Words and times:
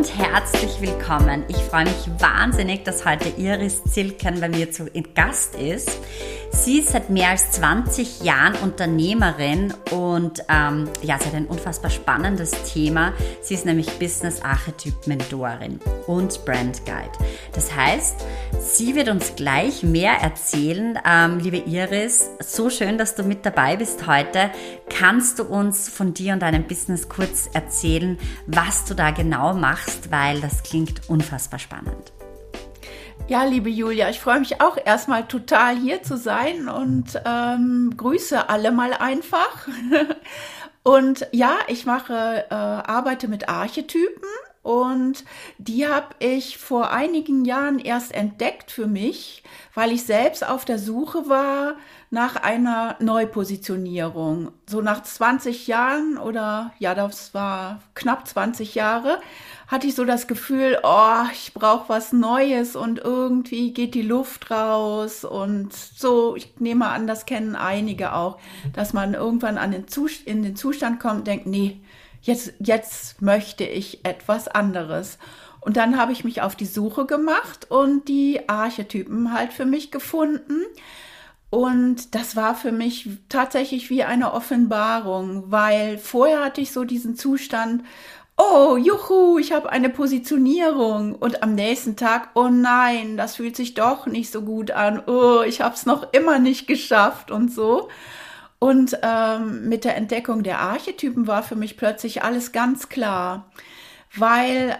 und 0.00 0.16
herzlich 0.16 0.80
willkommen. 0.80 1.44
Ich 1.48 1.58
freue 1.58 1.84
mich 1.84 2.08
wahnsinnig, 2.18 2.84
dass 2.84 3.04
heute 3.04 3.28
Iris 3.36 3.84
Zilken 3.84 4.40
bei 4.40 4.48
mir 4.48 4.72
zu 4.72 4.86
Gast 5.14 5.56
ist. 5.56 5.90
Sie 6.52 6.80
ist 6.80 6.90
seit 6.90 7.10
mehr 7.10 7.30
als 7.30 7.52
20 7.52 8.22
Jahren 8.22 8.54
Unternehmerin 8.56 9.72
und 9.90 10.42
ähm, 10.48 10.88
ja, 11.02 11.18
sie 11.18 11.26
hat 11.26 11.34
ein 11.34 11.46
unfassbar 11.46 11.90
spannendes 11.90 12.50
Thema. 12.72 13.12
Sie 13.40 13.54
ist 13.54 13.64
nämlich 13.64 13.98
Business 13.98 14.42
Archetyp 14.42 15.06
Mentorin 15.06 15.80
und 16.06 16.44
Brand 16.44 16.84
Guide. 16.84 17.12
Das 17.52 17.74
heißt, 17.74 18.24
sie 18.60 18.94
wird 18.94 19.08
uns 19.08 19.36
gleich 19.36 19.82
mehr 19.82 20.14
erzählen. 20.14 20.98
Ähm, 21.06 21.38
liebe 21.38 21.58
Iris, 21.58 22.30
so 22.40 22.68
schön, 22.68 22.98
dass 22.98 23.14
du 23.14 23.22
mit 23.22 23.46
dabei 23.46 23.76
bist 23.76 24.06
heute. 24.06 24.50
Kannst 24.88 25.38
du 25.38 25.44
uns 25.44 25.88
von 25.88 26.14
dir 26.14 26.32
und 26.32 26.40
deinem 26.40 26.64
Business 26.64 27.08
kurz 27.08 27.48
erzählen, 27.54 28.18
was 28.46 28.84
du 28.84 28.94
da 28.94 29.12
genau 29.12 29.54
machst, 29.54 30.10
weil 30.10 30.40
das 30.40 30.62
klingt 30.62 31.08
unfassbar 31.08 31.58
spannend. 31.58 32.12
Ja, 33.30 33.44
liebe 33.44 33.70
Julia, 33.70 34.10
ich 34.10 34.18
freue 34.18 34.40
mich 34.40 34.60
auch 34.60 34.76
erstmal 34.84 35.28
total 35.28 35.76
hier 35.76 36.02
zu 36.02 36.16
sein 36.16 36.68
und 36.68 37.10
ähm, 37.24 37.94
grüße 37.96 38.48
alle 38.48 38.72
mal 38.72 38.92
einfach. 38.92 39.68
und 40.82 41.28
ja, 41.30 41.52
ich 41.68 41.86
mache, 41.86 42.46
äh, 42.50 42.52
arbeite 42.52 43.28
mit 43.28 43.48
Archetypen 43.48 44.24
und 44.62 45.24
die 45.58 45.86
habe 45.86 46.08
ich 46.18 46.58
vor 46.58 46.90
einigen 46.90 47.44
Jahren 47.44 47.78
erst 47.78 48.12
entdeckt 48.12 48.72
für 48.72 48.88
mich, 48.88 49.44
weil 49.74 49.92
ich 49.92 50.02
selbst 50.02 50.44
auf 50.44 50.64
der 50.64 50.80
Suche 50.80 51.28
war 51.28 51.76
nach 52.10 52.34
einer 52.34 52.96
Neupositionierung. 52.98 54.50
So 54.68 54.80
nach 54.80 55.02
20 55.04 55.68
Jahren 55.68 56.18
oder 56.18 56.72
ja, 56.80 56.96
das 56.96 57.34
war 57.34 57.80
knapp 57.94 58.26
20 58.26 58.74
Jahre, 58.74 59.20
hatte 59.68 59.86
ich 59.86 59.94
so 59.94 60.04
das 60.04 60.26
Gefühl, 60.26 60.78
oh, 60.82 61.22
ich 61.32 61.54
brauche 61.54 61.88
was 61.88 62.12
Neues 62.12 62.74
und 62.74 62.98
irgendwie 62.98 63.72
geht 63.72 63.94
die 63.94 64.02
Luft 64.02 64.50
raus 64.50 65.24
und 65.24 65.72
so, 65.72 66.34
ich 66.34 66.58
nehme 66.58 66.88
an, 66.88 67.06
das 67.06 67.26
kennen 67.26 67.54
einige 67.54 68.14
auch, 68.14 68.38
dass 68.72 68.92
man 68.92 69.14
irgendwann 69.14 69.56
an 69.56 69.70
den 69.70 69.86
in 70.24 70.42
den 70.42 70.56
Zustand 70.56 70.98
kommt 70.98 71.18
und 71.18 71.26
denkt, 71.28 71.46
nee, 71.46 71.80
jetzt, 72.22 72.54
jetzt 72.58 73.22
möchte 73.22 73.64
ich 73.64 74.04
etwas 74.04 74.48
anderes. 74.48 75.18
Und 75.60 75.76
dann 75.76 75.98
habe 75.98 76.12
ich 76.12 76.24
mich 76.24 76.42
auf 76.42 76.56
die 76.56 76.66
Suche 76.66 77.06
gemacht 77.06 77.70
und 77.70 78.08
die 78.08 78.48
Archetypen 78.48 79.32
halt 79.32 79.52
für 79.52 79.66
mich 79.66 79.90
gefunden. 79.90 80.64
Und 81.50 82.14
das 82.14 82.36
war 82.36 82.54
für 82.54 82.70
mich 82.70 83.08
tatsächlich 83.28 83.90
wie 83.90 84.04
eine 84.04 84.32
Offenbarung, 84.32 85.50
weil 85.50 85.98
vorher 85.98 86.44
hatte 86.44 86.60
ich 86.60 86.70
so 86.72 86.84
diesen 86.84 87.16
Zustand, 87.16 87.82
oh, 88.36 88.76
juhu, 88.76 89.38
ich 89.38 89.52
habe 89.52 89.70
eine 89.70 89.90
Positionierung. 89.90 91.14
Und 91.14 91.42
am 91.42 91.54
nächsten 91.54 91.96
Tag, 91.96 92.30
oh 92.34 92.48
nein, 92.48 93.16
das 93.16 93.36
fühlt 93.36 93.56
sich 93.56 93.74
doch 93.74 94.06
nicht 94.06 94.32
so 94.32 94.42
gut 94.42 94.70
an. 94.70 95.02
Oh, 95.06 95.42
ich 95.42 95.60
habe 95.60 95.74
es 95.74 95.86
noch 95.86 96.12
immer 96.12 96.38
nicht 96.38 96.66
geschafft 96.66 97.30
und 97.30 97.52
so. 97.52 97.88
Und 98.60 98.98
ähm, 99.02 99.68
mit 99.68 99.84
der 99.84 99.96
Entdeckung 99.96 100.42
der 100.42 100.60
Archetypen 100.60 101.26
war 101.26 101.42
für 101.42 101.56
mich 101.56 101.76
plötzlich 101.76 102.22
alles 102.22 102.52
ganz 102.52 102.88
klar, 102.90 103.50
weil 104.14 104.78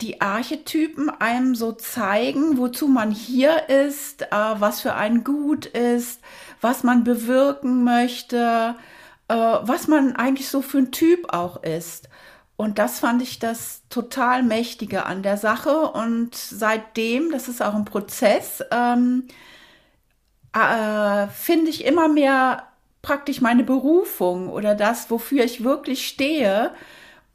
die 0.00 0.20
Archetypen 0.20 1.10
einem 1.10 1.54
so 1.54 1.72
zeigen, 1.72 2.58
wozu 2.58 2.88
man 2.88 3.10
hier 3.10 3.68
ist, 3.68 4.22
äh, 4.22 4.28
was 4.30 4.80
für 4.80 4.94
ein 4.94 5.24
Gut 5.24 5.66
ist, 5.66 6.20
was 6.60 6.82
man 6.82 7.04
bewirken 7.04 7.84
möchte, 7.84 8.76
äh, 9.28 9.34
was 9.34 9.88
man 9.88 10.16
eigentlich 10.16 10.48
so 10.48 10.62
für 10.62 10.78
ein 10.78 10.92
Typ 10.92 11.32
auch 11.32 11.62
ist. 11.62 12.08
Und 12.56 12.78
das 12.78 13.00
fand 13.00 13.22
ich 13.22 13.38
das 13.38 13.82
total 13.90 14.42
Mächtige 14.42 15.04
an 15.06 15.22
der 15.22 15.36
Sache. 15.36 15.90
Und 15.90 16.34
seitdem, 16.34 17.30
das 17.30 17.48
ist 17.48 17.62
auch 17.62 17.74
ein 17.74 17.84
Prozess, 17.84 18.64
ähm, 18.70 19.28
äh, 20.54 21.26
finde 21.28 21.70
ich 21.70 21.84
immer 21.84 22.08
mehr 22.08 22.66
praktisch 23.02 23.40
meine 23.40 23.62
Berufung 23.62 24.48
oder 24.48 24.74
das, 24.74 25.10
wofür 25.10 25.44
ich 25.44 25.62
wirklich 25.62 26.08
stehe, 26.08 26.72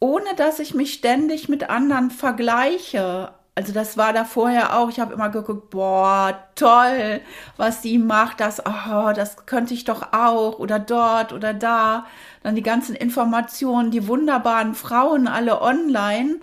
ohne 0.01 0.33
dass 0.35 0.59
ich 0.59 0.73
mich 0.73 0.93
ständig 0.93 1.47
mit 1.47 1.69
anderen 1.69 2.09
vergleiche. 2.09 3.31
Also 3.53 3.71
das 3.71 3.97
war 3.97 4.13
da 4.13 4.25
vorher 4.25 4.75
auch. 4.75 4.89
Ich 4.89 4.99
habe 4.99 5.13
immer 5.13 5.29
geguckt, 5.29 5.69
boah, 5.69 6.37
toll, 6.55 7.21
was 7.55 7.83
sie 7.83 7.99
macht. 7.99 8.39
Das, 8.39 8.65
oh, 8.65 9.13
das 9.13 9.45
könnte 9.45 9.75
ich 9.75 9.85
doch 9.85 10.11
auch 10.11 10.57
oder 10.57 10.79
dort 10.79 11.33
oder 11.33 11.53
da. 11.53 12.07
Dann 12.41 12.55
die 12.55 12.63
ganzen 12.63 12.95
Informationen, 12.95 13.91
die 13.91 14.07
wunderbaren 14.07 14.73
Frauen 14.73 15.27
alle 15.27 15.61
online. 15.61 16.39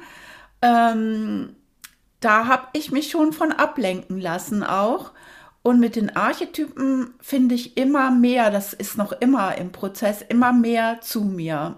Ähm, 0.62 1.56
da 2.20 2.46
habe 2.46 2.68
ich 2.74 2.92
mich 2.92 3.10
schon 3.10 3.32
von 3.32 3.50
ablenken 3.50 4.20
lassen 4.20 4.62
auch. 4.62 5.10
Und 5.62 5.80
mit 5.80 5.96
den 5.96 6.14
Archetypen 6.14 7.12
finde 7.20 7.56
ich 7.56 7.76
immer 7.76 8.12
mehr, 8.12 8.52
das 8.52 8.72
ist 8.72 8.96
noch 8.96 9.10
immer 9.12 9.58
im 9.58 9.72
Prozess, 9.72 10.22
immer 10.22 10.52
mehr 10.52 11.00
zu 11.00 11.24
mir. 11.24 11.74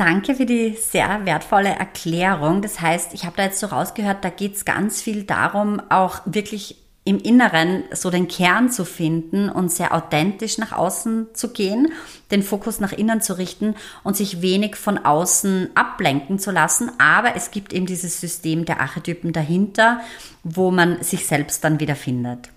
Danke 0.00 0.34
für 0.34 0.46
die 0.46 0.78
sehr 0.80 1.26
wertvolle 1.26 1.68
Erklärung. 1.68 2.62
Das 2.62 2.80
heißt, 2.80 3.12
ich 3.12 3.26
habe 3.26 3.36
da 3.36 3.42
jetzt 3.42 3.60
so 3.60 3.66
rausgehört, 3.66 4.24
da 4.24 4.30
geht 4.30 4.54
es 4.54 4.64
ganz 4.64 5.02
viel 5.02 5.24
darum, 5.24 5.78
auch 5.90 6.22
wirklich 6.24 6.76
im 7.04 7.18
Inneren 7.18 7.84
so 7.92 8.08
den 8.08 8.26
Kern 8.26 8.70
zu 8.70 8.86
finden 8.86 9.50
und 9.50 9.70
sehr 9.70 9.94
authentisch 9.94 10.56
nach 10.56 10.72
außen 10.72 11.26
zu 11.34 11.52
gehen, 11.52 11.92
den 12.30 12.42
Fokus 12.42 12.80
nach 12.80 12.92
innen 12.92 13.20
zu 13.20 13.36
richten 13.36 13.74
und 14.02 14.16
sich 14.16 14.40
wenig 14.40 14.76
von 14.76 14.96
außen 14.96 15.68
ablenken 15.74 16.38
zu 16.38 16.50
lassen. 16.50 16.90
Aber 16.98 17.36
es 17.36 17.50
gibt 17.50 17.74
eben 17.74 17.84
dieses 17.84 18.22
System 18.22 18.64
der 18.64 18.80
Archetypen 18.80 19.34
dahinter, 19.34 20.00
wo 20.44 20.70
man 20.70 21.02
sich 21.02 21.26
selbst 21.26 21.62
dann 21.62 21.78
wieder 21.78 21.94
findet. 21.94 22.48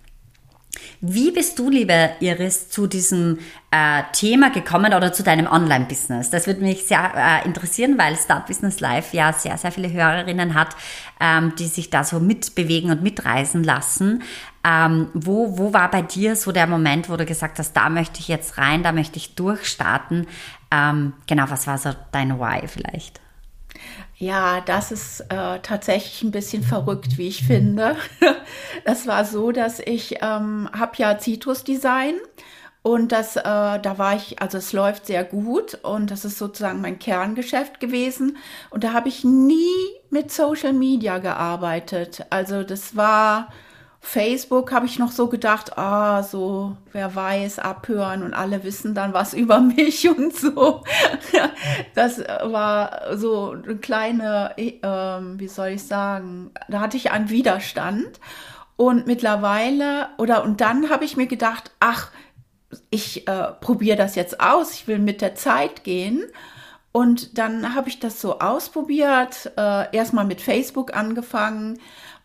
Wie 1.01 1.31
bist 1.31 1.59
du, 1.59 1.69
liebe 1.69 2.11
Iris, 2.19 2.69
zu 2.69 2.87
diesem 2.87 3.39
äh, 3.71 4.03
Thema 4.13 4.51
gekommen 4.51 4.93
oder 4.93 5.13
zu 5.13 5.23
deinem 5.23 5.47
Online-Business? 5.47 6.29
Das 6.29 6.47
würde 6.47 6.61
mich 6.61 6.85
sehr 6.85 7.11
äh, 7.15 7.45
interessieren, 7.45 7.97
weil 7.97 8.15
Start 8.15 8.47
Business 8.47 8.79
Live 8.79 9.13
ja 9.13 9.33
sehr, 9.33 9.57
sehr 9.57 9.71
viele 9.71 9.91
Hörerinnen 9.91 10.53
hat, 10.53 10.75
ähm, 11.19 11.53
die 11.57 11.67
sich 11.67 11.89
da 11.89 12.03
so 12.03 12.19
mitbewegen 12.19 12.91
und 12.91 13.03
mitreisen 13.03 13.63
lassen. 13.63 14.23
Ähm, 14.63 15.09
wo, 15.13 15.57
wo 15.57 15.73
war 15.73 15.91
bei 15.91 16.01
dir 16.01 16.35
so 16.35 16.51
der 16.51 16.67
Moment, 16.67 17.09
wo 17.09 17.17
du 17.17 17.25
gesagt 17.25 17.59
hast, 17.59 17.73
da 17.73 17.89
möchte 17.89 18.19
ich 18.19 18.27
jetzt 18.27 18.57
rein, 18.57 18.83
da 18.83 18.91
möchte 18.91 19.17
ich 19.17 19.35
durchstarten? 19.35 20.27
Ähm, 20.71 21.13
genau, 21.27 21.45
was 21.49 21.67
war 21.67 21.77
so 21.77 21.91
dein 22.11 22.39
Why 22.39 22.67
vielleicht? 22.67 23.22
Ja, 24.17 24.61
das 24.61 24.91
ist 24.91 25.21
äh, 25.29 25.59
tatsächlich 25.59 26.23
ein 26.23 26.31
bisschen 26.31 26.63
verrückt, 26.63 27.17
wie 27.17 27.27
ich 27.27 27.43
finde. 27.43 27.95
das 28.85 29.07
war 29.07 29.25
so, 29.25 29.51
dass 29.51 29.79
ich 29.79 30.17
ähm, 30.21 30.69
habe 30.71 30.93
ja 30.97 31.17
Citrus 31.19 31.63
Design 31.63 32.15
und 32.83 33.11
das, 33.13 33.37
äh, 33.37 33.41
da 33.43 33.97
war 33.97 34.15
ich, 34.15 34.41
also 34.41 34.57
es 34.57 34.73
läuft 34.73 35.07
sehr 35.07 35.23
gut 35.23 35.75
und 35.83 36.11
das 36.11 36.25
ist 36.25 36.37
sozusagen 36.37 36.81
mein 36.81 36.99
Kerngeschäft 36.99 37.79
gewesen. 37.79 38.37
Und 38.69 38.83
da 38.83 38.93
habe 38.93 39.07
ich 39.07 39.23
nie 39.23 39.71
mit 40.09 40.31
Social 40.31 40.73
Media 40.73 41.17
gearbeitet. 41.17 42.25
Also 42.29 42.63
das 42.63 42.95
war 42.95 43.49
Facebook 44.05 44.73
habe 44.73 44.85
ich 44.85 44.99
noch 44.99 45.11
so 45.11 45.27
gedacht, 45.27 45.77
ah, 45.77 46.23
so, 46.23 46.75
wer 46.91 47.15
weiß, 47.15 47.59
abhören 47.59 48.21
und 48.21 48.33
alle 48.33 48.65
wissen 48.65 48.93
dann 48.93 49.13
was 49.13 49.33
über 49.33 49.61
mich 49.61 50.07
und 50.07 50.35
so. 50.35 50.83
das 51.95 52.19
war 52.19 53.17
so 53.17 53.51
eine 53.51 53.77
kleine, 53.77 54.53
äh, 54.57 54.81
wie 55.39 55.47
soll 55.47 55.69
ich 55.69 55.83
sagen, 55.83 56.51
da 56.67 56.81
hatte 56.81 56.97
ich 56.97 57.11
einen 57.11 57.29
Widerstand. 57.29 58.19
Und 58.75 59.07
mittlerweile, 59.07 60.09
oder 60.17 60.43
und 60.43 60.59
dann 60.59 60.89
habe 60.89 61.05
ich 61.05 61.15
mir 61.15 61.27
gedacht, 61.27 61.71
ach, 61.79 62.11
ich 62.89 63.27
äh, 63.27 63.51
probiere 63.61 63.97
das 63.97 64.15
jetzt 64.15 64.41
aus, 64.41 64.73
ich 64.73 64.87
will 64.87 64.99
mit 64.99 65.21
der 65.21 65.35
Zeit 65.35 65.83
gehen. 65.85 66.23
Und 66.91 67.37
dann 67.37 67.73
habe 67.73 67.89
ich 67.89 67.99
das 67.99 68.19
so 68.19 68.39
ausprobiert, 68.39 69.51
äh, 69.57 69.95
erstmal 69.95 70.25
mit 70.25 70.41
Facebook 70.41 70.95
angefangen 70.95 71.79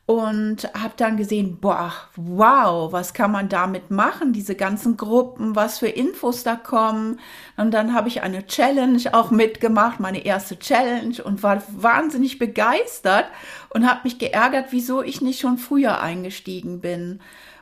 und 0.08 0.72
habe 0.72 0.94
dann 0.96 1.18
gesehen, 1.18 1.58
boah, 1.60 1.92
wow, 2.16 2.90
was 2.90 3.12
kann 3.12 3.30
man 3.30 3.50
damit 3.50 3.90
machen, 3.90 4.32
diese 4.32 4.54
ganzen 4.54 4.96
Gruppen, 4.96 5.54
was 5.54 5.80
für 5.80 5.88
Infos 5.88 6.42
da 6.44 6.56
kommen. 6.56 7.20
Und 7.58 7.72
dann 7.72 7.92
habe 7.92 8.08
ich 8.08 8.22
eine 8.22 8.46
Challenge 8.46 9.02
auch 9.12 9.30
mitgemacht, 9.30 10.00
meine 10.00 10.24
erste 10.24 10.58
Challenge 10.58 11.22
und 11.22 11.42
war 11.42 11.62
wahnsinnig 11.68 12.38
begeistert 12.38 13.26
und 13.68 13.86
habe 13.86 14.00
mich 14.04 14.18
geärgert, 14.18 14.68
wieso 14.70 15.02
ich 15.02 15.20
nicht 15.20 15.40
schon 15.40 15.58
früher 15.58 16.00
eingestiegen 16.00 16.80
bin. 16.80 17.20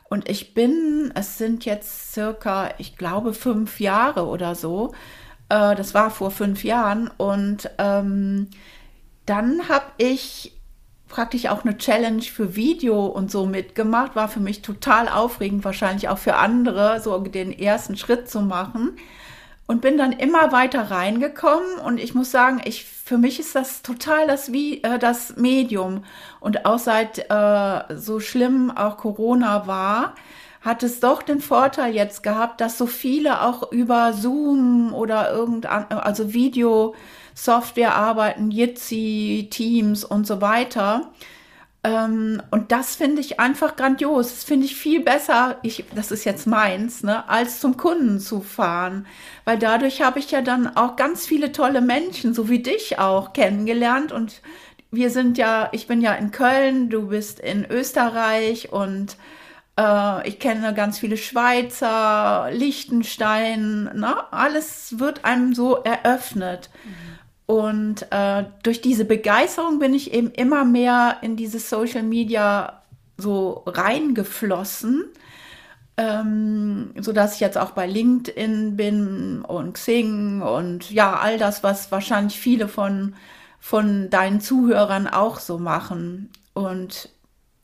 Und 0.08 0.28
ich 0.28 0.54
bin, 0.54 1.10
es 1.16 1.38
sind 1.38 1.64
jetzt 1.64 2.12
circa, 2.12 2.70
ich 2.78 2.96
glaube, 2.96 3.34
fünf 3.34 3.80
Jahre 3.80 4.24
oder 4.24 4.54
so. 4.54 4.92
Äh, 5.48 5.74
das 5.74 5.94
war 5.94 6.10
vor 6.12 6.30
fünf 6.30 6.62
Jahren. 6.62 7.10
Und 7.16 7.68
ähm, 7.78 8.50
dann 9.24 9.68
habe 9.68 9.86
ich 9.98 10.55
praktisch 11.08 11.46
auch 11.46 11.64
eine 11.64 11.78
Challenge 11.78 12.22
für 12.22 12.56
Video 12.56 13.06
und 13.06 13.30
so 13.30 13.46
mitgemacht. 13.46 14.16
War 14.16 14.28
für 14.28 14.40
mich 14.40 14.62
total 14.62 15.08
aufregend, 15.08 15.64
wahrscheinlich 15.64 16.08
auch 16.08 16.18
für 16.18 16.36
andere, 16.36 17.00
so 17.00 17.18
den 17.18 17.56
ersten 17.56 17.96
Schritt 17.96 18.28
zu 18.28 18.40
machen. 18.40 18.96
und 19.66 19.80
bin 19.80 19.98
dann 19.98 20.12
immer 20.12 20.52
weiter 20.52 20.90
reingekommen 20.90 21.78
und 21.84 21.98
ich 21.98 22.14
muss 22.14 22.30
sagen, 22.30 22.60
ich 22.64 22.84
für 22.84 23.18
mich 23.18 23.38
ist 23.38 23.54
das 23.54 23.82
total 23.82 24.26
das 24.26 24.52
wie 24.52 24.82
äh, 24.82 24.98
das 24.98 25.36
Medium 25.36 26.04
und 26.40 26.66
auch 26.66 26.78
seit 26.78 27.30
äh, 27.30 27.96
so 27.96 28.20
schlimm 28.20 28.70
auch 28.70 28.96
Corona 28.96 29.66
war, 29.66 30.14
hat 30.60 30.82
es 30.82 31.00
doch 31.00 31.22
den 31.22 31.40
Vorteil 31.40 31.94
jetzt 31.94 32.22
gehabt, 32.22 32.60
dass 32.60 32.78
so 32.78 32.86
viele 32.86 33.42
auch 33.42 33.70
über 33.70 34.12
Zoom 34.12 34.92
oder 34.94 35.32
irgendein 35.32 35.90
also 35.90 36.32
Video-Software 37.36 37.94
arbeiten, 37.94 38.50
Jitsi, 38.50 39.48
Teams 39.50 40.04
und 40.04 40.26
so 40.26 40.40
weiter. 40.40 41.12
Ähm, 41.84 42.42
und 42.50 42.72
das 42.72 42.96
finde 42.96 43.20
ich 43.20 43.38
einfach 43.38 43.76
grandios. 43.76 44.30
Das 44.30 44.44
finde 44.44 44.66
ich 44.66 44.74
viel 44.74 45.02
besser, 45.02 45.58
ich, 45.62 45.84
das 45.94 46.10
ist 46.10 46.24
jetzt 46.24 46.46
meins, 46.46 47.02
ne, 47.02 47.28
als 47.28 47.60
zum 47.60 47.76
Kunden 47.76 48.18
zu 48.18 48.40
fahren. 48.40 49.06
Weil 49.44 49.58
dadurch 49.58 50.02
habe 50.02 50.18
ich 50.18 50.30
ja 50.30 50.40
dann 50.42 50.76
auch 50.76 50.96
ganz 50.96 51.26
viele 51.26 51.52
tolle 51.52 51.80
Menschen, 51.80 52.34
so 52.34 52.48
wie 52.48 52.60
dich 52.62 52.98
auch, 52.98 53.32
kennengelernt. 53.32 54.12
Und 54.12 54.40
wir 54.90 55.10
sind 55.10 55.38
ja, 55.38 55.68
ich 55.72 55.86
bin 55.86 56.00
ja 56.00 56.14
in 56.14 56.30
Köln, 56.30 56.88
du 56.88 57.08
bist 57.08 57.38
in 57.38 57.66
Österreich 57.70 58.72
und 58.72 59.16
äh, 59.78 60.26
ich 60.26 60.38
kenne 60.40 60.74
ganz 60.74 60.98
viele 60.98 61.18
Schweizer, 61.18 62.48
Liechtenstein, 62.50 63.84
ne? 63.94 64.32
alles 64.32 64.98
wird 64.98 65.24
einem 65.24 65.54
so 65.54 65.76
eröffnet. 65.76 66.70
Mhm. 66.84 67.05
Und 67.46 68.10
äh, 68.10 68.44
durch 68.62 68.80
diese 68.80 69.04
Begeisterung 69.04 69.78
bin 69.78 69.94
ich 69.94 70.12
eben 70.12 70.32
immer 70.32 70.64
mehr 70.64 71.18
in 71.22 71.36
dieses 71.36 71.70
Social 71.70 72.02
Media 72.02 72.82
so 73.16 73.62
reingeflossen, 73.66 75.04
ähm, 75.96 76.92
so 77.00 77.12
dass 77.12 77.34
ich 77.34 77.40
jetzt 77.40 77.56
auch 77.56 77.70
bei 77.70 77.86
LinkedIn 77.86 78.76
bin 78.76 79.42
und 79.42 79.74
Xing 79.74 80.42
und 80.42 80.90
ja 80.90 81.14
all 81.14 81.38
das, 81.38 81.62
was 81.62 81.90
wahrscheinlich 81.92 82.38
viele 82.38 82.68
von 82.68 83.14
von 83.66 84.10
deinen 84.10 84.40
Zuhörern 84.40 85.08
auch 85.08 85.40
so 85.40 85.58
machen. 85.58 86.30
Und 86.54 87.08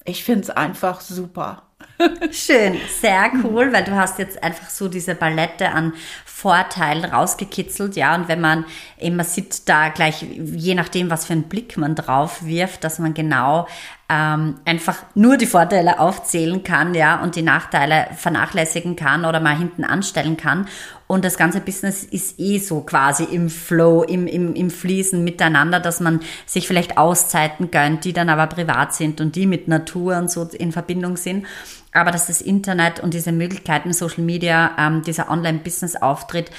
ich 0.04 0.24
finde 0.24 0.40
es 0.40 0.50
einfach 0.50 1.00
super. 1.00 1.62
Schön, 2.32 2.76
sehr 3.00 3.30
cool, 3.44 3.72
weil 3.72 3.84
du 3.84 3.92
hast 3.92 4.18
jetzt 4.18 4.42
einfach 4.42 4.68
so 4.68 4.88
diese 4.88 5.14
Palette 5.14 5.68
an 5.68 5.94
Vorteilen 6.42 7.04
rausgekitzelt, 7.04 7.94
ja, 7.94 8.16
und 8.16 8.26
wenn 8.26 8.40
man 8.40 8.64
immer 8.98 9.22
sieht, 9.22 9.68
da 9.68 9.90
gleich, 9.90 10.22
je 10.22 10.74
nachdem, 10.74 11.08
was 11.08 11.24
für 11.24 11.34
einen 11.34 11.44
Blick 11.44 11.76
man 11.76 11.94
drauf 11.94 12.44
wirft, 12.44 12.82
dass 12.82 12.98
man 12.98 13.14
genau 13.14 13.68
ähm, 14.08 14.56
einfach 14.64 14.96
nur 15.14 15.36
die 15.36 15.46
Vorteile 15.46 16.00
aufzählen 16.00 16.64
kann, 16.64 16.94
ja, 16.94 17.22
und 17.22 17.36
die 17.36 17.42
Nachteile 17.42 18.08
vernachlässigen 18.16 18.96
kann 18.96 19.24
oder 19.24 19.38
mal 19.38 19.56
hinten 19.56 19.84
anstellen 19.84 20.36
kann. 20.36 20.66
Und 21.06 21.24
das 21.24 21.36
ganze 21.36 21.60
Business 21.60 22.02
ist 22.02 22.40
eh 22.40 22.58
so 22.58 22.80
quasi 22.80 23.22
im 23.22 23.48
Flow, 23.48 24.02
im, 24.02 24.26
im, 24.26 24.54
im 24.54 24.70
Fließen 24.70 25.22
miteinander, 25.22 25.78
dass 25.78 26.00
man 26.00 26.22
sich 26.44 26.66
vielleicht 26.66 26.98
Auszeiten 26.98 27.70
gönnt, 27.70 28.04
die 28.04 28.12
dann 28.12 28.28
aber 28.28 28.48
privat 28.48 28.94
sind 28.94 29.20
und 29.20 29.36
die 29.36 29.46
mit 29.46 29.68
Natur 29.68 30.16
und 30.16 30.28
so 30.28 30.42
in 30.42 30.72
Verbindung 30.72 31.16
sind 31.16 31.46
aber 31.92 32.10
dass 32.10 32.26
das 32.26 32.40
Internet 32.40 33.00
und 33.00 33.14
diese 33.14 33.32
Möglichkeiten, 33.32 33.92
Social 33.92 34.24
Media, 34.24 34.72
ähm, 34.78 35.02
dieser 35.02 35.30
Online-Business-Auftritt 35.30 36.50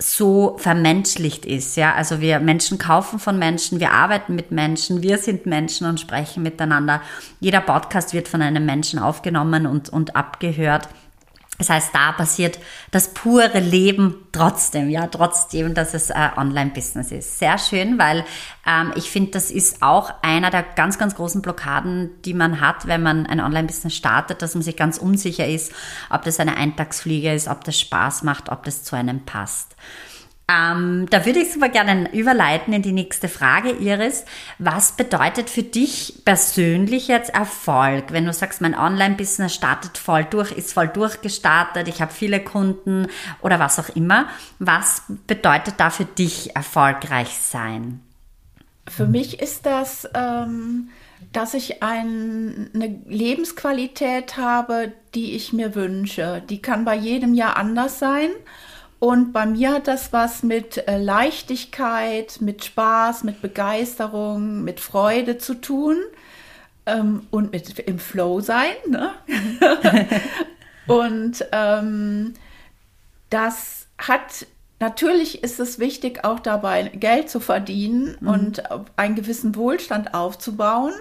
so 0.00 0.56
vermenschlicht 0.58 1.44
ist. 1.44 1.76
Ja, 1.76 1.94
also 1.94 2.20
wir 2.20 2.38
Menschen 2.38 2.78
kaufen 2.78 3.18
von 3.18 3.36
Menschen, 3.38 3.80
wir 3.80 3.90
arbeiten 3.90 4.36
mit 4.36 4.52
Menschen, 4.52 5.02
wir 5.02 5.18
sind 5.18 5.44
Menschen 5.44 5.88
und 5.88 5.98
sprechen 5.98 6.44
miteinander. 6.44 7.02
Jeder 7.40 7.60
Podcast 7.60 8.14
wird 8.14 8.28
von 8.28 8.40
einem 8.40 8.64
Menschen 8.64 9.00
aufgenommen 9.00 9.66
und, 9.66 9.88
und 9.88 10.14
abgehört. 10.14 10.88
Das 11.58 11.70
heißt, 11.70 11.92
da 11.92 12.12
passiert 12.12 12.58
das 12.92 13.12
pure 13.12 13.58
Leben 13.58 14.28
trotzdem, 14.30 14.88
ja, 14.88 15.08
trotzdem, 15.08 15.74
dass 15.74 15.92
es 15.92 16.10
äh, 16.10 16.28
Online-Business 16.36 17.10
ist. 17.10 17.40
Sehr 17.40 17.58
schön, 17.58 17.98
weil 17.98 18.24
ähm, 18.64 18.92
ich 18.94 19.10
finde, 19.10 19.32
das 19.32 19.50
ist 19.50 19.82
auch 19.82 20.12
einer 20.22 20.50
der 20.50 20.62
ganz, 20.62 20.98
ganz 20.98 21.16
großen 21.16 21.42
Blockaden, 21.42 22.10
die 22.24 22.34
man 22.34 22.60
hat, 22.60 22.86
wenn 22.86 23.02
man 23.02 23.26
ein 23.26 23.40
Online-Business 23.40 23.94
startet, 23.94 24.40
dass 24.40 24.54
man 24.54 24.62
sich 24.62 24.76
ganz 24.76 24.98
unsicher 24.98 25.48
ist, 25.48 25.72
ob 26.10 26.22
das 26.22 26.38
eine 26.38 26.56
Eintagsfliege 26.56 27.34
ist, 27.34 27.48
ob 27.48 27.64
das 27.64 27.78
Spaß 27.78 28.22
macht, 28.22 28.50
ob 28.50 28.62
das 28.62 28.84
zu 28.84 28.94
einem 28.94 29.24
passt. 29.24 29.74
Ähm, 30.50 31.06
da 31.10 31.26
würde 31.26 31.40
ich 31.40 31.52
super 31.52 31.68
gerne 31.68 32.10
überleiten 32.14 32.72
in 32.72 32.80
die 32.80 32.92
nächste 32.92 33.28
Frage, 33.28 33.70
Iris. 33.70 34.24
Was 34.58 34.92
bedeutet 34.92 35.50
für 35.50 35.62
dich 35.62 36.22
persönlich 36.24 37.08
jetzt 37.08 37.34
Erfolg? 37.34 38.12
Wenn 38.12 38.24
du 38.24 38.32
sagst, 38.32 38.62
mein 38.62 38.74
Online-Business 38.74 39.54
startet 39.54 39.98
voll 39.98 40.24
durch, 40.24 40.52
ist 40.52 40.72
voll 40.72 40.88
durchgestartet, 40.88 41.86
ich 41.86 42.00
habe 42.00 42.14
viele 42.14 42.40
Kunden 42.42 43.08
oder 43.42 43.58
was 43.58 43.78
auch 43.78 43.94
immer. 43.94 44.28
Was 44.58 45.02
bedeutet 45.26 45.74
da 45.76 45.90
für 45.90 46.06
dich 46.06 46.56
erfolgreich 46.56 47.36
sein? 47.38 48.00
Für 48.88 49.06
mich 49.06 49.42
ist 49.42 49.66
das, 49.66 50.08
ähm, 50.14 50.88
dass 51.30 51.52
ich 51.52 51.82
ein, 51.82 52.70
eine 52.74 53.02
Lebensqualität 53.06 54.38
habe, 54.38 54.92
die 55.14 55.36
ich 55.36 55.52
mir 55.52 55.74
wünsche. 55.74 56.42
Die 56.48 56.62
kann 56.62 56.86
bei 56.86 56.94
jedem 56.94 57.34
Jahr 57.34 57.58
anders 57.58 57.98
sein. 57.98 58.30
Und 59.00 59.32
bei 59.32 59.46
mir 59.46 59.74
hat 59.74 59.86
das 59.86 60.12
was 60.12 60.42
mit 60.42 60.88
äh, 60.88 60.98
Leichtigkeit, 60.98 62.38
mit 62.40 62.64
Spaß, 62.64 63.22
mit 63.22 63.40
Begeisterung, 63.40 64.64
mit 64.64 64.80
Freude 64.80 65.38
zu 65.38 65.54
tun 65.54 65.96
ähm, 66.86 67.26
und 67.30 67.52
mit 67.52 67.78
im 67.78 67.98
Flow 68.00 68.40
sein. 68.40 68.74
Ne? 68.88 69.12
und 70.88 71.46
ähm, 71.52 72.34
das 73.30 73.86
hat 73.98 74.46
Natürlich 74.80 75.42
ist 75.42 75.58
es 75.58 75.80
wichtig, 75.80 76.24
auch 76.24 76.38
dabei 76.38 76.84
Geld 76.84 77.28
zu 77.28 77.40
verdienen 77.40 78.16
mhm. 78.20 78.28
und 78.28 78.62
einen 78.96 79.16
gewissen 79.16 79.56
Wohlstand 79.56 80.14
aufzubauen. 80.14 80.92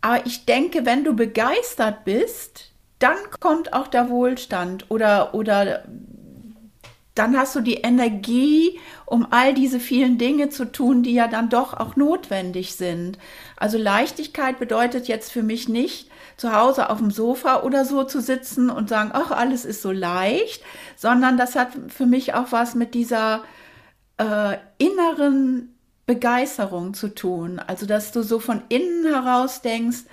Aber 0.00 0.24
ich 0.26 0.44
denke, 0.44 0.86
wenn 0.86 1.02
du 1.02 1.14
begeistert 1.14 2.04
bist, 2.04 2.70
dann 3.00 3.16
kommt 3.40 3.72
auch 3.72 3.88
der 3.88 4.10
Wohlstand 4.10 4.86
oder, 4.90 5.34
oder 5.34 5.84
dann 7.18 7.36
hast 7.36 7.56
du 7.56 7.60
die 7.60 7.76
Energie, 7.76 8.78
um 9.06 9.26
all 9.30 9.54
diese 9.54 9.80
vielen 9.80 10.18
Dinge 10.18 10.50
zu 10.50 10.70
tun, 10.70 11.02
die 11.02 11.14
ja 11.14 11.26
dann 11.26 11.48
doch 11.48 11.74
auch 11.74 11.96
notwendig 11.96 12.74
sind. 12.74 13.18
Also 13.56 13.78
Leichtigkeit 13.78 14.58
bedeutet 14.58 15.08
jetzt 15.08 15.32
für 15.32 15.42
mich 15.42 15.68
nicht, 15.68 16.10
zu 16.36 16.52
Hause 16.52 16.88
auf 16.88 16.98
dem 16.98 17.10
Sofa 17.10 17.62
oder 17.62 17.84
so 17.84 18.04
zu 18.04 18.20
sitzen 18.20 18.70
und 18.70 18.88
sagen, 18.88 19.10
ach, 19.12 19.32
alles 19.32 19.64
ist 19.64 19.82
so 19.82 19.90
leicht, 19.90 20.62
sondern 20.96 21.36
das 21.36 21.56
hat 21.56 21.70
für 21.88 22.06
mich 22.06 22.34
auch 22.34 22.52
was 22.52 22.76
mit 22.76 22.94
dieser 22.94 23.42
äh, 24.18 24.56
inneren 24.78 25.74
Begeisterung 26.06 26.94
zu 26.94 27.08
tun. 27.08 27.58
Also, 27.58 27.86
dass 27.86 28.12
du 28.12 28.22
so 28.22 28.38
von 28.38 28.62
innen 28.68 29.12
heraus 29.12 29.62
denkst, 29.62 30.04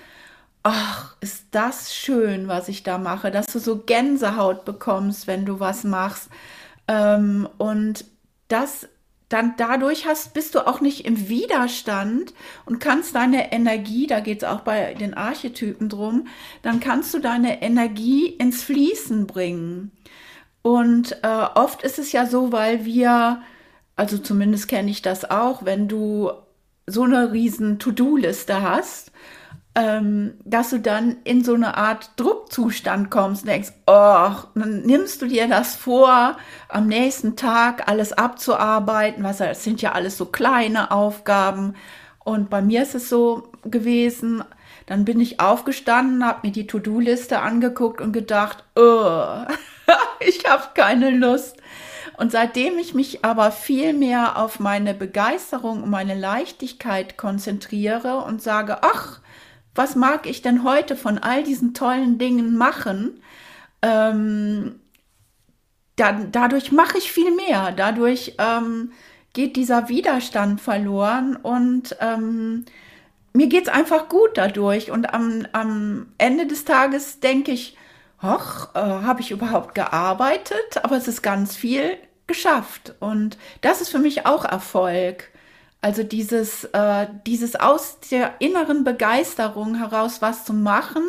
ach, 0.64 1.16
ist 1.20 1.44
das 1.52 1.94
schön, 1.94 2.48
was 2.48 2.68
ich 2.68 2.82
da 2.82 2.98
mache, 2.98 3.30
dass 3.30 3.46
du 3.46 3.60
so 3.60 3.78
Gänsehaut 3.78 4.64
bekommst, 4.64 5.28
wenn 5.28 5.46
du 5.46 5.60
was 5.60 5.84
machst 5.84 6.28
ähm, 6.88 7.48
und 7.58 8.04
das 8.48 8.88
dann 9.28 9.54
dadurch 9.56 10.06
hast, 10.06 10.34
bist 10.34 10.54
du 10.54 10.66
auch 10.66 10.80
nicht 10.80 11.04
im 11.04 11.28
Widerstand 11.28 12.32
und 12.64 12.78
kannst 12.78 13.16
deine 13.16 13.52
Energie, 13.52 14.06
da 14.06 14.20
geht 14.20 14.42
es 14.42 14.48
auch 14.48 14.60
bei 14.60 14.94
den 14.94 15.14
Archetypen 15.14 15.88
drum, 15.88 16.28
dann 16.62 16.78
kannst 16.78 17.12
du 17.12 17.18
deine 17.18 17.60
Energie 17.60 18.26
ins 18.26 18.62
Fließen 18.62 19.26
bringen. 19.26 19.90
Und 20.62 21.16
äh, 21.22 21.46
oft 21.54 21.82
ist 21.82 21.98
es 21.98 22.12
ja 22.12 22.26
so, 22.26 22.52
weil 22.52 22.84
wir, 22.84 23.42
also 23.96 24.18
zumindest 24.18 24.68
kenne 24.68 24.90
ich 24.90 25.02
das 25.02 25.28
auch, 25.28 25.64
wenn 25.64 25.88
du 25.88 26.30
so 26.86 27.02
eine 27.02 27.32
riesen 27.32 27.80
To-Do-Liste 27.80 28.62
hast 28.62 29.10
ähm, 29.76 30.32
dass 30.42 30.70
du 30.70 30.80
dann 30.80 31.18
in 31.24 31.44
so 31.44 31.52
eine 31.52 31.76
Art 31.76 32.12
Druckzustand 32.16 33.10
kommst 33.10 33.42
und 33.42 33.50
denkst, 33.50 33.72
oh, 33.86 34.30
dann 34.54 34.82
nimmst 34.86 35.20
du 35.20 35.26
dir 35.26 35.48
das 35.48 35.76
vor, 35.76 36.38
am 36.70 36.86
nächsten 36.86 37.36
Tag 37.36 37.86
alles 37.86 38.14
abzuarbeiten, 38.14 39.22
was 39.22 39.36
das 39.36 39.62
sind 39.62 39.82
ja 39.82 39.92
alles 39.92 40.16
so 40.16 40.24
kleine 40.24 40.90
Aufgaben. 40.92 41.74
Und 42.24 42.48
bei 42.48 42.62
mir 42.62 42.82
ist 42.82 42.94
es 42.94 43.10
so 43.10 43.52
gewesen, 43.64 44.42
dann 44.86 45.04
bin 45.04 45.20
ich 45.20 45.40
aufgestanden, 45.40 46.24
habe 46.24 46.46
mir 46.46 46.52
die 46.52 46.66
To-Do-Liste 46.66 47.40
angeguckt 47.40 48.00
und 48.00 48.12
gedacht, 48.12 48.64
oh, 48.76 49.44
ich 50.20 50.46
habe 50.48 50.68
keine 50.72 51.10
Lust. 51.10 51.58
Und 52.16 52.32
seitdem 52.32 52.78
ich 52.78 52.94
mich 52.94 53.26
aber 53.26 53.52
viel 53.52 53.92
mehr 53.92 54.38
auf 54.38 54.58
meine 54.58 54.94
Begeisterung 54.94 55.82
und 55.82 55.90
meine 55.90 56.14
Leichtigkeit 56.14 57.18
konzentriere 57.18 58.18
und 58.18 58.40
sage, 58.40 58.78
ach, 58.80 59.20
was 59.76 59.96
mag 59.96 60.26
ich 60.26 60.42
denn 60.42 60.64
heute 60.64 60.96
von 60.96 61.18
all 61.18 61.42
diesen 61.42 61.74
tollen 61.74 62.18
Dingen 62.18 62.56
machen? 62.56 63.20
Ähm, 63.82 64.80
dann, 65.96 66.30
dadurch 66.32 66.72
mache 66.72 66.98
ich 66.98 67.10
viel 67.10 67.34
mehr. 67.34 67.72
Dadurch 67.72 68.34
ähm, 68.38 68.92
geht 69.32 69.56
dieser 69.56 69.88
Widerstand 69.88 70.60
verloren 70.60 71.36
und 71.36 71.96
ähm, 72.00 72.64
mir 73.32 73.48
geht 73.48 73.64
es 73.64 73.72
einfach 73.72 74.08
gut 74.08 74.30
dadurch. 74.34 74.90
Und 74.90 75.12
am, 75.12 75.46
am 75.52 76.08
Ende 76.18 76.46
des 76.46 76.64
Tages 76.64 77.20
denke 77.20 77.52
ich, 77.52 77.76
ach, 78.18 78.74
äh, 78.74 78.78
habe 78.78 79.20
ich 79.20 79.30
überhaupt 79.30 79.74
gearbeitet? 79.74 80.82
Aber 80.82 80.96
es 80.96 81.08
ist 81.08 81.22
ganz 81.22 81.54
viel 81.54 81.98
geschafft. 82.26 82.94
Und 83.00 83.38
das 83.60 83.80
ist 83.80 83.90
für 83.90 83.98
mich 83.98 84.26
auch 84.26 84.44
Erfolg. 84.44 85.30
Also 85.80 86.02
dieses, 86.02 86.64
äh, 86.64 87.06
dieses 87.26 87.56
aus 87.56 87.98
der 88.10 88.40
inneren 88.40 88.84
Begeisterung 88.84 89.76
heraus 89.76 90.22
was 90.22 90.44
zu 90.44 90.52
machen. 90.52 91.02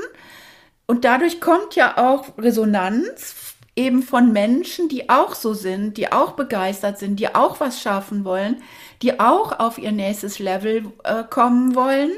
Und 0.86 1.04
dadurch 1.04 1.42
kommt 1.42 1.76
ja 1.76 1.98
auch 1.98 2.38
Resonanz 2.38 3.36
eben 3.76 4.02
von 4.02 4.34
Menschen, 4.34 4.90
die 4.90 5.10
auch 5.10 5.36
so 5.36 5.54
sind, 5.54 5.98
die 5.98 6.12
auch 6.12 6.32
begeistert 6.32 6.98
sind, 6.98 7.20
die 7.20 7.34
auch 7.36 7.60
was 7.60 7.82
schaffen 7.82 8.26
wollen, 8.26 8.62
die 9.02 9.20
auch 9.20 9.60
auf 9.60 9.78
ihr 9.78 9.92
nächstes 9.92 10.40
Level 10.40 10.92
äh, 11.04 11.24
kommen 11.24 11.76
wollen. 11.76 12.12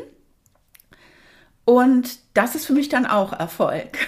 Und 1.66 2.20
das 2.34 2.56
ist 2.56 2.66
für 2.66 2.74
mich 2.74 2.90
dann 2.90 3.06
auch 3.06 3.32
Erfolg. 3.32 4.00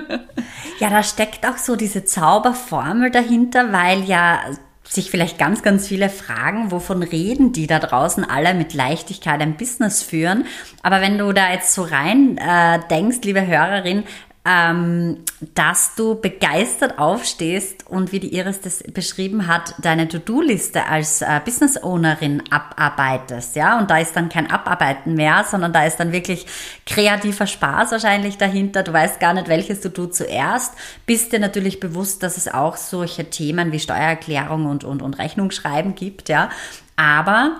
ja, 0.80 0.90
da 0.90 1.02
steckt 1.02 1.46
auch 1.46 1.58
so 1.58 1.76
diese 1.76 2.04
Zauberformel 2.04 3.10
dahinter, 3.10 3.72
weil 3.72 4.02
ja 4.04 4.40
sich 4.88 5.10
vielleicht 5.10 5.38
ganz, 5.38 5.62
ganz 5.62 5.88
viele 5.88 6.08
fragen, 6.08 6.70
wovon 6.70 7.02
reden 7.02 7.52
die 7.52 7.66
da 7.66 7.78
draußen 7.78 8.24
alle 8.24 8.54
mit 8.54 8.74
Leichtigkeit 8.74 9.40
ein 9.40 9.56
Business 9.56 10.02
führen. 10.02 10.46
Aber 10.82 11.00
wenn 11.00 11.18
du 11.18 11.32
da 11.32 11.52
jetzt 11.52 11.74
so 11.74 11.82
rein 11.82 12.38
äh, 12.38 12.78
denkst, 12.88 13.18
liebe 13.22 13.46
Hörerin, 13.46 14.04
ähm, 14.46 15.24
dass 15.54 15.96
du 15.96 16.20
begeistert 16.20 17.00
aufstehst 17.00 17.84
und 17.88 18.12
wie 18.12 18.20
die 18.20 18.34
Iris 18.34 18.60
das 18.60 18.82
beschrieben 18.84 19.48
hat, 19.48 19.74
deine 19.78 20.06
To-Do-Liste 20.06 20.86
als 20.86 21.20
äh, 21.20 21.40
Business 21.44 21.82
Ownerin 21.82 22.44
abarbeitest, 22.50 23.56
ja, 23.56 23.78
und 23.78 23.90
da 23.90 23.98
ist 23.98 24.14
dann 24.14 24.28
kein 24.28 24.48
Abarbeiten 24.48 25.14
mehr, 25.14 25.44
sondern 25.50 25.72
da 25.72 25.84
ist 25.84 25.96
dann 25.96 26.12
wirklich 26.12 26.46
kreativer 26.86 27.46
Spaß 27.46 27.90
wahrscheinlich 27.90 28.38
dahinter. 28.38 28.84
Du 28.84 28.92
weißt 28.92 29.18
gar 29.18 29.34
nicht, 29.34 29.48
welches 29.48 29.80
tust 29.80 30.14
zuerst, 30.14 30.74
bist 31.06 31.32
dir 31.32 31.40
natürlich 31.40 31.80
bewusst, 31.80 32.22
dass 32.22 32.36
es 32.36 32.46
auch 32.46 32.76
solche 32.76 33.28
Themen 33.28 33.72
wie 33.72 33.80
Steuererklärung 33.80 34.66
und, 34.66 34.84
und, 34.84 35.02
und 35.02 35.18
Rechnungsschreiben 35.18 35.96
gibt, 35.96 36.28
ja, 36.28 36.50
aber 36.94 37.56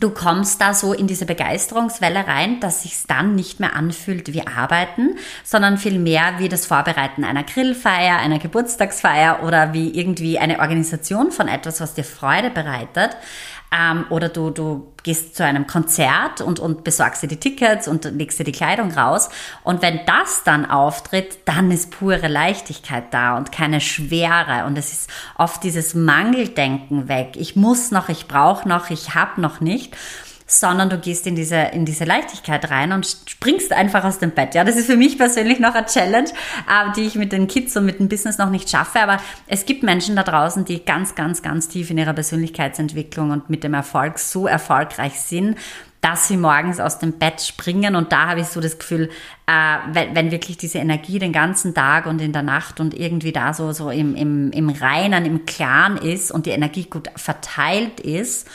du 0.00 0.10
kommst 0.10 0.60
da 0.60 0.74
so 0.74 0.92
in 0.92 1.06
diese 1.06 1.26
Begeisterungswelle 1.26 2.26
rein, 2.26 2.58
dass 2.60 2.82
sich's 2.82 3.04
dann 3.06 3.34
nicht 3.34 3.60
mehr 3.60 3.76
anfühlt 3.76 4.32
wie 4.32 4.46
Arbeiten, 4.46 5.16
sondern 5.44 5.78
vielmehr 5.78 6.38
wie 6.38 6.48
das 6.48 6.66
Vorbereiten 6.66 7.22
einer 7.22 7.44
Grillfeier, 7.44 8.16
einer 8.16 8.38
Geburtstagsfeier 8.38 9.42
oder 9.44 9.72
wie 9.74 9.90
irgendwie 9.90 10.38
eine 10.38 10.60
Organisation 10.60 11.30
von 11.30 11.48
etwas, 11.48 11.80
was 11.80 11.94
dir 11.94 12.04
Freude 12.04 12.50
bereitet. 12.50 13.16
Ähm, 13.72 14.06
oder 14.10 14.28
du, 14.28 14.50
du 14.50 14.92
gehst 15.02 15.36
zu 15.36 15.44
einem 15.44 15.66
Konzert 15.66 16.40
und, 16.40 16.58
und 16.58 16.84
besorgst 16.84 17.22
dir 17.22 17.28
die 17.28 17.38
Tickets 17.38 17.88
und 17.88 18.04
legst 18.04 18.38
dir 18.38 18.44
die 18.44 18.52
Kleidung 18.52 18.90
raus. 18.92 19.28
Und 19.62 19.82
wenn 19.82 20.00
das 20.06 20.42
dann 20.44 20.68
auftritt, 20.68 21.38
dann 21.44 21.70
ist 21.70 21.90
pure 21.90 22.28
Leichtigkeit 22.28 23.04
da 23.12 23.36
und 23.36 23.52
keine 23.52 23.80
Schwere. 23.80 24.66
Und 24.66 24.76
es 24.76 24.92
ist 24.92 25.10
oft 25.36 25.62
dieses 25.62 25.94
Mangeldenken 25.94 27.08
weg. 27.08 27.36
Ich 27.36 27.56
muss 27.56 27.90
noch, 27.90 28.08
ich 28.08 28.26
brauche 28.28 28.68
noch, 28.68 28.90
ich 28.90 29.14
habe 29.14 29.40
noch 29.40 29.60
nicht 29.60 29.96
sondern 30.50 30.90
du 30.90 30.98
gehst 30.98 31.26
in 31.26 31.36
diese, 31.36 31.56
in 31.56 31.84
diese 31.84 32.04
Leichtigkeit 32.04 32.70
rein 32.70 32.92
und 32.92 33.06
springst 33.26 33.72
einfach 33.72 34.04
aus 34.04 34.18
dem 34.18 34.32
Bett. 34.32 34.54
Ja, 34.54 34.64
das 34.64 34.76
ist 34.76 34.86
für 34.86 34.96
mich 34.96 35.16
persönlich 35.16 35.60
noch 35.60 35.74
eine 35.74 35.86
Challenge, 35.86 36.28
äh, 36.28 36.92
die 36.96 37.02
ich 37.02 37.14
mit 37.14 37.32
den 37.32 37.46
Kids 37.46 37.76
und 37.76 37.86
mit 37.86 38.00
dem 38.00 38.08
Business 38.08 38.38
noch 38.38 38.50
nicht 38.50 38.68
schaffe. 38.68 39.00
Aber 39.00 39.18
es 39.46 39.64
gibt 39.64 39.82
Menschen 39.82 40.16
da 40.16 40.24
draußen, 40.24 40.64
die 40.64 40.84
ganz, 40.84 41.14
ganz, 41.14 41.42
ganz 41.42 41.68
tief 41.68 41.90
in 41.90 41.98
ihrer 41.98 42.14
Persönlichkeitsentwicklung 42.14 43.30
und 43.30 43.48
mit 43.48 43.62
dem 43.62 43.74
Erfolg 43.74 44.18
so 44.18 44.46
erfolgreich 44.46 45.20
sind, 45.20 45.56
dass 46.00 46.28
sie 46.28 46.36
morgens 46.36 46.80
aus 46.80 46.98
dem 46.98 47.12
Bett 47.12 47.40
springen. 47.42 47.94
Und 47.94 48.10
da 48.10 48.28
habe 48.28 48.40
ich 48.40 48.46
so 48.46 48.60
das 48.60 48.78
Gefühl, 48.78 49.10
äh, 49.46 49.76
wenn, 49.92 50.16
wenn, 50.16 50.30
wirklich 50.30 50.56
diese 50.56 50.78
Energie 50.78 51.18
den 51.18 51.32
ganzen 51.32 51.74
Tag 51.74 52.06
und 52.06 52.20
in 52.20 52.32
der 52.32 52.42
Nacht 52.42 52.80
und 52.80 52.94
irgendwie 52.94 53.32
da 53.32 53.52
so, 53.52 53.72
so 53.72 53.90
im, 53.90 54.14
im, 54.14 54.50
im 54.52 54.70
Reinen, 54.70 55.26
im 55.26 55.44
Klaren 55.44 55.96
ist 55.96 56.32
und 56.32 56.46
die 56.46 56.50
Energie 56.50 56.84
gut 56.84 57.08
verteilt 57.16 58.00
ist, 58.00 58.48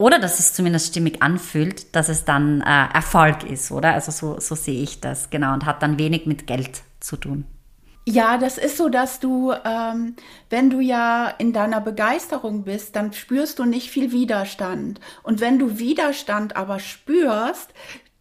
oder 0.00 0.18
dass 0.18 0.38
es 0.38 0.54
zumindest 0.54 0.86
stimmig 0.88 1.20
anfühlt, 1.20 1.94
dass 1.94 2.08
es 2.08 2.24
dann 2.24 2.62
äh, 2.62 2.86
Erfolg 2.94 3.44
ist, 3.44 3.70
oder? 3.70 3.92
Also 3.92 4.10
so, 4.10 4.40
so 4.40 4.54
sehe 4.54 4.82
ich 4.82 5.00
das, 5.00 5.28
genau, 5.28 5.52
und 5.52 5.66
hat 5.66 5.82
dann 5.82 5.98
wenig 5.98 6.24
mit 6.24 6.46
Geld 6.46 6.80
zu 7.00 7.18
tun. 7.18 7.44
Ja, 8.06 8.38
das 8.38 8.56
ist 8.56 8.78
so, 8.78 8.88
dass 8.88 9.20
du, 9.20 9.52
ähm, 9.62 10.16
wenn 10.48 10.70
du 10.70 10.80
ja 10.80 11.28
in 11.36 11.52
deiner 11.52 11.82
Begeisterung 11.82 12.64
bist, 12.64 12.96
dann 12.96 13.12
spürst 13.12 13.58
du 13.58 13.66
nicht 13.66 13.90
viel 13.90 14.10
Widerstand. 14.10 15.00
Und 15.22 15.42
wenn 15.42 15.58
du 15.58 15.78
Widerstand 15.78 16.56
aber 16.56 16.78
spürst, 16.78 17.68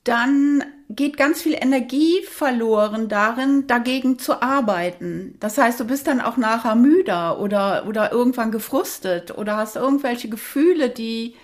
dann 0.03 0.65
geht 0.89 1.15
ganz 1.15 1.41
viel 1.41 1.53
Energie 1.53 2.23
verloren 2.29 3.07
darin, 3.07 3.67
dagegen 3.67 4.19
zu 4.19 4.41
arbeiten. 4.41 5.37
Das 5.39 5.57
heißt, 5.57 5.79
du 5.79 5.85
bist 5.85 6.07
dann 6.07 6.19
auch 6.19 6.35
nachher 6.35 6.75
müder 6.75 7.39
oder, 7.39 7.87
oder 7.87 8.11
irgendwann 8.11 8.51
gefrustet 8.51 9.37
oder 9.37 9.55
hast 9.55 9.77
irgendwelche 9.77 10.27
Gefühle, 10.27 10.89
die, 10.89 11.35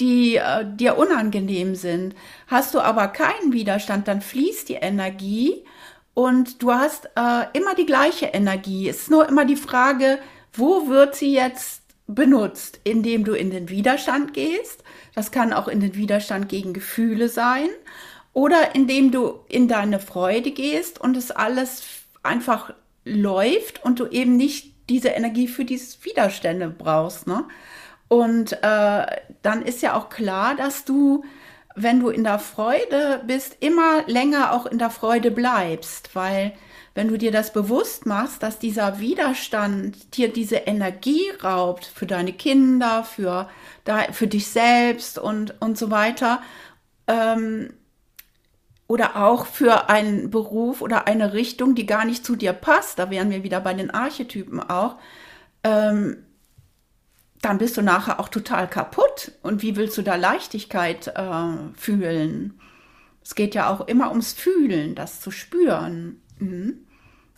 die 0.00 0.36
äh, 0.36 0.64
dir 0.66 0.98
unangenehm 0.98 1.74
sind. 1.74 2.14
Hast 2.46 2.74
du 2.74 2.80
aber 2.80 3.08
keinen 3.08 3.52
Widerstand, 3.52 4.08
dann 4.08 4.20
fließt 4.20 4.68
die 4.68 4.74
Energie 4.74 5.64
und 6.14 6.62
du 6.62 6.72
hast 6.72 7.06
äh, 7.16 7.44
immer 7.52 7.74
die 7.74 7.86
gleiche 7.86 8.26
Energie. 8.26 8.88
Es 8.88 9.02
ist 9.02 9.10
nur 9.10 9.28
immer 9.28 9.44
die 9.44 9.56
Frage, 9.56 10.18
wo 10.52 10.88
wird 10.88 11.14
sie 11.14 11.32
jetzt 11.32 11.82
benutzt? 12.06 12.80
Indem 12.84 13.24
du 13.24 13.34
in 13.34 13.50
den 13.50 13.68
Widerstand 13.68 14.34
gehst. 14.34 14.82
Das 15.14 15.30
kann 15.30 15.52
auch 15.52 15.68
in 15.68 15.80
den 15.80 15.94
Widerstand 15.94 16.48
gegen 16.48 16.72
Gefühle 16.72 17.28
sein. 17.28 17.68
Oder 18.32 18.74
indem 18.74 19.10
du 19.10 19.40
in 19.48 19.68
deine 19.68 20.00
Freude 20.00 20.50
gehst 20.50 21.00
und 21.00 21.16
es 21.16 21.30
alles 21.30 21.82
einfach 22.22 22.74
läuft 23.04 23.84
und 23.84 23.98
du 24.00 24.06
eben 24.06 24.36
nicht 24.36 24.74
diese 24.88 25.08
Energie 25.08 25.48
für 25.48 25.64
diese 25.64 26.04
Widerstände 26.04 26.68
brauchst. 26.68 27.26
Ne? 27.26 27.44
Und 28.10 28.54
äh, 28.64 29.06
dann 29.42 29.62
ist 29.62 29.82
ja 29.82 29.94
auch 29.94 30.08
klar, 30.08 30.56
dass 30.56 30.84
du, 30.84 31.22
wenn 31.76 32.00
du 32.00 32.08
in 32.08 32.24
der 32.24 32.40
Freude 32.40 33.22
bist, 33.24 33.58
immer 33.60 34.02
länger 34.08 34.52
auch 34.52 34.66
in 34.66 34.78
der 34.78 34.90
Freude 34.90 35.30
bleibst, 35.30 36.16
weil 36.16 36.52
wenn 36.96 37.06
du 37.06 37.16
dir 37.16 37.30
das 37.30 37.52
bewusst 37.52 38.06
machst, 38.06 38.42
dass 38.42 38.58
dieser 38.58 38.98
Widerstand 38.98 40.16
dir 40.16 40.32
diese 40.32 40.56
Energie 40.56 41.30
raubt 41.40 41.86
für 41.86 42.06
deine 42.06 42.32
Kinder, 42.32 43.04
für, 43.04 43.48
für 44.10 44.26
dich 44.26 44.48
selbst 44.48 45.16
und, 45.16 45.54
und 45.62 45.78
so 45.78 45.92
weiter, 45.92 46.42
ähm, 47.06 47.72
oder 48.88 49.14
auch 49.14 49.46
für 49.46 49.88
einen 49.88 50.30
Beruf 50.30 50.82
oder 50.82 51.06
eine 51.06 51.32
Richtung, 51.32 51.76
die 51.76 51.86
gar 51.86 52.04
nicht 52.04 52.26
zu 52.26 52.34
dir 52.34 52.52
passt, 52.52 52.98
da 52.98 53.08
wären 53.08 53.30
wir 53.30 53.44
wieder 53.44 53.60
bei 53.60 53.72
den 53.72 53.92
Archetypen 53.92 54.58
auch, 54.58 54.96
ähm, 55.62 56.24
dann 57.42 57.58
bist 57.58 57.76
du 57.76 57.82
nachher 57.82 58.20
auch 58.20 58.28
total 58.28 58.68
kaputt. 58.68 59.32
Und 59.42 59.62
wie 59.62 59.76
willst 59.76 59.96
du 59.98 60.02
da 60.02 60.16
Leichtigkeit 60.16 61.08
äh, 61.08 61.56
fühlen? 61.76 62.60
Es 63.22 63.34
geht 63.34 63.54
ja 63.54 63.70
auch 63.70 63.86
immer 63.86 64.10
ums 64.10 64.32
Fühlen, 64.32 64.94
das 64.94 65.20
zu 65.20 65.30
spüren. 65.30 66.20
Mhm. 66.38 66.86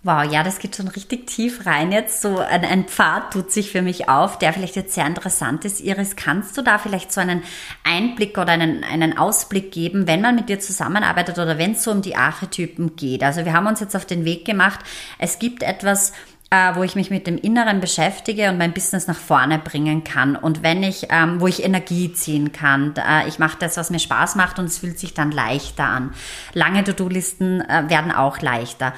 Wow, 0.04 0.24
ja, 0.24 0.42
das 0.42 0.58
geht 0.58 0.74
schon 0.74 0.88
richtig 0.88 1.28
tief 1.28 1.64
rein 1.64 1.92
jetzt. 1.92 2.22
So 2.22 2.38
ein, 2.38 2.64
ein, 2.64 2.88
Pfad 2.88 3.32
tut 3.32 3.52
sich 3.52 3.70
für 3.70 3.82
mich 3.82 4.08
auf, 4.08 4.36
der 4.36 4.52
vielleicht 4.52 4.74
jetzt 4.74 4.94
sehr 4.94 5.06
interessant 5.06 5.64
ist. 5.64 5.80
Iris, 5.80 6.16
kannst 6.16 6.58
du 6.58 6.62
da 6.62 6.78
vielleicht 6.78 7.12
so 7.12 7.20
einen 7.20 7.44
Einblick 7.84 8.36
oder 8.36 8.48
einen, 8.48 8.82
einen 8.82 9.16
Ausblick 9.16 9.70
geben, 9.70 10.08
wenn 10.08 10.20
man 10.20 10.34
mit 10.34 10.48
dir 10.48 10.58
zusammenarbeitet 10.58 11.38
oder 11.38 11.56
wenn 11.56 11.72
es 11.72 11.84
so 11.84 11.92
um 11.92 12.02
die 12.02 12.16
Archetypen 12.16 12.96
geht? 12.96 13.22
Also 13.22 13.44
wir 13.44 13.52
haben 13.52 13.68
uns 13.68 13.78
jetzt 13.78 13.94
auf 13.94 14.04
den 14.04 14.24
Weg 14.24 14.44
gemacht. 14.44 14.80
Es 15.20 15.38
gibt 15.38 15.62
etwas, 15.62 16.12
äh, 16.52 16.76
wo 16.76 16.82
ich 16.82 16.96
mich 16.96 17.08
mit 17.08 17.26
dem 17.26 17.38
Inneren 17.38 17.80
beschäftige 17.80 18.50
und 18.50 18.58
mein 18.58 18.74
Business 18.74 19.06
nach 19.06 19.16
vorne 19.16 19.58
bringen 19.58 20.04
kann. 20.04 20.36
Und 20.36 20.62
wenn 20.62 20.82
ich, 20.82 21.06
ähm, 21.08 21.40
wo 21.40 21.46
ich 21.46 21.64
Energie 21.64 22.12
ziehen 22.12 22.52
kann, 22.52 22.94
äh, 22.94 23.26
ich 23.26 23.38
mache 23.38 23.56
das, 23.58 23.78
was 23.78 23.88
mir 23.88 23.98
Spaß 23.98 24.34
macht 24.34 24.58
und 24.58 24.66
es 24.66 24.76
fühlt 24.76 24.98
sich 24.98 25.14
dann 25.14 25.32
leichter 25.32 25.84
an. 25.84 26.12
Lange 26.52 26.84
To-Do-Listen 26.84 27.62
äh, 27.62 27.88
werden 27.88 28.12
auch 28.12 28.42
leichter. 28.42 28.92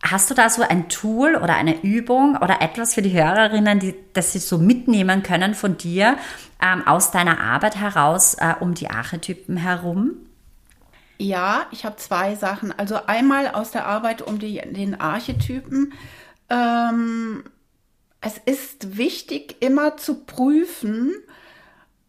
Hast 0.00 0.30
du 0.30 0.34
da 0.34 0.48
so 0.48 0.62
ein 0.62 0.88
Tool 0.88 1.34
oder 1.34 1.56
eine 1.56 1.82
Übung 1.82 2.36
oder 2.36 2.62
etwas 2.62 2.94
für 2.94 3.02
die 3.02 3.12
Hörerinnen, 3.12 3.80
die, 3.80 3.96
das 4.12 4.32
sie 4.32 4.38
so 4.38 4.58
mitnehmen 4.58 5.24
können 5.24 5.54
von 5.54 5.76
dir 5.76 6.16
ähm, 6.62 6.86
aus 6.86 7.10
deiner 7.10 7.40
Arbeit 7.40 7.74
heraus 7.74 8.34
äh, 8.34 8.54
um 8.60 8.74
die 8.74 8.90
Archetypen 8.90 9.56
herum? 9.56 10.12
Ja, 11.18 11.66
ich 11.72 11.84
habe 11.84 11.96
zwei 11.96 12.36
Sachen. 12.36 12.72
Also 12.78 13.06
einmal 13.06 13.48
aus 13.48 13.72
der 13.72 13.86
Arbeit 13.86 14.22
um 14.22 14.38
die, 14.38 14.60
den 14.70 15.00
Archetypen 15.00 15.92
ähm, 16.50 17.44
es 18.20 18.38
ist 18.38 18.96
wichtig, 18.96 19.56
immer 19.60 19.96
zu 19.96 20.24
prüfen, 20.24 21.12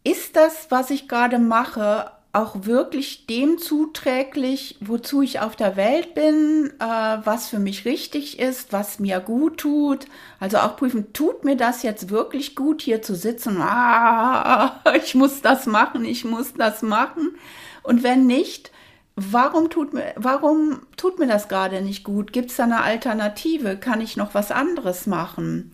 ist 0.04 0.36
das, 0.36 0.66
was 0.70 0.90
ich 0.90 1.08
gerade 1.08 1.38
mache, 1.38 2.10
auch 2.34 2.66
wirklich 2.66 3.26
dem 3.26 3.58
zuträglich, 3.58 4.76
wozu 4.80 5.22
ich 5.22 5.38
auf 5.38 5.54
der 5.54 5.76
Welt 5.76 6.14
bin, 6.14 6.72
äh, 6.80 6.84
was 7.24 7.48
für 7.48 7.60
mich 7.60 7.84
richtig 7.84 8.40
ist, 8.40 8.72
was 8.72 8.98
mir 8.98 9.20
gut 9.20 9.58
tut. 9.58 10.06
Also 10.40 10.58
auch 10.58 10.76
prüfen, 10.76 11.12
tut 11.12 11.44
mir 11.44 11.56
das 11.56 11.84
jetzt 11.84 12.10
wirklich 12.10 12.56
gut, 12.56 12.82
hier 12.82 13.02
zu 13.02 13.14
sitzen? 13.14 13.58
Ah, 13.60 14.80
ich 14.96 15.14
muss 15.14 15.42
das 15.42 15.66
machen, 15.66 16.04
ich 16.04 16.24
muss 16.24 16.54
das 16.54 16.82
machen. 16.82 17.36
Und 17.84 18.02
wenn 18.02 18.26
nicht, 18.26 18.72
warum 19.16 19.70
tut 19.70 19.92
mir, 19.94 20.12
warum 20.16 20.80
tut 20.96 21.18
mir 21.18 21.26
das 21.26 21.48
gerade 21.48 21.82
nicht 21.82 22.04
gut? 22.04 22.32
Gibt 22.32 22.50
es 22.50 22.56
da 22.56 22.64
eine 22.64 22.82
Alternative? 22.82 23.76
Kann 23.76 24.00
ich 24.00 24.16
noch 24.16 24.34
was 24.34 24.50
anderes 24.50 25.06
machen? 25.06 25.72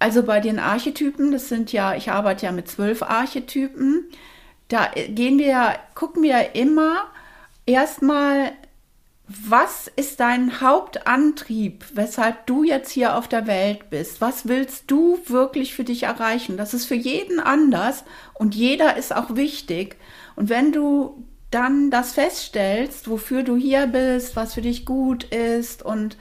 also 0.00 0.22
bei 0.22 0.40
den 0.40 0.58
Archetypen, 0.58 1.30
das 1.30 1.48
sind 1.48 1.72
ja, 1.72 1.94
ich 1.94 2.10
arbeite 2.10 2.46
ja 2.46 2.52
mit 2.52 2.68
zwölf 2.68 3.02
Archetypen, 3.02 4.06
da 4.68 4.88
gehen 5.08 5.38
wir, 5.38 5.74
gucken 5.94 6.22
wir 6.22 6.54
immer 6.54 7.04
erstmal, 7.66 8.52
was 9.28 9.88
ist 9.94 10.18
dein 10.18 10.60
Hauptantrieb, 10.60 11.84
weshalb 11.92 12.46
du 12.46 12.64
jetzt 12.64 12.90
hier 12.90 13.16
auf 13.16 13.28
der 13.28 13.46
Welt 13.46 13.90
bist? 13.90 14.20
Was 14.20 14.48
willst 14.48 14.90
du 14.90 15.20
wirklich 15.26 15.74
für 15.74 15.84
dich 15.84 16.04
erreichen? 16.04 16.56
Das 16.56 16.74
ist 16.74 16.86
für 16.86 16.96
jeden 16.96 17.38
anders 17.38 18.04
und 18.34 18.56
jeder 18.56 18.96
ist 18.96 19.14
auch 19.14 19.36
wichtig. 19.36 19.96
Und 20.34 20.48
wenn 20.48 20.72
du 20.72 21.24
dann 21.50 21.90
das 21.90 22.12
feststellst, 22.12 23.08
wofür 23.08 23.42
du 23.42 23.56
hier 23.56 23.86
bist, 23.86 24.36
was 24.36 24.54
für 24.54 24.62
dich 24.62 24.84
gut 24.84 25.24
ist 25.24 25.82
und 25.82 26.16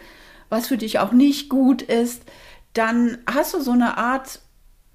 was 0.49 0.67
für 0.67 0.77
dich 0.77 0.99
auch 0.99 1.11
nicht 1.11 1.49
gut 1.49 1.81
ist, 1.81 2.23
dann 2.73 3.19
hast 3.31 3.53
du 3.53 3.61
so 3.61 3.71
eine 3.71 3.97
Art, 3.97 4.41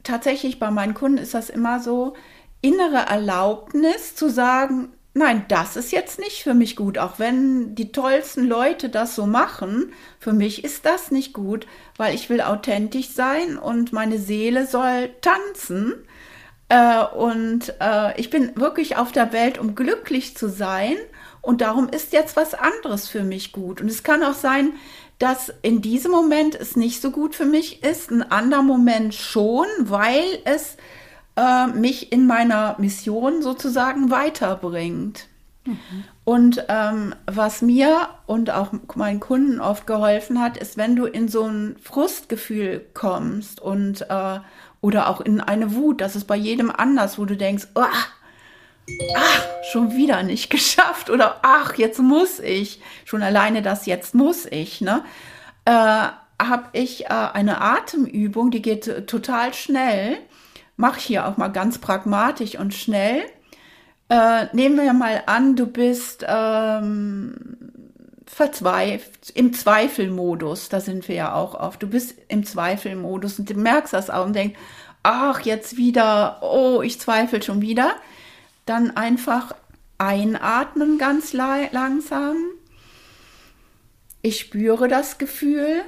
tatsächlich 0.03 0.59
bei 0.59 0.71
meinen 0.71 0.95
Kunden 0.95 1.19
ist 1.19 1.35
das 1.35 1.51
immer 1.51 1.81
so, 1.81 2.15
innere 2.61 3.07
Erlaubnis 3.09 4.17
zu 4.17 4.29
sagen, 4.29 4.89
nein, 5.13 5.45
das 5.49 5.77
ist 5.77 5.93
jetzt 5.93 6.19
nicht 6.19 6.43
für 6.43 6.55
mich 6.55 6.77
gut, 6.77 6.99
auch 6.99 7.19
wenn 7.19 7.75
die 7.75 7.93
tollsten 7.93 8.45
Leute 8.45 8.89
das 8.89 9.15
so 9.15 9.27
machen, 9.27 9.93
für 10.19 10.33
mich 10.33 10.65
ist 10.65 10.85
das 10.85 11.11
nicht 11.11 11.33
gut, 11.33 11.67
weil 11.97 12.15
ich 12.15 12.29
will 12.29 12.41
authentisch 12.41 13.11
sein 13.11 13.57
und 13.57 13.93
meine 13.93 14.19
Seele 14.19 14.67
soll 14.67 15.11
tanzen. 15.21 15.95
Äh, 16.69 17.05
und 17.05 17.75
äh, 17.81 18.19
ich 18.21 18.31
bin 18.31 18.53
wirklich 18.57 18.97
auf 18.97 19.13
der 19.13 19.33
Welt, 19.33 19.59
um 19.59 19.75
glücklich 19.75 20.37
zu 20.37 20.49
sein. 20.49 20.97
Und 21.41 21.61
darum 21.61 21.89
ist 21.89 22.13
jetzt 22.13 22.37
was 22.37 22.55
anderes 22.55 23.09
für 23.09 23.23
mich 23.23 23.53
gut. 23.53 23.81
Und 23.81 23.89
es 23.89 24.03
kann 24.03 24.23
auch 24.23 24.35
sein, 24.35 24.73
dass 25.19 25.53
in 25.63 25.83
diesem 25.83 26.11
Moment 26.11 26.55
es 26.55 26.77
nicht 26.77 27.01
so 27.01 27.11
gut 27.11 27.35
für 27.35 27.45
mich 27.45 27.83
ist, 27.85 28.11
ein 28.11 28.23
anderer 28.23 28.63
Moment 28.63 29.15
schon, 29.15 29.67
weil 29.79 30.25
es 30.45 30.77
äh, 31.37 31.67
mich 31.69 32.13
in 32.13 32.27
meiner 32.27 32.77
Mission 32.79 33.43
sozusagen 33.43 34.11
weiterbringt. 34.11 35.29
Mhm. 35.67 36.05
Und 36.25 36.65
ähm, 36.69 37.15
was 37.27 37.63
mir 37.63 38.09
und 38.27 38.51
auch 38.51 38.73
meinen 38.95 39.21
Kunden 39.21 39.61
oft 39.61 39.87
geholfen 39.87 40.41
hat, 40.41 40.57
ist, 40.57 40.77
wenn 40.77 40.97
du 40.97 41.07
in 41.07 41.29
so 41.29 41.45
ein 41.45 41.77
Frustgefühl 41.83 42.85
kommst 42.95 43.61
und 43.61 44.03
äh, 44.11 44.41
oder 44.85 45.09
auch 45.09 45.23
in 45.23 45.41
eine 45.41 45.75
Wut, 45.75 46.03
das 46.03 46.15
ist 46.15 46.27
bei 46.27 46.37
jedem 46.37 46.71
anders, 46.71 47.19
wo 47.19 47.25
du 47.25 47.39
denkst, 47.39 47.69
oh, 47.75 47.85
ach, 49.17 49.43
schon 49.73 49.97
wieder 49.97 50.23
nicht 50.23 50.51
geschafft 50.57 51.09
oder 51.09 51.41
ach, 51.41 51.77
jetzt 51.77 52.01
muss 52.01 52.39
ich, 52.39 52.83
schon 53.07 53.23
alleine 53.23 53.63
das 53.63 53.87
jetzt 53.87 54.15
muss 54.15 54.45
ich, 54.45 54.83
ne? 54.83 55.03
Äh, 55.65 55.71
habe 55.73 56.65
ich 56.73 57.07
äh, 57.07 57.09
eine 57.09 57.63
Atemübung, 57.63 58.51
die 58.51 58.61
geht 58.61 59.07
total 59.07 59.55
schnell. 59.55 60.19
Mach 60.77 60.99
hier 60.99 61.27
auch 61.27 61.39
mal 61.39 61.49
ganz 61.49 61.79
pragmatisch 61.79 62.59
und 62.59 62.75
schnell. 62.75 63.23
Äh, 64.11 64.49
nehmen 64.53 64.77
wir 64.77 64.93
mal 64.93 65.23
an, 65.25 65.57
du 65.57 65.67
bist 65.67 66.27
ähm, 66.29 67.73
verzweifelt, 68.35 69.31
im 69.35 69.53
Zweifelmodus, 69.53 70.69
da 70.69 70.81
sind 70.81 71.09
wir 71.09 71.15
ja 71.15 71.35
auch 71.35 71.55
oft. 71.55 71.83
Du 71.83 71.87
bist 71.87 72.17
im 72.29 72.45
Zweifelmodus 72.45 73.39
und 73.39 73.49
du 73.49 73.55
merkst 73.55 73.93
das 73.93 74.11
auch 74.11 74.27
und 74.27 74.35
denkst, 74.35 74.59
ach, 75.03 75.41
jetzt 75.41 75.77
wieder, 75.77 76.39
oh, 76.43 76.83
ich 76.83 77.01
zweifle 77.01 77.43
schon 77.43 77.61
wieder 77.63 77.95
dann 78.67 78.97
einfach 78.97 79.55
einatmen 79.99 80.99
ganz 80.99 81.33
langsam. 81.33 82.37
Ich 84.23 84.41
spüre 84.41 84.89
das 84.89 85.19
Gefühl. 85.19 85.83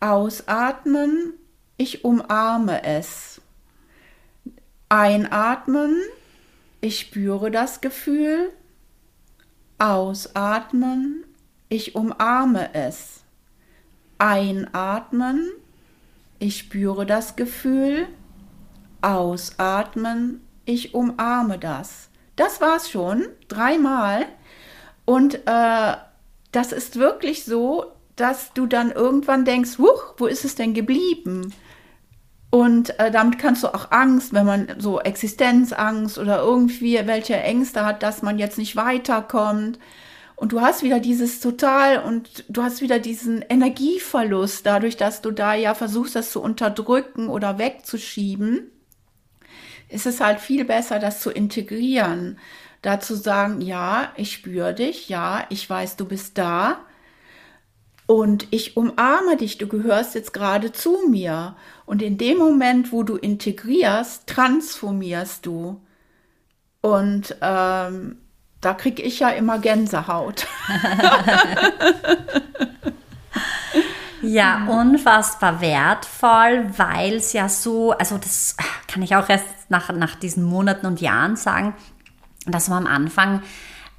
Ausatmen. 0.00 1.34
Ich 1.76 2.04
umarme 2.04 2.82
es. 2.82 3.40
Einatmen. 4.88 5.96
Ich 6.80 7.00
spüre 7.00 7.50
das 7.50 7.80
Gefühl. 7.80 8.52
Ausatmen. 9.78 11.24
Ich 11.70 11.94
umarme 11.94 12.74
es. 12.74 13.22
Einatmen. 14.18 15.48
Ich 16.38 16.58
spüre 16.58 17.06
das 17.06 17.36
Gefühl. 17.36 18.06
Ausatmen 19.00 20.42
ich 20.70 20.94
umarme 20.94 21.58
das. 21.58 22.08
Das 22.36 22.60
war's 22.60 22.90
schon, 22.90 23.26
dreimal. 23.48 24.26
Und 25.04 25.46
äh, 25.46 25.96
das 26.52 26.72
ist 26.72 26.96
wirklich 26.96 27.44
so, 27.44 27.86
dass 28.16 28.52
du 28.52 28.66
dann 28.66 28.92
irgendwann 28.92 29.44
denkst, 29.44 29.78
Huch, 29.78 30.14
wo 30.18 30.26
ist 30.26 30.44
es 30.44 30.54
denn 30.54 30.74
geblieben? 30.74 31.52
Und 32.50 32.98
äh, 32.98 33.10
damit 33.10 33.38
kannst 33.38 33.62
du 33.62 33.68
auch 33.68 33.90
Angst, 33.90 34.32
wenn 34.32 34.46
man 34.46 34.74
so 34.78 35.00
Existenzangst 35.00 36.18
oder 36.18 36.40
irgendwie 36.40 37.00
welche 37.06 37.36
Ängste 37.36 37.84
hat, 37.84 38.02
dass 38.02 38.22
man 38.22 38.38
jetzt 38.38 38.58
nicht 38.58 38.76
weiterkommt. 38.76 39.78
Und 40.40 40.52
du 40.52 40.62
hast 40.62 40.82
wieder 40.82 41.00
dieses 41.00 41.40
total 41.40 42.02
und 42.02 42.44
du 42.48 42.62
hast 42.62 42.80
wieder 42.80 42.98
diesen 42.98 43.44
Energieverlust 43.46 44.64
dadurch, 44.64 44.96
dass 44.96 45.20
du 45.20 45.32
da 45.32 45.52
ja 45.54 45.74
versuchst, 45.74 46.16
das 46.16 46.30
zu 46.30 46.40
unterdrücken 46.40 47.28
oder 47.28 47.58
wegzuschieben 47.58 48.70
ist 49.90 50.06
es 50.06 50.20
halt 50.20 50.40
viel 50.40 50.64
besser, 50.64 50.98
das 50.98 51.20
zu 51.20 51.30
integrieren. 51.30 52.38
Dazu 52.82 53.14
sagen, 53.14 53.60
ja, 53.60 54.12
ich 54.16 54.32
spüre 54.32 54.72
dich, 54.72 55.08
ja, 55.08 55.44
ich 55.50 55.68
weiß, 55.68 55.96
du 55.96 56.06
bist 56.06 56.38
da 56.38 56.78
und 58.06 58.46
ich 58.50 58.76
umarme 58.76 59.36
dich, 59.36 59.58
du 59.58 59.68
gehörst 59.68 60.14
jetzt 60.14 60.32
gerade 60.32 60.72
zu 60.72 61.08
mir. 61.08 61.56
Und 61.84 62.02
in 62.02 62.16
dem 62.16 62.38
Moment, 62.38 62.92
wo 62.92 63.02
du 63.02 63.16
integrierst, 63.16 64.26
transformierst 64.26 65.44
du. 65.44 65.80
Und 66.80 67.36
ähm, 67.42 68.18
da 68.60 68.74
kriege 68.74 69.02
ich 69.02 69.20
ja 69.20 69.30
immer 69.30 69.58
Gänsehaut. 69.58 70.46
Ja, 74.22 74.66
unfassbar 74.66 75.62
wertvoll, 75.62 76.66
weil 76.76 77.14
es 77.14 77.32
ja 77.32 77.48
so, 77.48 77.92
also 77.92 78.18
das 78.18 78.54
kann 78.86 79.02
ich 79.02 79.16
auch 79.16 79.28
erst 79.28 79.46
nach, 79.70 79.90
nach 79.92 80.14
diesen 80.14 80.44
Monaten 80.44 80.86
und 80.86 81.00
Jahren 81.00 81.36
sagen, 81.36 81.74
dass 82.46 82.68
man 82.68 82.86
am 82.86 82.92
Anfang 82.92 83.42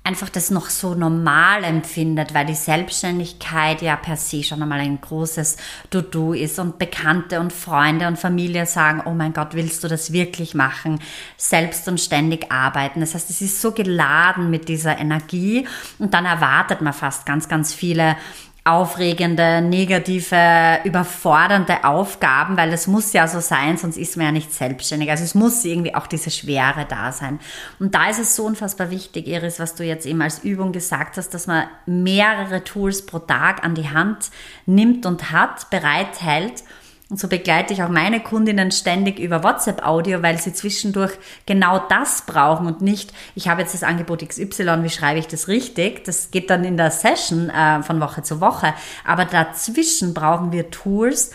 einfach 0.04 0.30
das 0.30 0.50
noch 0.50 0.70
so 0.70 0.96
normal 0.96 1.64
empfindet, 1.64 2.34
weil 2.34 2.48
die 2.48 2.56
Selbstständigkeit 2.56 3.84
ja 3.84 3.96
per 3.96 4.18
se 4.18 4.44
schon 4.44 4.62
einmal 4.62 4.80
ein 4.80 5.00
großes 5.00 5.58
To-Do 5.92 6.34
ist 6.34 6.58
und 6.58 6.80
Bekannte 6.80 7.40
und 7.40 7.54
Freunde 7.54 8.08
und 8.08 8.18
Familie 8.18 8.66
sagen, 8.66 9.04
oh 9.06 9.12
mein 9.12 9.34
Gott, 9.34 9.54
willst 9.54 9.84
du 9.84 9.88
das 9.88 10.12
wirklich 10.12 10.56
machen? 10.56 11.00
Selbst 11.38 11.88
und 11.88 12.00
ständig 12.00 12.52
arbeiten. 12.52 13.00
Das 13.00 13.14
heißt, 13.14 13.30
es 13.30 13.42
ist 13.42 13.62
so 13.62 13.74
geladen 13.74 14.50
mit 14.50 14.70
dieser 14.70 14.98
Energie 14.98 15.68
und 16.00 16.16
dann 16.16 16.26
erwartet 16.26 16.82
man 16.82 16.94
fast 16.94 17.28
ganz, 17.28 17.48
ganz 17.48 17.72
viele 17.72 18.18
aufregende, 18.63 19.62
negative, 19.62 20.80
überfordernde 20.84 21.84
Aufgaben, 21.84 22.58
weil 22.58 22.71
es 22.71 22.86
muss 22.86 23.12
ja 23.12 23.28
so 23.28 23.39
sein, 23.39 23.78
sonst 23.78 23.97
ist 23.97 24.17
man 24.17 24.28
ja 24.28 24.32
nicht 24.32 24.54
selbstständig. 24.54 25.10
Also 25.10 25.24
es 25.24 25.34
muss 25.34 25.65
irgendwie 25.65 25.95
auch 25.95 26.06
diese 26.06 26.30
Schwere 26.30 26.86
da 26.88 27.12
sein. 27.12 27.39
Und 27.80 27.95
da 27.95 28.10
ist 28.10 28.19
es 28.19 28.36
so 28.36 28.45
unfassbar 28.45 28.91
wichtig, 28.91 29.28
Iris, 29.28 29.60
was 29.60 29.74
du 29.74 29.84
jetzt 29.84 30.06
eben 30.06 30.21
als 30.21 30.43
Übung 30.43 30.74
gesagt 30.74 31.17
hast, 31.17 31.34
dass 31.34 31.47
man 31.47 31.65
mehrere 31.88 32.63
Tools 32.63 33.04
pro 33.06 33.17
Tag 33.17 33.63
an 33.63 33.74
die 33.74 33.89
Hand 33.89 34.30
nimmt 34.67 35.08
und 35.08 35.32
hat, 35.32 35.71
bereithält 35.71 36.63
und 37.12 37.19
so 37.19 37.28
begleite 37.28 37.74
ich 37.74 37.84
auch 37.84 37.89
meine 37.89 38.21
Kundinnen 38.21 38.71
ständig 38.71 39.19
über 39.19 39.43
WhatsApp-Audio, 39.43 40.24
weil 40.24 40.39
sie 40.39 40.54
zwischendurch 40.54 41.12
genau 41.45 41.78
das 41.89 42.21
brauchen 42.21 42.67
und 42.67 42.82
nicht, 42.82 43.12
ich 43.36 43.50
habe 43.50 43.62
jetzt 43.62 43.74
das 43.74 43.84
Angebot 43.84 44.26
XY, 44.26 44.82
wie 44.84 44.89
schreibe 44.89 45.19
ich 45.19 45.28
das 45.28 45.50
richtig? 45.50 46.06
Das 46.06 46.32
geht 46.32 46.50
dann 46.50 46.63
in 46.63 46.78
der 46.78 46.89
Session 46.89 47.50
äh, 47.50 47.84
von 47.84 48.00
Woche 48.00 48.24
zu 48.24 48.39
Woche. 48.39 48.74
Aber 49.06 49.26
dazwischen 49.26 50.13
brauchen 50.13 50.54
wir 50.54 50.71
Tools, 50.71 51.32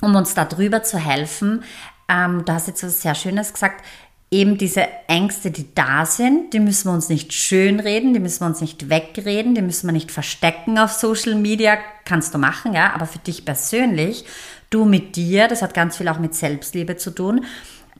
um 0.00 0.14
uns 0.14 0.34
darüber 0.34 0.84
zu 0.84 0.98
helfen. 0.98 1.64
Ähm, 2.08 2.44
du 2.44 2.52
hast 2.52 2.68
jetzt 2.68 2.84
was 2.84 3.02
sehr 3.02 3.16
Schönes 3.16 3.52
gesagt 3.52 3.82
eben 4.30 4.56
diese 4.56 4.88
Ängste, 5.08 5.50
die 5.50 5.74
da 5.74 6.06
sind, 6.06 6.54
die 6.54 6.60
müssen 6.60 6.88
wir 6.88 6.94
uns 6.94 7.10
nicht 7.10 7.34
schönreden, 7.34 8.14
die 8.14 8.20
müssen 8.20 8.40
wir 8.40 8.46
uns 8.46 8.62
nicht 8.62 8.88
wegreden, 8.88 9.54
die 9.54 9.60
müssen 9.60 9.86
wir 9.86 9.92
nicht 9.92 10.10
verstecken 10.10 10.78
auf 10.78 10.92
Social 10.92 11.34
Media, 11.34 11.76
kannst 12.06 12.32
du 12.32 12.38
machen, 12.38 12.72
ja, 12.72 12.94
aber 12.94 13.04
für 13.04 13.18
dich 13.18 13.44
persönlich 13.44 14.24
du 14.74 14.84
mit 14.84 15.16
dir, 15.16 15.48
das 15.48 15.62
hat 15.62 15.74
ganz 15.74 15.96
viel 15.96 16.08
auch 16.08 16.18
mit 16.18 16.34
Selbstliebe 16.34 16.96
zu 16.96 17.10
tun, 17.10 17.44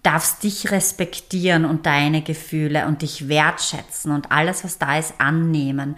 darfst 0.02 0.42
dich 0.42 0.70
respektieren 0.70 1.64
und 1.64 1.86
deine 1.86 2.22
Gefühle 2.22 2.86
und 2.86 3.02
dich 3.02 3.28
wertschätzen 3.28 4.12
und 4.12 4.32
alles, 4.32 4.64
was 4.64 4.78
da 4.78 4.98
ist, 4.98 5.14
annehmen. 5.18 5.96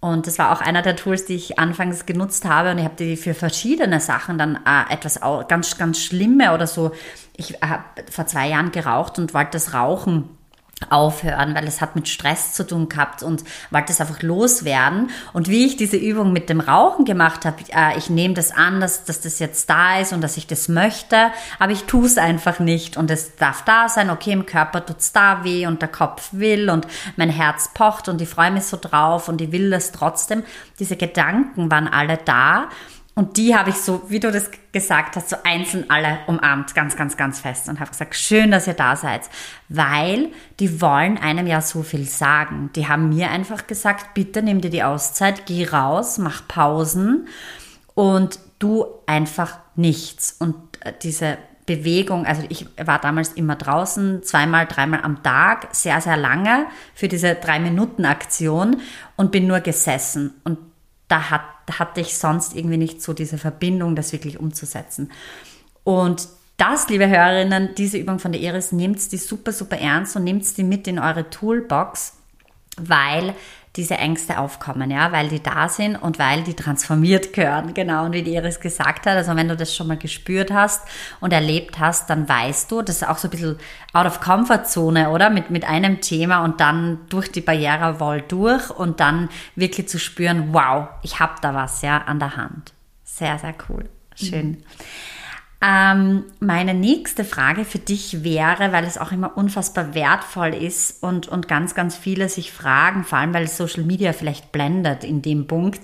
Und 0.00 0.28
das 0.28 0.38
war 0.38 0.52
auch 0.52 0.60
einer 0.60 0.82
der 0.82 0.94
Tools, 0.94 1.24
die 1.24 1.34
ich 1.34 1.58
anfangs 1.58 2.06
genutzt 2.06 2.44
habe 2.44 2.70
und 2.70 2.78
ich 2.78 2.84
habe 2.84 2.94
die 2.96 3.16
für 3.16 3.34
verschiedene 3.34 3.98
Sachen 3.98 4.38
dann 4.38 4.56
äh, 4.56 4.92
etwas 4.92 5.20
ganz, 5.48 5.76
ganz 5.76 5.98
Schlimme 5.98 6.54
oder 6.54 6.68
so. 6.68 6.92
Ich 7.36 7.60
habe 7.62 7.82
vor 8.10 8.26
zwei 8.26 8.48
Jahren 8.48 8.70
geraucht 8.70 9.18
und 9.18 9.34
wollte 9.34 9.52
das 9.52 9.74
Rauchen 9.74 10.37
aufhören, 10.90 11.54
weil 11.54 11.66
es 11.66 11.80
hat 11.80 11.96
mit 11.96 12.08
Stress 12.08 12.54
zu 12.54 12.66
tun 12.66 12.88
gehabt 12.88 13.22
und 13.22 13.44
wollte 13.70 13.92
es 13.92 14.00
einfach 14.00 14.22
loswerden. 14.22 15.10
Und 15.32 15.48
wie 15.48 15.66
ich 15.66 15.76
diese 15.76 15.96
Übung 15.96 16.32
mit 16.32 16.48
dem 16.48 16.60
Rauchen 16.60 17.04
gemacht 17.04 17.44
habe, 17.44 17.56
äh, 17.70 17.98
ich 17.98 18.10
nehme 18.10 18.34
das 18.34 18.50
an, 18.50 18.80
dass, 18.80 19.04
dass 19.04 19.20
das 19.20 19.38
jetzt 19.38 19.68
da 19.68 19.98
ist 19.98 20.12
und 20.12 20.20
dass 20.20 20.36
ich 20.36 20.46
das 20.46 20.68
möchte, 20.68 21.30
aber 21.58 21.72
ich 21.72 21.84
tue 21.84 22.06
es 22.06 22.18
einfach 22.18 22.58
nicht 22.60 22.96
und 22.96 23.10
es 23.10 23.36
darf 23.36 23.64
da 23.64 23.88
sein, 23.88 24.10
okay, 24.10 24.32
im 24.32 24.46
Körper 24.46 24.84
tut 24.84 25.00
es 25.00 25.12
da 25.12 25.44
weh 25.44 25.66
und 25.66 25.82
der 25.82 25.88
Kopf 25.88 26.28
will 26.32 26.70
und 26.70 26.86
mein 27.16 27.30
Herz 27.30 27.70
pocht 27.74 28.08
und 28.08 28.20
ich 28.20 28.28
freue 28.28 28.50
mich 28.50 28.64
so 28.64 28.78
drauf 28.80 29.28
und 29.28 29.40
ich 29.40 29.52
will 29.52 29.70
das 29.70 29.92
trotzdem. 29.92 30.44
Diese 30.78 30.96
Gedanken 30.96 31.70
waren 31.70 31.88
alle 31.88 32.18
da 32.24 32.68
und 33.18 33.36
die 33.36 33.56
habe 33.56 33.70
ich 33.70 33.76
so, 33.76 34.02
wie 34.08 34.20
du 34.20 34.30
das 34.30 34.48
gesagt 34.70 35.16
hast, 35.16 35.30
so 35.30 35.36
einzeln 35.42 35.90
alle 35.90 36.20
umarmt, 36.28 36.76
ganz, 36.76 36.94
ganz, 36.94 37.16
ganz 37.16 37.40
fest 37.40 37.68
und 37.68 37.80
habe 37.80 37.90
gesagt, 37.90 38.14
schön, 38.14 38.52
dass 38.52 38.68
ihr 38.68 38.74
da 38.74 38.94
seid, 38.94 39.22
weil 39.68 40.28
die 40.60 40.80
wollen 40.80 41.18
einem 41.18 41.48
ja 41.48 41.60
so 41.60 41.82
viel 41.82 42.04
sagen. 42.04 42.70
Die 42.76 42.86
haben 42.86 43.08
mir 43.08 43.32
einfach 43.32 43.66
gesagt, 43.66 44.14
bitte 44.14 44.40
nimm 44.40 44.60
dir 44.60 44.70
die 44.70 44.84
Auszeit, 44.84 45.46
geh 45.46 45.66
raus, 45.66 46.18
mach 46.18 46.46
Pausen 46.46 47.26
und 47.96 48.38
du 48.60 48.86
einfach 49.06 49.58
nichts. 49.74 50.36
Und 50.38 50.54
äh, 50.78 50.92
diese 51.02 51.38
Bewegung, 51.66 52.24
also 52.24 52.44
ich 52.48 52.66
war 52.76 53.00
damals 53.00 53.32
immer 53.32 53.56
draußen, 53.56 54.22
zweimal, 54.22 54.66
dreimal 54.66 55.02
am 55.02 55.24
Tag, 55.24 55.70
sehr, 55.72 56.00
sehr 56.00 56.16
lange 56.16 56.66
für 56.94 57.08
diese 57.08 57.34
drei 57.34 57.58
Minuten 57.58 58.04
Aktion 58.04 58.76
und 59.16 59.32
bin 59.32 59.48
nur 59.48 59.58
gesessen. 59.58 60.34
Und 60.44 60.58
da 61.08 61.30
hat, 61.30 61.42
hatte 61.72 62.00
ich 62.00 62.16
sonst 62.16 62.56
irgendwie 62.56 62.76
nicht 62.76 63.02
so 63.02 63.12
diese 63.12 63.38
Verbindung, 63.38 63.96
das 63.96 64.12
wirklich 64.12 64.38
umzusetzen. 64.38 65.10
Und 65.84 66.28
das, 66.56 66.88
liebe 66.88 67.08
Hörerinnen, 67.08 67.74
diese 67.76 67.98
Übung 67.98 68.18
von 68.18 68.32
der 68.32 68.40
Iris, 68.40 68.72
nehmt 68.72 69.12
die 69.12 69.16
super, 69.16 69.52
super 69.52 69.78
ernst 69.78 70.16
und 70.16 70.24
nehmt 70.24 70.56
die 70.56 70.64
mit 70.64 70.88
in 70.88 70.98
eure 70.98 71.30
Toolbox, 71.30 72.14
weil 72.76 73.34
diese 73.78 73.94
Ängste 73.94 74.38
aufkommen, 74.38 74.90
ja, 74.90 75.12
weil 75.12 75.28
die 75.28 75.40
da 75.40 75.68
sind 75.68 75.96
und 75.96 76.18
weil 76.18 76.42
die 76.42 76.54
transformiert 76.54 77.32
gehören. 77.32 77.74
Genau, 77.74 78.04
und 78.04 78.12
wie 78.12 78.24
die 78.24 78.34
Iris 78.34 78.58
gesagt 78.58 79.06
hat, 79.06 79.16
also 79.16 79.34
wenn 79.36 79.48
du 79.48 79.56
das 79.56 79.74
schon 79.74 79.86
mal 79.86 79.96
gespürt 79.96 80.52
hast 80.52 80.82
und 81.20 81.32
erlebt 81.32 81.78
hast, 81.78 82.10
dann 82.10 82.28
weißt 82.28 82.70
du, 82.72 82.82
das 82.82 82.96
ist 82.96 83.08
auch 83.08 83.18
so 83.18 83.28
ein 83.28 83.30
bisschen 83.30 83.56
out 83.92 84.06
of 84.06 84.20
comfort 84.20 84.64
Zone, 84.64 85.10
oder? 85.10 85.30
Mit, 85.30 85.50
mit 85.50 85.64
einem 85.64 86.00
Thema 86.00 86.44
und 86.44 86.60
dann 86.60 86.98
durch 87.08 87.30
die 87.30 87.40
Barrierewall 87.40 88.20
durch 88.22 88.68
und 88.68 88.98
dann 88.98 89.28
wirklich 89.54 89.88
zu 89.88 90.00
spüren, 90.00 90.48
wow, 90.52 90.88
ich 91.02 91.20
habe 91.20 91.34
da 91.40 91.54
was, 91.54 91.80
ja, 91.82 91.98
an 91.98 92.18
der 92.18 92.36
Hand. 92.36 92.74
Sehr, 93.04 93.38
sehr 93.38 93.54
cool. 93.68 93.88
Schön. 94.16 94.48
Mhm. 94.48 94.64
Ähm, 95.60 96.24
meine 96.38 96.72
nächste 96.72 97.24
Frage 97.24 97.64
für 97.64 97.80
dich 97.80 98.22
wäre, 98.22 98.70
weil 98.70 98.84
es 98.84 98.96
auch 98.96 99.10
immer 99.10 99.36
unfassbar 99.36 99.92
wertvoll 99.94 100.54
ist 100.54 101.02
und, 101.02 101.26
und 101.26 101.48
ganz, 101.48 101.74
ganz 101.74 101.96
viele 101.96 102.28
sich 102.28 102.52
fragen, 102.52 103.02
vor 103.02 103.18
allem 103.18 103.34
weil 103.34 103.48
Social 103.48 103.82
Media 103.82 104.12
vielleicht 104.12 104.52
blendet 104.52 105.02
in 105.02 105.20
dem 105.20 105.48
Punkt. 105.48 105.80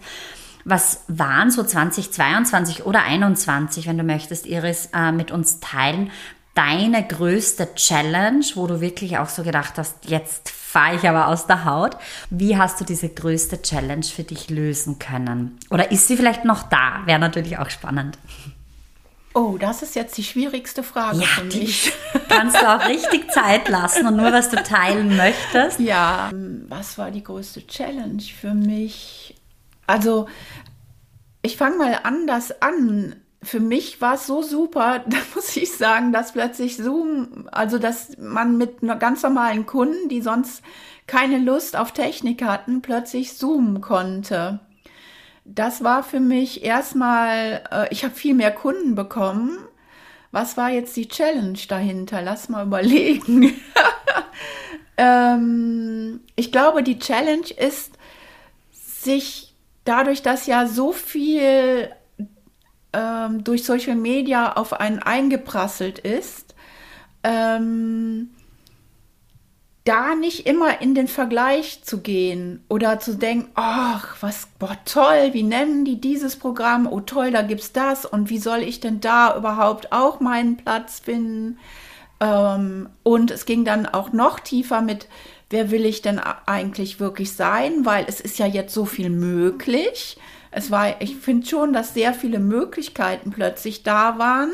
Was 0.65 1.05
waren 1.09 1.51
so 1.51 1.65
2022 1.65 2.87
oder 2.87 3.01
2021, 3.01 3.89
wenn 3.89 3.99
du 3.99 4.05
möchtest, 4.05 4.47
Iris, 4.47 4.91
äh, 4.95 5.11
mit 5.11 5.33
uns 5.33 5.59
teilen, 5.59 6.11
deine 6.55 7.05
größte 7.07 7.75
Challenge, 7.75 8.45
wo 8.55 8.69
du 8.69 8.81
wirklich 8.81 9.19
auch 9.19 9.29
so 9.29 9.43
gedacht 9.43 9.75
hast, 9.77 10.09
jetzt 10.09 10.51
fahre 10.51 10.97
ich 10.97 11.09
aber 11.09 11.27
aus 11.27 11.49
der 11.49 11.65
Haut. 11.65 11.97
Wie 12.31 12.57
hast 12.57 12.81
du 12.81 12.85
diese 12.85 13.09
größte 13.09 13.61
Challenge 13.61 14.05
für 14.05 14.23
dich 14.23 14.51
lösen 14.51 15.01
können? 15.01 15.59
Oder 15.71 15.91
ist 15.91 16.07
sie 16.07 16.17
vielleicht 16.17 16.45
noch 16.45 16.63
da? 16.63 17.03
Wäre 17.07 17.19
natürlich 17.19 17.59
auch 17.59 17.71
spannend. 17.71 18.17
Oh, 19.37 19.57
das 19.59 19.83
ist 19.83 19.97
jetzt 19.97 20.17
die 20.17 20.23
schwierigste 20.23 20.85
Frage 20.85 21.19
ja, 21.19 21.27
für 21.27 21.45
mich. 21.45 21.93
Kannst 22.29 22.57
du 22.57 22.69
auch 22.69 22.87
richtig 22.89 23.33
Zeit 23.33 23.69
lassen 23.69 24.07
und 24.07 24.17
nur 24.17 24.33
was 24.33 24.49
du 24.49 24.63
teilen 24.63 25.17
möchtest. 25.17 25.81
Ja, 25.81 26.31
was 26.69 26.99
war 26.99 27.11
die 27.11 27.25
größte 27.25 27.67
Challenge 27.67 28.23
für 28.23 28.55
mich? 28.55 29.35
Also, 29.89 30.29
ich 31.43 31.57
fange 31.57 31.77
mal 31.79 32.01
anders 32.05 32.63
an. 32.63 33.17
Für 33.43 33.59
mich 33.59 34.01
war 34.01 34.15
es 34.15 34.27
so 34.29 34.41
super, 34.41 35.01
da 35.07 35.17
muss 35.35 35.57
ich 35.57 35.77
sagen, 35.77 36.13
dass 36.13 36.33
plötzlich 36.33 36.77
Zoom, 36.77 37.49
also 37.51 37.79
dass 37.79 38.17
man 38.19 38.57
mit 38.57 38.81
ganz 39.01 39.25
normalen 39.25 39.67
Kunden, 39.67 40.09
die 40.09 40.23
sonst 40.23 40.63
keine 41.09 41.39
Lust 41.39 41.77
auf 41.77 41.91
Technik 41.91 42.45
hatten, 42.45 42.83
plötzlich 42.83 43.37
Zoom 43.37 43.81
konnte 43.81 44.61
das 45.45 45.85
war 45.85 46.03
für 46.03 46.21
mich 46.21 46.65
erstmal, 46.65 47.63
äh, 47.71 47.89
ich 47.91 48.05
habe 48.05 48.15
viel 48.15 48.35
mehr 48.35 48.51
Kunden 48.51 48.95
bekommen. 48.95 49.59
Was 50.33 50.57
war 50.57 50.71
jetzt 50.71 50.97
die 50.97 51.09
Challenge 51.09 51.59
dahinter? 51.69 52.23
Lass 52.23 52.49
mal 52.49 52.67
überlegen. 52.67 53.55
ähm, 54.97 56.21
ich 56.35 56.51
glaube, 56.51 56.83
die 56.83 56.99
Challenge 56.99 57.51
ist, 57.57 57.93
sich 58.73 59.55
dadurch, 59.85 60.23
dass 60.23 60.47
ja 60.47 60.67
so 60.67 60.93
viel 60.93 61.91
ähm, 62.95 63.45
durch 63.45 63.65
Social 63.65 63.97
Media 63.97 64.55
auf 64.55 64.73
einen 64.73 64.99
eingeprasselt 65.01 65.99
ist, 65.99 66.55
ähm, 67.23 68.31
da 69.85 70.15
nicht 70.15 70.47
immer 70.47 70.81
in 70.81 70.95
den 70.95 71.09
Vergleich 71.09 71.83
zu 71.85 72.01
gehen 72.01 72.65
oder 72.69 72.99
zu 73.01 73.17
denken, 73.17 73.51
ach, 73.55 74.17
was, 74.21 74.49
boah, 74.59 74.79
toll, 74.87 75.31
wie 75.33 75.43
nennen 75.43 75.85
die 75.85 76.01
dieses 76.01 76.37
Programm? 76.37 76.87
Oh, 76.91 77.01
toll, 77.01 77.31
da 77.31 77.43
gibt's 77.43 77.73
das 77.73 78.07
und 78.07 78.31
wie 78.31 78.39
soll 78.39 78.63
ich 78.63 78.81
denn 78.81 79.01
da 79.01 79.37
überhaupt 79.37 79.93
auch 79.93 80.21
meinen 80.21 80.57
Platz 80.57 81.01
finden? 81.01 81.59
Ähm, 82.19 82.89
und 83.03 83.31
es 83.31 83.45
ging 83.45 83.67
dann 83.67 83.85
auch 83.85 84.13
noch 84.13 84.41
tiefer 84.41 84.81
mit, 84.81 85.07
wer 85.51 85.71
will 85.71 85.85
ich 85.85 86.01
denn 86.01 86.19
eigentlich 86.19 86.99
wirklich 86.99 87.35
sein? 87.35 87.85
Weil 87.85 88.07
es 88.09 88.23
ist 88.23 88.39
ja 88.39 88.47
jetzt 88.47 88.73
so 88.73 88.87
viel 88.87 89.11
möglich. 89.11 90.17
Es 90.51 90.71
war, 90.71 91.03
ich 91.03 91.17
finde 91.17 91.47
schon, 91.47 91.75
dass 91.75 91.93
sehr 91.93 92.15
viele 92.15 92.39
Möglichkeiten 92.39 93.31
plötzlich 93.33 93.83
da 93.83 94.19
waren 94.19 94.53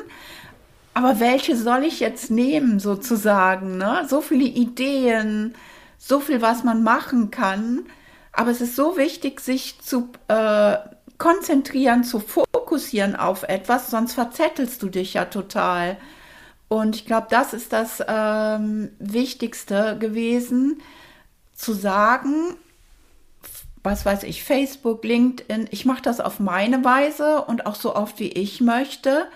aber 0.95 1.21
welche 1.21 1.57
soll 1.57 1.85
ich 1.85 2.01
jetzt 2.01 2.31
nehmen 2.31 2.81
sozusagen? 2.81 3.79
Ne? 3.79 4.07
So 4.09 4.21
viele 4.21 4.45
Ideen, 4.45 5.55
so 5.99 6.21
viel, 6.21 6.43
was 6.43 6.65
man 6.65 6.83
machen 6.83 7.31
kann. 7.31 7.87
Aber 8.33 8.51
es 8.51 8.61
ist 8.61 8.77
so 8.77 8.97
wichtig, 8.97 9.41
sich 9.41 9.81
zu 9.81 10.11
äh, 10.29 10.77
konzentrieren, 11.19 12.03
zu 12.05 12.19
fokussieren 12.19 13.15
auf 13.15 13.43
etwas, 13.45 13.91
sonst 13.91 14.15
verzettelst 14.15 14.83
du 14.83 14.89
dich 14.89 15.15
ja 15.15 15.27
total. 15.27 15.97
Und 16.69 16.97
ich 16.97 17.05
glaube, 17.05 17.27
das 17.31 17.53
ist 17.53 17.73
das 17.73 18.03
ähm, 18.07 18.91
Wichtigste 18.99 19.99
gewesen, 19.99 20.81
zu 21.55 21.73
sagen, 21.73 22.55
was 23.83 24.07
weiß 24.07 24.23
ich, 24.23 24.45
Facebook, 24.45 25.05
LinkedIn, 25.05 25.69
ich 25.71 25.85
mache 25.85 26.03
das 26.03 26.21
auf 26.21 26.39
meine 26.39 26.85
Weise 26.85 27.43
und 27.43 27.67
auch 27.67 27.75
so 27.75 27.95
oft, 27.95 28.19
wie 28.19 28.29
ich 28.29 28.61
möchte. 28.61 29.27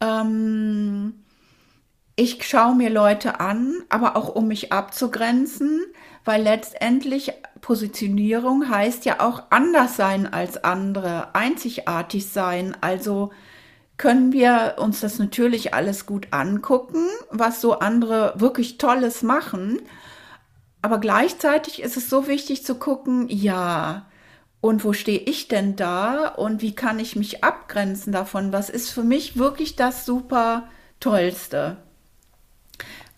Ähm, 0.00 1.14
ich 2.16 2.44
schaue 2.44 2.74
mir 2.74 2.90
Leute 2.90 3.40
an, 3.40 3.82
aber 3.88 4.16
auch 4.16 4.28
um 4.28 4.48
mich 4.48 4.72
abzugrenzen, 4.72 5.80
weil 6.24 6.42
letztendlich 6.42 7.32
Positionierung 7.60 8.68
heißt 8.68 9.04
ja 9.04 9.20
auch 9.20 9.44
anders 9.50 9.96
sein 9.96 10.30
als 10.30 10.62
andere, 10.62 11.34
einzigartig 11.34 12.28
sein. 12.28 12.76
Also 12.80 13.30
können 13.96 14.32
wir 14.32 14.76
uns 14.78 15.00
das 15.00 15.18
natürlich 15.18 15.74
alles 15.74 16.06
gut 16.06 16.28
angucken, 16.30 17.06
was 17.30 17.60
so 17.60 17.78
andere 17.78 18.34
wirklich 18.36 18.78
Tolles 18.78 19.22
machen. 19.22 19.80
Aber 20.82 20.98
gleichzeitig 20.98 21.82
ist 21.82 21.96
es 21.96 22.08
so 22.08 22.26
wichtig 22.26 22.64
zu 22.64 22.76
gucken, 22.76 23.28
ja, 23.28 24.09
und 24.60 24.84
wo 24.84 24.92
stehe 24.92 25.20
ich 25.20 25.48
denn 25.48 25.76
da 25.76 26.28
und 26.28 26.60
wie 26.60 26.74
kann 26.74 26.98
ich 26.98 27.16
mich 27.16 27.42
abgrenzen 27.42 28.12
davon? 28.12 28.52
Was 28.52 28.68
ist 28.68 28.90
für 28.90 29.02
mich 29.02 29.38
wirklich 29.38 29.76
das 29.76 30.04
super 30.04 30.68
Tollste? 31.00 31.78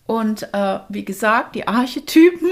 Und 0.05 0.53
äh, 0.53 0.79
wie 0.89 1.05
gesagt, 1.05 1.55
die 1.55 1.67
Archetypen, 1.67 2.49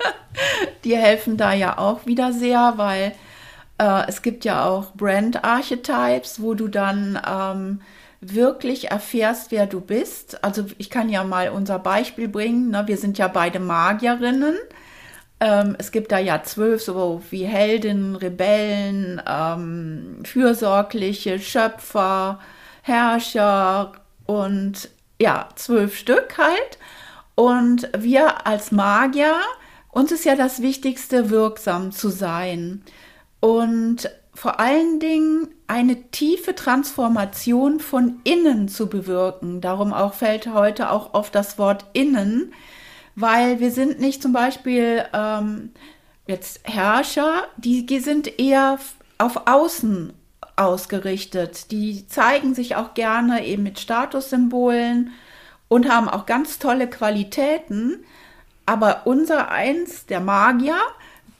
die 0.84 0.96
helfen 0.96 1.36
da 1.36 1.52
ja 1.52 1.78
auch 1.78 2.06
wieder 2.06 2.32
sehr, 2.32 2.74
weil 2.76 3.14
äh, 3.78 4.08
es 4.08 4.22
gibt 4.22 4.44
ja 4.44 4.66
auch 4.66 4.92
Brand 4.94 5.44
Archetypes, 5.44 6.40
wo 6.42 6.54
du 6.54 6.68
dann 6.68 7.20
ähm, 7.26 7.80
wirklich 8.20 8.90
erfährst, 8.90 9.50
wer 9.50 9.66
du 9.66 9.80
bist. 9.80 10.42
Also 10.44 10.66
ich 10.78 10.90
kann 10.90 11.08
ja 11.08 11.24
mal 11.24 11.50
unser 11.50 11.78
Beispiel 11.78 12.28
bringen. 12.28 12.70
Ne? 12.70 12.84
Wir 12.86 12.96
sind 12.96 13.18
ja 13.18 13.28
beide 13.28 13.58
Magierinnen. 13.58 14.56
Ähm, 15.42 15.74
es 15.76 15.90
gibt 15.90 16.12
da 16.12 16.20
ja 16.20 16.44
zwölf, 16.44 16.82
so 16.84 17.20
wie 17.30 17.44
Helden, 17.44 18.14
Rebellen, 18.14 19.20
ähm, 19.26 20.22
Fürsorgliche, 20.24 21.40
Schöpfer, 21.40 22.38
Herrscher 22.82 23.90
und 24.24 24.88
ja, 25.20 25.48
zwölf 25.56 25.96
Stück 25.96 26.38
halt. 26.38 26.78
Und 27.34 27.88
wir 27.98 28.46
als 28.46 28.70
Magier, 28.70 29.34
uns 29.90 30.12
ist 30.12 30.24
ja 30.24 30.36
das 30.36 30.62
Wichtigste, 30.62 31.28
wirksam 31.28 31.90
zu 31.90 32.10
sein. 32.10 32.84
Und 33.40 34.10
vor 34.34 34.60
allen 34.60 35.00
Dingen 35.00 35.48
eine 35.66 36.10
tiefe 36.12 36.54
Transformation 36.54 37.80
von 37.80 38.20
innen 38.22 38.68
zu 38.68 38.88
bewirken. 38.88 39.60
Darum 39.60 39.92
auch 39.92 40.14
fällt 40.14 40.46
heute 40.46 40.90
auch 40.90 41.14
oft 41.14 41.34
das 41.34 41.58
Wort 41.58 41.86
innen, 41.94 42.52
weil 43.14 43.60
wir 43.60 43.70
sind 43.70 44.00
nicht 44.00 44.22
zum 44.22 44.32
Beispiel 44.32 45.04
ähm, 45.12 45.70
jetzt 46.26 46.60
Herrscher, 46.64 47.44
die, 47.56 47.86
die 47.86 48.00
sind 48.00 48.38
eher 48.38 48.78
auf 49.18 49.46
Außen 49.46 50.12
ausgerichtet. 50.56 51.70
Die 51.70 52.06
zeigen 52.06 52.54
sich 52.54 52.76
auch 52.76 52.94
gerne 52.94 53.44
eben 53.46 53.62
mit 53.62 53.78
Statussymbolen 53.78 55.12
und 55.68 55.88
haben 55.88 56.08
auch 56.08 56.26
ganz 56.26 56.58
tolle 56.58 56.88
Qualitäten. 56.88 58.04
Aber 58.66 59.02
unser 59.06 59.50
eins, 59.50 60.06
der 60.06 60.20
Magier, 60.20 60.78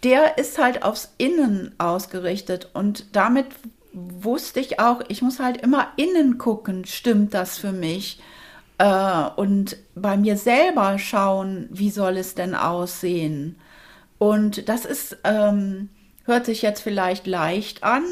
der 0.02 0.38
ist 0.38 0.58
halt 0.58 0.82
aufs 0.82 1.12
Innen 1.18 1.74
ausgerichtet. 1.78 2.70
Und 2.72 3.14
damit 3.14 3.46
wusste 3.92 4.60
ich 4.60 4.80
auch, 4.80 5.02
ich 5.08 5.22
muss 5.22 5.38
halt 5.38 5.58
immer 5.58 5.88
innen 5.96 6.38
gucken, 6.38 6.84
stimmt 6.84 7.34
das 7.34 7.58
für 7.58 7.72
mich? 7.72 8.20
Äh, 8.82 9.30
und 9.36 9.76
bei 9.94 10.16
mir 10.16 10.36
selber 10.36 10.98
schauen, 10.98 11.68
wie 11.70 11.90
soll 11.90 12.16
es 12.16 12.34
denn 12.34 12.56
aussehen? 12.56 13.56
Und 14.18 14.68
das 14.68 14.84
ist, 14.84 15.18
ähm, 15.22 15.88
hört 16.24 16.46
sich 16.46 16.62
jetzt 16.62 16.80
vielleicht 16.80 17.28
leicht 17.28 17.84
an, 17.84 18.02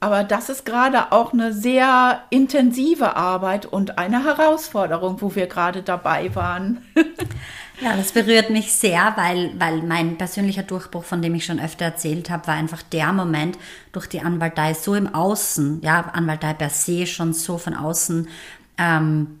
aber 0.00 0.22
das 0.22 0.50
ist 0.50 0.66
gerade 0.66 1.12
auch 1.12 1.32
eine 1.32 1.54
sehr 1.54 2.24
intensive 2.28 3.16
Arbeit 3.16 3.64
und 3.64 3.96
eine 3.98 4.22
Herausforderung, 4.24 5.22
wo 5.22 5.34
wir 5.34 5.46
gerade 5.46 5.82
dabei 5.82 6.34
waren. 6.34 6.82
Ja, 7.80 7.96
das 7.96 8.12
berührt 8.12 8.50
mich 8.50 8.72
sehr, 8.72 9.14
weil, 9.16 9.58
weil 9.58 9.82
mein 9.82 10.16
persönlicher 10.16 10.62
Durchbruch, 10.62 11.02
von 11.02 11.20
dem 11.20 11.34
ich 11.34 11.44
schon 11.44 11.58
öfter 11.58 11.86
erzählt 11.86 12.30
habe, 12.30 12.46
war 12.46 12.54
einfach 12.54 12.80
der 12.80 13.12
Moment 13.12 13.58
durch 13.90 14.06
die 14.06 14.20
Anwaltei 14.20 14.74
so 14.74 14.94
im 14.94 15.12
Außen, 15.12 15.80
ja, 15.82 16.02
Anwaltei 16.12 16.54
per 16.54 16.70
se 16.70 17.06
schon 17.06 17.32
so 17.32 17.58
von 17.58 17.74
außen 17.74 18.28
ähm, 18.78 19.40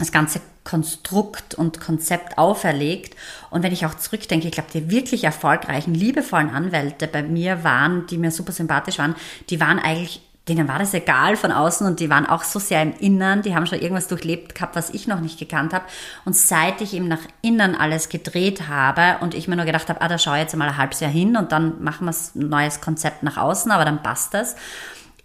das 0.00 0.12
ganze 0.12 0.40
Konstrukt 0.64 1.54
und 1.54 1.80
Konzept 1.80 2.38
auferlegt. 2.38 3.16
Und 3.50 3.62
wenn 3.62 3.72
ich 3.72 3.86
auch 3.86 3.94
zurückdenke, 3.94 4.48
ich 4.48 4.52
glaube, 4.52 4.70
die 4.72 4.90
wirklich 4.90 5.24
erfolgreichen, 5.24 5.94
liebevollen 5.94 6.50
Anwälte 6.50 7.06
bei 7.06 7.22
mir 7.22 7.62
waren, 7.62 8.06
die 8.06 8.18
mir 8.18 8.30
super 8.30 8.52
sympathisch 8.52 8.98
waren, 8.98 9.14
die 9.48 9.60
waren 9.60 9.78
eigentlich 9.78 10.22
denen 10.48 10.68
war 10.68 10.78
das 10.78 10.94
egal 10.94 11.36
von 11.36 11.52
außen 11.52 11.86
und 11.86 12.00
die 12.00 12.10
waren 12.10 12.26
auch 12.26 12.42
so 12.42 12.58
sehr 12.58 12.82
im 12.82 12.92
Innern, 12.98 13.42
die 13.42 13.54
haben 13.54 13.66
schon 13.66 13.78
irgendwas 13.78 14.08
durchlebt 14.08 14.54
gehabt, 14.54 14.74
was 14.74 14.90
ich 14.90 15.06
noch 15.06 15.20
nicht 15.20 15.38
gekannt 15.38 15.72
habe. 15.72 15.84
Und 16.24 16.34
seit 16.34 16.80
ich 16.80 16.94
eben 16.94 17.08
nach 17.08 17.20
innen 17.40 17.76
alles 17.76 18.08
gedreht 18.08 18.68
habe 18.68 19.22
und 19.22 19.34
ich 19.34 19.48
mir 19.48 19.56
nur 19.56 19.64
gedacht 19.64 19.88
habe, 19.88 20.00
ah, 20.00 20.08
da 20.08 20.18
schaue 20.18 20.36
ich 20.36 20.42
jetzt 20.42 20.56
mal 20.56 20.68
ein 20.68 20.76
halbes 20.76 21.00
Jahr 21.00 21.10
hin 21.10 21.36
und 21.36 21.52
dann 21.52 21.82
machen 21.82 22.06
wir 22.06 22.12
ein 22.12 22.48
neues 22.48 22.80
Konzept 22.80 23.22
nach 23.22 23.36
außen, 23.36 23.70
aber 23.70 23.84
dann 23.84 24.02
passt 24.02 24.34
das, 24.34 24.56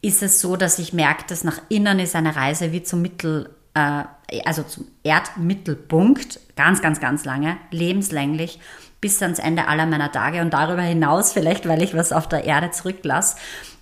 ist 0.02 0.22
es 0.22 0.40
so, 0.40 0.58
dass 0.58 0.78
ich 0.78 0.94
merke, 0.94 1.24
dass 1.28 1.44
nach 1.44 1.60
innen 1.70 2.00
ist 2.00 2.16
eine 2.16 2.36
Reise 2.36 2.72
wie 2.72 2.84
zum 2.84 3.02
Mittel, 3.02 3.50
äh, 3.76 4.04
also 4.46 4.64
zum 4.64 4.88
Erdmittelpunkt, 5.04 6.40
ganz, 6.56 6.82
ganz, 6.82 7.00
ganz 7.00 7.26
lange, 7.26 7.58
lebenslänglich, 7.70 8.60
bis 9.00 9.22
ans 9.22 9.40
Ende 9.40 9.68
aller 9.68 9.86
meiner 9.86 10.12
Tage 10.12 10.42
und 10.42 10.52
darüber 10.52 10.82
hinaus 10.82 11.34
vielleicht, 11.34 11.68
weil 11.68 11.84
ich 11.84 11.96
was 11.96 12.12
auf 12.12 12.28
der 12.28 12.46
Erde 12.46 12.72
zurücklasse. 12.72 13.38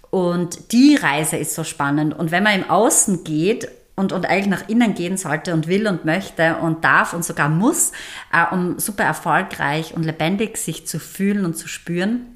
Und 0.10 0.74
die 0.74 0.96
Reise 0.96 1.38
ist 1.38 1.56
so 1.56 1.64
spannend. 1.64 2.14
Und 2.14 2.32
wenn 2.32 2.44
man 2.44 2.62
im 2.62 2.70
Außen 2.70 3.24
geht 3.24 3.68
und, 3.96 4.12
und 4.12 4.26
eigentlich 4.26 4.48
nach 4.48 4.68
innen 4.68 4.96
gehen 4.96 5.18
sollte 5.18 5.54
und 5.54 5.68
will 5.68 5.88
und 5.88 6.04
möchte 6.06 6.58
und 6.58 6.84
darf 6.84 7.14
und 7.14 7.24
sogar 7.24 7.50
muss, 7.50 7.94
äh, 8.32 8.54
um 8.54 8.80
super 8.80 9.04
erfolgreich 9.04 9.96
und 9.96 10.04
lebendig 10.04 10.58
sich 10.58 10.86
zu 10.88 11.00
fühlen 11.00 11.46
und 11.46 11.56
zu 11.56 11.68
spüren, 11.68 12.33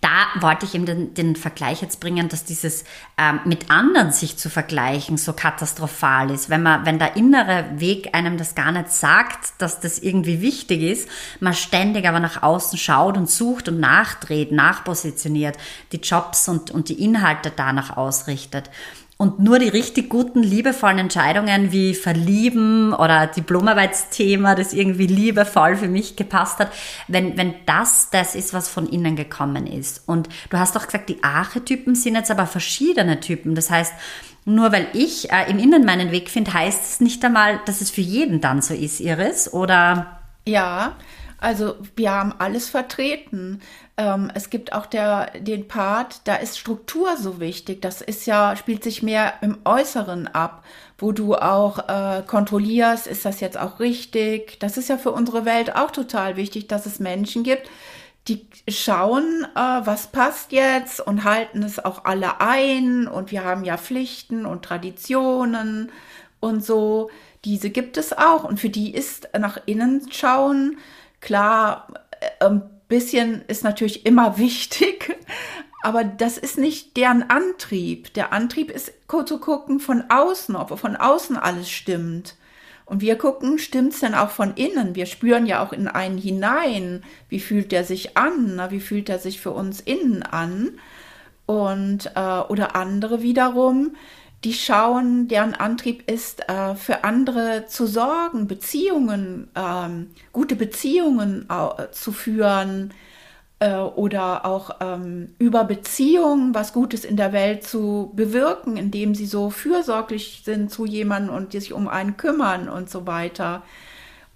da 0.00 0.40
wollte 0.40 0.66
ich 0.66 0.74
eben 0.74 0.86
den, 0.86 1.14
den 1.14 1.36
Vergleich 1.36 1.82
jetzt 1.82 2.00
bringen, 2.00 2.28
dass 2.28 2.44
dieses 2.44 2.84
ähm, 3.18 3.40
mit 3.44 3.70
anderen 3.70 4.12
sich 4.12 4.36
zu 4.36 4.48
vergleichen 4.48 5.16
so 5.16 5.32
katastrophal 5.32 6.30
ist. 6.30 6.50
Wenn 6.50 6.62
man, 6.62 6.86
wenn 6.86 6.98
der 6.98 7.16
innere 7.16 7.66
Weg 7.76 8.14
einem 8.14 8.38
das 8.38 8.54
gar 8.54 8.72
nicht 8.72 8.90
sagt, 8.90 9.54
dass 9.58 9.80
das 9.80 9.98
irgendwie 9.98 10.40
wichtig 10.40 10.82
ist, 10.82 11.08
man 11.40 11.54
ständig 11.54 12.08
aber 12.08 12.20
nach 12.20 12.42
außen 12.42 12.78
schaut 12.78 13.16
und 13.16 13.30
sucht 13.30 13.68
und 13.68 13.80
nachdreht, 13.80 14.52
nachpositioniert, 14.52 15.56
die 15.92 15.98
Jobs 15.98 16.48
und, 16.48 16.70
und 16.70 16.88
die 16.88 17.02
Inhalte 17.02 17.52
danach 17.54 17.96
ausrichtet 17.96 18.70
und 19.20 19.38
nur 19.38 19.58
die 19.58 19.68
richtig 19.68 20.08
guten, 20.08 20.42
liebevollen 20.42 20.98
Entscheidungen 20.98 21.72
wie 21.72 21.94
Verlieben 21.94 22.94
oder 22.94 23.26
Diplomarbeitsthema, 23.26 24.54
das 24.54 24.72
irgendwie 24.72 25.06
liebevoll 25.06 25.76
für 25.76 25.88
mich 25.88 26.16
gepasst 26.16 26.58
hat, 26.58 26.72
wenn, 27.06 27.36
wenn 27.36 27.54
das 27.66 28.08
das 28.10 28.34
ist, 28.34 28.54
was 28.54 28.70
von 28.70 28.88
innen 28.88 29.16
gekommen 29.16 29.66
ist. 29.66 30.04
Und 30.06 30.30
du 30.48 30.58
hast 30.58 30.74
doch 30.74 30.86
gesagt, 30.86 31.10
die 31.10 31.22
Archetypen 31.22 31.94
sind 31.94 32.14
jetzt 32.14 32.30
aber 32.30 32.46
verschiedene 32.46 33.20
Typen. 33.20 33.54
Das 33.54 33.68
heißt, 33.68 33.92
nur 34.46 34.72
weil 34.72 34.86
ich 34.94 35.30
äh, 35.30 35.50
im 35.50 35.58
Innen 35.58 35.84
meinen 35.84 36.12
Weg 36.12 36.30
finde, 36.30 36.54
heißt 36.54 36.82
es 36.82 37.00
nicht 37.02 37.22
einmal, 37.22 37.60
dass 37.66 37.82
es 37.82 37.90
für 37.90 38.00
jeden 38.00 38.40
dann 38.40 38.62
so 38.62 38.72
ist, 38.72 39.00
Iris, 39.00 39.52
oder? 39.52 40.18
Ja, 40.46 40.96
also 41.40 41.76
wir 41.96 42.12
haben 42.12 42.34
alles 42.38 42.68
vertreten. 42.68 43.60
Ähm, 43.96 44.30
es 44.34 44.50
gibt 44.50 44.74
auch 44.74 44.84
der, 44.84 45.30
den 45.40 45.68
Part, 45.68 46.28
da 46.28 46.36
ist 46.36 46.58
Struktur 46.58 47.16
so 47.16 47.40
wichtig. 47.40 47.80
Das 47.80 48.02
ist 48.02 48.26
ja, 48.26 48.56
spielt 48.56 48.84
sich 48.84 49.02
mehr 49.02 49.34
im 49.40 49.58
Äußeren 49.64 50.28
ab, 50.28 50.64
wo 50.98 51.12
du 51.12 51.34
auch 51.34 51.88
äh, 51.88 52.22
kontrollierst, 52.26 53.06
ist 53.06 53.24
das 53.24 53.40
jetzt 53.40 53.58
auch 53.58 53.80
richtig. 53.80 54.60
Das 54.60 54.76
ist 54.76 54.90
ja 54.90 54.98
für 54.98 55.12
unsere 55.12 55.46
Welt 55.46 55.74
auch 55.74 55.90
total 55.90 56.36
wichtig, 56.36 56.68
dass 56.68 56.84
es 56.84 57.00
Menschen 57.00 57.42
gibt, 57.42 57.70
die 58.28 58.46
schauen, 58.68 59.46
äh, 59.56 59.58
was 59.58 60.08
passt 60.08 60.52
jetzt 60.52 61.00
und 61.00 61.24
halten 61.24 61.62
es 61.62 61.82
auch 61.82 62.04
alle 62.04 62.42
ein. 62.42 63.08
Und 63.08 63.30
wir 63.30 63.44
haben 63.44 63.64
ja 63.64 63.78
Pflichten 63.78 64.44
und 64.44 64.62
Traditionen 64.62 65.90
und 66.38 66.62
so. 66.62 67.10
Diese 67.46 67.70
gibt 67.70 67.96
es 67.96 68.12
auch. 68.12 68.44
Und 68.44 68.60
für 68.60 68.68
die 68.68 68.92
ist 68.92 69.30
nach 69.38 69.58
innen 69.64 70.06
schauen 70.12 70.76
Klar, 71.20 71.88
äh, 72.20 72.44
ein 72.46 72.62
bisschen 72.88 73.42
ist 73.46 73.64
natürlich 73.64 74.06
immer 74.06 74.38
wichtig, 74.38 75.16
aber 75.82 76.04
das 76.04 76.38
ist 76.38 76.58
nicht 76.58 76.96
deren 76.96 77.28
Antrieb. 77.30 78.12
Der 78.14 78.32
Antrieb 78.32 78.70
ist 78.70 78.92
zu 79.26 79.38
gucken 79.38 79.80
von 79.80 80.04
außen, 80.08 80.54
ob 80.56 80.78
von 80.78 80.96
außen 80.96 81.36
alles 81.36 81.70
stimmt. 81.70 82.36
Und 82.90 83.02
wir 83.02 83.16
gucken, 83.16 83.58
stimmt's 83.60 84.00
denn 84.00 84.16
auch 84.16 84.30
von 84.30 84.54
innen? 84.54 84.96
Wir 84.96 85.06
spüren 85.06 85.46
ja 85.46 85.64
auch 85.64 85.72
in 85.72 85.86
einen 85.86 86.18
hinein. 86.18 87.04
Wie 87.28 87.38
fühlt 87.38 87.70
der 87.70 87.84
sich 87.84 88.16
an? 88.16 88.60
Wie 88.70 88.80
fühlt 88.80 89.08
er 89.08 89.20
sich 89.20 89.40
für 89.40 89.52
uns 89.52 89.78
innen 89.78 90.24
an? 90.24 90.72
Und 91.46 92.10
äh, 92.16 92.40
oder 92.48 92.74
andere 92.74 93.22
wiederum, 93.22 93.94
die 94.44 94.54
schauen, 94.54 95.28
deren 95.28 95.54
Antrieb 95.54 96.10
ist, 96.10 96.48
äh, 96.48 96.74
für 96.74 97.04
andere 97.04 97.66
zu 97.66 97.86
sorgen, 97.86 98.46
Beziehungen, 98.46 99.48
ähm, 99.54 100.10
gute 100.32 100.56
Beziehungen 100.56 101.46
äh, 101.50 101.90
zu 101.92 102.12
führen 102.12 102.94
äh, 103.58 103.74
oder 103.76 104.46
auch 104.46 104.76
ähm, 104.80 105.34
über 105.38 105.64
Beziehungen 105.64 106.54
was 106.54 106.72
Gutes 106.72 107.04
in 107.04 107.16
der 107.16 107.32
Welt 107.32 107.64
zu 107.64 108.12
bewirken, 108.14 108.78
indem 108.78 109.14
sie 109.14 109.26
so 109.26 109.50
fürsorglich 109.50 110.42
sind 110.44 110.70
zu 110.70 110.86
jemandem 110.86 111.34
und 111.34 111.52
die 111.52 111.60
sich 111.60 111.74
um 111.74 111.86
einen 111.86 112.16
kümmern 112.16 112.68
und 112.68 112.88
so 112.88 113.06
weiter. 113.06 113.62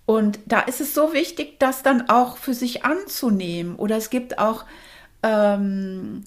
Und 0.06 0.38
da 0.44 0.60
ist 0.60 0.82
es 0.82 0.92
so 0.94 1.14
wichtig, 1.14 1.58
das 1.58 1.82
dann 1.82 2.10
auch 2.10 2.36
für 2.36 2.52
sich 2.52 2.84
anzunehmen. 2.84 3.76
Oder 3.76 3.96
es 3.96 4.10
gibt 4.10 4.38
auch 4.38 4.66
ähm, 5.22 6.24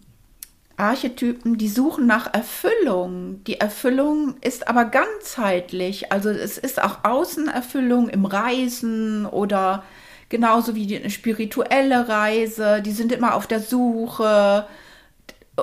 Archetypen, 0.78 1.58
die 1.58 1.70
suchen 1.70 2.06
nach 2.06 2.32
Erfüllung. 2.34 3.44
Die 3.46 3.60
Erfüllung 3.60 4.36
ist 4.42 4.68
aber 4.68 4.86
ganzheitlich. 4.86 6.12
Also 6.12 6.30
es 6.30 6.60
ist 6.60 6.82
auch 6.82 7.04
Außenerfüllung 7.04 8.10
im 8.10 8.26
Reisen 8.26 9.26
oder 9.26 9.84
genauso 10.30 10.76
wie 10.76 10.86
die 10.86 11.10
spirituelle 11.10 12.08
Reise. 12.08 12.84
Die 12.84 12.92
sind 12.92 13.12
immer 13.12 13.34
auf 13.34 13.48
der 13.48 13.60
Suche. 13.60 14.68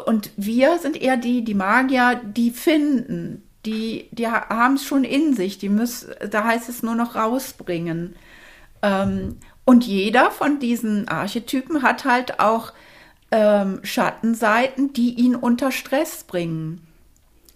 Und 0.05 0.33
wir 0.37 0.79
sind 0.79 1.01
eher 1.01 1.17
die, 1.17 1.45
die 1.45 1.55
Magier, 1.55 2.21
die 2.25 2.51
finden. 2.51 3.49
Die, 3.67 4.09
die 4.11 4.27
haben 4.27 4.75
es 4.75 4.85
schon 4.85 5.05
in 5.05 5.35
sich. 5.35 5.59
Die 5.59 5.69
müssen, 5.69 6.13
da 6.29 6.43
heißt 6.43 6.69
es 6.69 6.83
nur 6.83 6.97
noch 6.97 7.15
rausbringen. 7.15 8.17
Ähm, 8.83 9.37
und 9.65 9.85
jeder 9.87 10.33
von 10.33 10.59
diesen 10.59 11.07
Archetypen 11.07 11.83
hat 11.83 12.05
halt 12.05 12.41
auch 12.41 12.73
ähm, 13.35 13.81
Schattenseiten, 13.83 14.93
die 14.93 15.15
ihn 15.15 15.35
unter 15.35 15.73
Stress 15.73 16.23
bringen. 16.23 16.87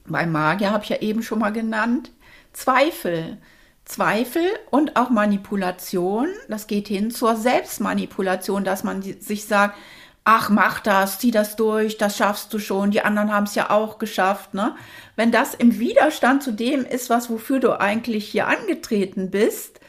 Bei 0.09 0.27
Magier 0.27 0.73
habe 0.73 0.83
ich 0.83 0.91
ja 0.91 0.97
eben 0.97 1.23
schon 1.23 1.39
mal 1.39 1.53
genannt, 1.53 2.11
Zweifel. 2.53 3.39
Zweifel 3.85 4.43
und 4.71 4.97
auch 4.97 5.09
Manipulation. 5.09 6.27
Das 6.49 6.67
geht 6.67 6.89
hin 6.89 7.13
zur 7.13 7.37
Selbstmanipulation, 7.37 8.65
dass 8.65 8.83
man 8.83 9.03
sich 9.03 9.47
sagt, 9.47 9.79
ach, 10.25 10.51
mach 10.51 10.81
das, 10.81 11.21
zieh 11.21 11.31
das 11.31 11.55
durch, 11.55 11.97
das 11.97 12.17
schaffst 12.17 12.53
du 12.53 12.59
schon, 12.59 12.91
die 12.91 13.03
anderen 13.03 13.33
haben 13.33 13.45
es 13.45 13.55
ja 13.55 13.71
auch 13.71 13.99
geschafft. 13.99 14.55
Ne? 14.55 14.75
Wenn 15.15 15.31
das 15.31 15.55
im 15.55 15.79
Widerstand 15.79 16.43
zu 16.43 16.53
dem 16.53 16.85
ist, 16.85 17.09
was 17.09 17.31
wofür 17.31 17.61
du 17.61 17.81
eigentlich 17.81 18.29
hier 18.29 18.49
angetreten 18.49 19.31
bist, 19.31 19.81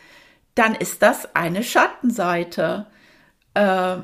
dann 0.53 0.75
ist 0.75 1.01
das 1.01 1.35
eine 1.35 1.63
Schattenseite. 1.63 2.85
Äh, 3.55 3.97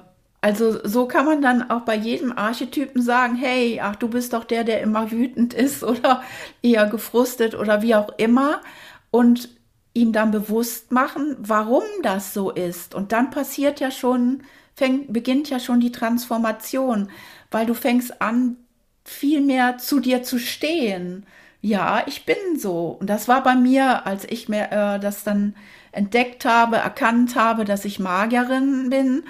also 0.46 0.78
so 0.88 1.08
kann 1.08 1.26
man 1.26 1.42
dann 1.42 1.72
auch 1.72 1.82
bei 1.82 1.96
jedem 1.96 2.32
Archetypen 2.32 3.02
sagen, 3.02 3.36
hey, 3.36 3.80
ach, 3.82 3.96
du 3.96 4.08
bist 4.08 4.32
doch 4.32 4.44
der, 4.44 4.64
der 4.64 4.80
immer 4.82 5.10
wütend 5.10 5.56
ist 5.56 5.84
oder 5.84 6.22
eher 6.62 6.86
gefrustet 6.86 7.56
oder 7.56 7.82
wie 7.82 7.96
auch 7.96 8.10
immer. 8.20 8.62
Und 9.10 9.50
ihm 9.96 10.12
dann 10.12 10.30
bewusst 10.30 10.92
machen, 10.92 11.36
warum 11.40 11.82
das 12.04 12.36
so 12.36 12.52
ist. 12.52 12.94
Und 12.94 13.12
dann 13.12 13.32
passiert 13.32 13.80
ja 13.80 13.90
schon, 13.90 14.44
fängt, 14.76 15.12
beginnt 15.12 15.50
ja 15.50 15.60
schon 15.60 15.80
die 15.80 15.92
Transformation, 15.92 17.10
weil 17.50 17.66
du 17.66 17.74
fängst 17.74 18.22
an, 18.22 18.58
viel 19.04 19.42
mehr 19.42 19.80
zu 19.80 20.00
dir 20.00 20.22
zu 20.22 20.38
stehen. 20.38 21.26
Ja, 21.62 22.04
ich 22.06 22.24
bin 22.26 22.60
so. 22.60 22.90
Und 23.00 23.10
das 23.10 23.28
war 23.28 23.42
bei 23.42 23.56
mir, 23.56 24.06
als 24.06 24.26
ich 24.26 24.48
mir 24.48 24.72
äh, 24.72 25.00
das 25.00 25.24
dann 25.24 25.56
entdeckt 25.92 26.46
habe, 26.46 26.76
erkannt 26.76 27.36
habe, 27.36 27.66
dass 27.66 27.84
ich 27.84 27.98
Magierin 27.98 28.92
bin. 28.92 29.24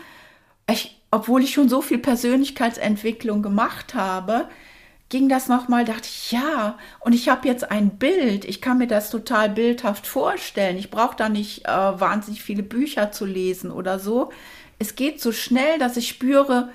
Ich, 0.69 0.95
obwohl 1.11 1.43
ich 1.43 1.53
schon 1.53 1.69
so 1.69 1.81
viel 1.81 1.99
Persönlichkeitsentwicklung 1.99 3.41
gemacht 3.41 3.93
habe, 3.93 4.47
ging 5.09 5.29
das 5.29 5.47
nochmal, 5.47 5.85
dachte 5.85 6.07
ich, 6.07 6.31
ja, 6.31 6.77
und 6.99 7.13
ich 7.13 7.29
habe 7.29 7.47
jetzt 7.47 7.69
ein 7.69 7.97
Bild, 7.97 8.43
ich 8.43 8.61
kann 8.61 8.79
mir 8.79 8.87
das 8.87 9.11
total 9.11 9.49
bildhaft 9.49 10.07
vorstellen. 10.07 10.77
Ich 10.77 10.89
brauche 10.89 11.15
da 11.15 11.29
nicht 11.29 11.65
äh, 11.65 11.69
wahnsinnig 11.69 12.41
viele 12.41 12.63
Bücher 12.63 13.11
zu 13.11 13.25
lesen 13.25 13.71
oder 13.71 13.99
so. 13.99 14.31
Es 14.79 14.95
geht 14.95 15.21
so 15.21 15.31
schnell, 15.31 15.79
dass 15.79 15.95
ich 15.95 16.09
spüre, 16.09 16.69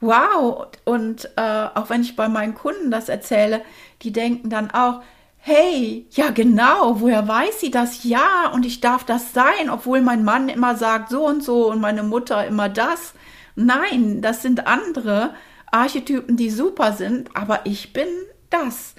wow, 0.00 0.66
und 0.84 1.30
äh, 1.36 1.66
auch 1.74 1.90
wenn 1.90 2.02
ich 2.02 2.16
bei 2.16 2.28
meinen 2.28 2.54
Kunden 2.54 2.90
das 2.90 3.08
erzähle, 3.08 3.62
die 4.02 4.12
denken 4.12 4.50
dann 4.50 4.70
auch, 4.70 5.02
hey, 5.38 6.06
ja 6.10 6.30
genau, 6.30 7.00
woher 7.00 7.28
weiß 7.28 7.60
sie 7.60 7.70
das? 7.70 8.02
Ja, 8.04 8.50
und 8.54 8.64
ich 8.64 8.80
darf 8.80 9.04
das 9.04 9.34
sein, 9.34 9.68
obwohl 9.70 10.00
mein 10.00 10.24
Mann 10.24 10.48
immer 10.48 10.74
sagt 10.74 11.10
so 11.10 11.26
und 11.26 11.44
so 11.44 11.70
und 11.70 11.80
meine 11.80 12.02
Mutter 12.02 12.46
immer 12.46 12.70
das. 12.70 13.12
Nein, 13.56 14.20
das 14.20 14.42
sind 14.42 14.66
andere 14.66 15.34
Archetypen, 15.70 16.36
die 16.36 16.50
super 16.50 16.92
sind, 16.92 17.36
aber 17.36 17.66
ich 17.66 17.92
bin 17.92 18.08
das. 18.50 18.94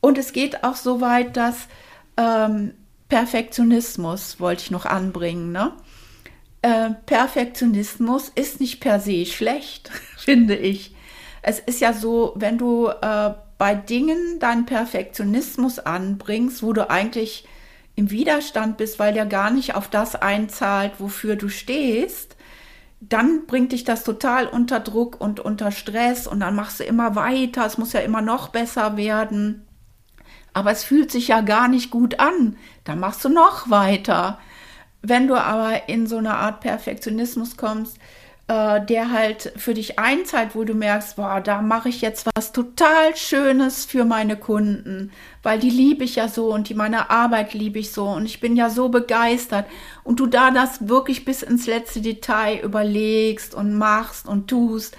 Und 0.00 0.18
es 0.18 0.32
geht 0.32 0.64
auch 0.64 0.76
so 0.76 1.00
weit, 1.00 1.36
dass 1.36 1.68
ähm, 2.16 2.74
Perfektionismus 3.08 4.40
wollte 4.40 4.62
ich 4.62 4.70
noch 4.70 4.86
anbringen. 4.86 5.52
Ne? 5.52 5.72
Äh, 6.62 6.90
Perfektionismus 7.06 8.30
ist 8.34 8.60
nicht 8.60 8.80
per 8.80 9.00
se 9.00 9.26
schlecht, 9.26 9.90
finde 10.16 10.56
ich. 10.56 10.94
Es 11.42 11.58
ist 11.58 11.80
ja 11.80 11.92
so, 11.92 12.32
wenn 12.36 12.58
du 12.58 12.88
äh, 12.88 13.34
bei 13.58 13.74
Dingen 13.74 14.38
deinen 14.40 14.66
Perfektionismus 14.66 15.78
anbringst, 15.78 16.62
wo 16.62 16.72
du 16.72 16.88
eigentlich 16.90 17.46
im 17.96 18.10
Widerstand 18.10 18.76
bist, 18.76 18.98
weil 18.98 19.14
der 19.14 19.26
gar 19.26 19.50
nicht 19.50 19.74
auf 19.74 19.88
das 19.88 20.16
einzahlt, 20.16 20.92
wofür 20.98 21.36
du 21.36 21.48
stehst, 21.48 22.33
dann 23.08 23.46
bringt 23.46 23.72
dich 23.72 23.84
das 23.84 24.04
total 24.04 24.46
unter 24.46 24.80
Druck 24.80 25.20
und 25.20 25.40
unter 25.40 25.70
Stress 25.70 26.26
und 26.26 26.40
dann 26.40 26.54
machst 26.54 26.80
du 26.80 26.84
immer 26.84 27.14
weiter, 27.16 27.66
es 27.66 27.78
muss 27.78 27.92
ja 27.92 28.00
immer 28.00 28.22
noch 28.22 28.48
besser 28.48 28.96
werden. 28.96 29.66
Aber 30.52 30.70
es 30.70 30.84
fühlt 30.84 31.10
sich 31.10 31.28
ja 31.28 31.40
gar 31.40 31.68
nicht 31.68 31.90
gut 31.90 32.20
an, 32.20 32.56
dann 32.84 33.00
machst 33.00 33.24
du 33.24 33.28
noch 33.28 33.70
weiter. 33.70 34.38
Wenn 35.02 35.26
du 35.26 35.34
aber 35.34 35.88
in 35.88 36.06
so 36.06 36.16
eine 36.16 36.36
Art 36.36 36.60
Perfektionismus 36.60 37.56
kommst, 37.56 37.98
äh, 38.46 38.84
der 38.84 39.10
halt 39.10 39.52
für 39.56 39.72
dich 39.72 39.98
einzahlt, 39.98 40.54
wo 40.54 40.64
du 40.64 40.74
merkst, 40.74 41.16
boah, 41.16 41.40
da 41.40 41.62
mache 41.62 41.88
ich 41.88 42.02
jetzt 42.02 42.26
was 42.34 42.52
total 42.52 43.16
Schönes 43.16 43.86
für 43.86 44.04
meine 44.04 44.36
Kunden, 44.36 45.12
weil 45.42 45.58
die 45.58 45.70
liebe 45.70 46.04
ich 46.04 46.16
ja 46.16 46.28
so 46.28 46.52
und 46.52 46.68
die 46.68 46.74
meine 46.74 47.10
Arbeit 47.10 47.54
liebe 47.54 47.78
ich 47.78 47.92
so 47.92 48.06
und 48.06 48.26
ich 48.26 48.40
bin 48.40 48.54
ja 48.54 48.68
so 48.68 48.90
begeistert. 48.90 49.66
Und 50.02 50.20
du 50.20 50.26
da 50.26 50.50
das 50.50 50.88
wirklich 50.88 51.24
bis 51.24 51.42
ins 51.42 51.66
letzte 51.66 52.02
Detail 52.02 52.60
überlegst 52.62 53.54
und 53.54 53.78
machst 53.78 54.28
und 54.28 54.48
tust, 54.48 54.96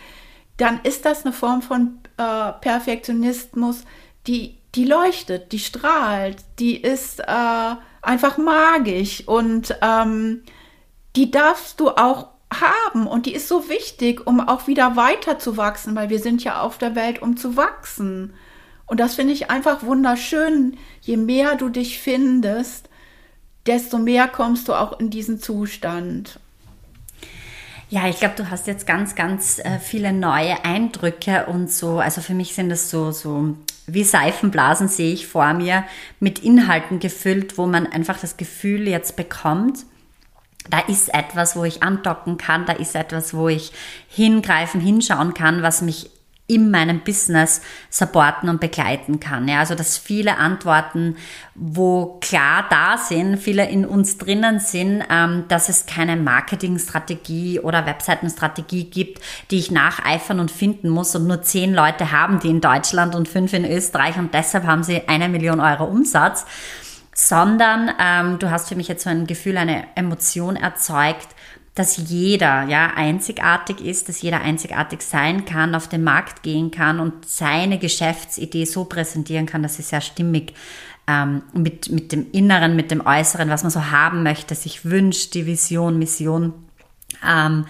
dann 0.57 0.79
ist 0.83 1.05
das 1.05 1.25
eine 1.25 1.33
Form 1.33 1.61
von 1.61 1.99
äh, 2.17 2.51
Perfektionismus, 2.61 3.83
die 4.25 4.57
die 4.75 4.85
leuchtet, 4.85 5.51
die 5.51 5.59
strahlt, 5.59 6.37
die 6.59 6.81
ist 6.81 7.21
äh, 7.21 7.75
einfach 8.01 8.37
magisch 8.37 9.27
und 9.27 9.75
ähm, 9.81 10.43
die 11.15 11.31
darfst 11.31 11.79
du 11.79 11.89
auch 11.89 12.34
haben 12.53 13.07
und 13.07 13.25
die 13.25 13.33
ist 13.33 13.47
so 13.47 13.69
wichtig, 13.69 14.25
um 14.25 14.39
auch 14.39 14.67
wieder 14.67 14.95
weiter 14.95 15.39
zu 15.39 15.57
wachsen, 15.57 15.95
weil 15.95 16.09
wir 16.09 16.19
sind 16.19 16.43
ja 16.43 16.61
auf 16.61 16.77
der 16.77 16.95
Welt, 16.95 17.21
um 17.21 17.37
zu 17.37 17.57
wachsen. 17.57 18.33
Und 18.85 18.99
das 18.99 19.15
finde 19.15 19.33
ich 19.33 19.49
einfach 19.49 19.83
wunderschön. 19.83 20.77
Je 21.01 21.17
mehr 21.17 21.55
du 21.55 21.69
dich 21.69 21.99
findest, 21.99 22.89
desto 23.65 23.97
mehr 23.97 24.27
kommst 24.27 24.67
du 24.67 24.73
auch 24.73 24.99
in 24.99 25.09
diesen 25.09 25.39
Zustand. 25.39 26.39
Ja, 27.89 28.07
ich 28.07 28.19
glaube, 28.19 28.35
du 28.35 28.49
hast 28.49 28.67
jetzt 28.67 28.87
ganz, 28.87 29.15
ganz 29.15 29.59
äh, 29.59 29.79
viele 29.79 30.11
neue 30.11 30.63
Eindrücke 30.65 31.45
und 31.45 31.71
so. 31.71 31.99
Also 31.99 32.21
für 32.21 32.33
mich 32.33 32.55
sind 32.55 32.69
das 32.69 32.89
so, 32.89 33.11
so 33.11 33.55
wie 33.87 34.03
Seifenblasen 34.03 34.87
sehe 34.87 35.13
ich 35.13 35.27
vor 35.27 35.53
mir 35.53 35.83
mit 36.19 36.39
Inhalten 36.39 36.99
gefüllt, 36.99 37.57
wo 37.57 37.67
man 37.67 37.85
einfach 37.85 38.19
das 38.19 38.37
Gefühl 38.37 38.87
jetzt 38.87 39.15
bekommt, 39.15 39.85
da 40.69 40.79
ist 40.79 41.13
etwas, 41.13 41.55
wo 41.55 41.63
ich 41.63 41.83
andocken 41.83 42.37
kann, 42.37 42.65
da 42.65 42.73
ist 42.73 42.95
etwas, 42.95 43.33
wo 43.33 43.47
ich 43.49 43.71
hingreifen, 44.07 44.81
hinschauen 44.81 45.33
kann, 45.33 45.61
was 45.61 45.81
mich 45.81 46.09
in 46.47 46.69
meinem 46.69 46.99
Business 46.99 47.61
supporten 47.89 48.49
und 48.49 48.61
begleiten 48.61 49.19
kann. 49.19 49.47
Ja, 49.47 49.59
also 49.59 49.73
dass 49.73 49.97
viele 49.97 50.37
Antworten, 50.37 51.15
wo 51.55 52.19
klar 52.21 52.65
da 52.69 52.99
sind, 52.99 53.37
viele 53.37 53.67
in 53.67 53.83
uns 53.83 54.19
drinnen 54.19 54.59
sind, 54.59 55.03
ähm, 55.09 55.45
dass 55.47 55.69
es 55.69 55.87
keine 55.87 56.15
Marketingstrategie 56.15 57.59
oder 57.61 57.87
Webseitenstrategie 57.87 58.91
gibt, 58.91 59.23
die 59.49 59.57
ich 59.57 59.71
nacheifern 59.71 60.39
und 60.39 60.51
finden 60.51 60.89
muss 60.89 61.15
und 61.15 61.25
nur 61.25 61.41
zehn 61.41 61.73
Leute 61.73 62.11
haben 62.11 62.39
die 62.39 62.49
in 62.51 62.61
Deutschland 62.61 63.15
und 63.15 63.27
fünf 63.27 63.53
in 63.53 63.65
Österreich 63.65 64.17
und 64.17 64.35
deshalb 64.35 64.65
haben 64.65 64.83
sie 64.83 65.07
eine 65.07 65.29
Million 65.29 65.59
Euro 65.59 65.85
Umsatz 65.85 66.45
sondern 67.15 67.91
ähm, 67.97 68.39
du 68.39 68.51
hast 68.51 68.67
für 68.67 68.75
mich 68.75 68.89
jetzt 68.89 69.05
so 69.05 69.09
ein 69.09 69.25
Gefühl, 69.25 69.57
eine 69.57 69.87
Emotion 69.95 70.57
erzeugt, 70.57 71.29
dass 71.73 71.97
jeder 71.97 72.63
ja 72.63 72.91
einzigartig 72.95 73.81
ist, 73.81 74.09
dass 74.09 74.21
jeder 74.21 74.41
einzigartig 74.41 75.01
sein 75.01 75.45
kann, 75.45 75.75
auf 75.75 75.87
den 75.87 76.03
Markt 76.03 76.43
gehen 76.43 76.71
kann 76.71 76.99
und 76.99 77.25
seine 77.25 77.79
Geschäftsidee 77.79 78.65
so 78.65 78.83
präsentieren 78.83 79.45
kann, 79.45 79.63
dass 79.63 79.77
sie 79.77 79.81
sehr 79.81 80.01
stimmig 80.01 80.53
ähm, 81.07 81.43
mit, 81.53 81.89
mit 81.89 82.11
dem 82.11 82.31
Inneren, 82.31 82.75
mit 82.75 82.91
dem 82.91 83.05
Äußeren, 83.05 83.49
was 83.49 83.63
man 83.63 83.71
so 83.71 83.91
haben 83.91 84.21
möchte, 84.23 84.53
sich 84.53 84.83
wünscht, 84.83 85.33
die 85.35 85.45
Vision, 85.45 85.97
Mission 85.97 86.53
ähm, 87.25 87.65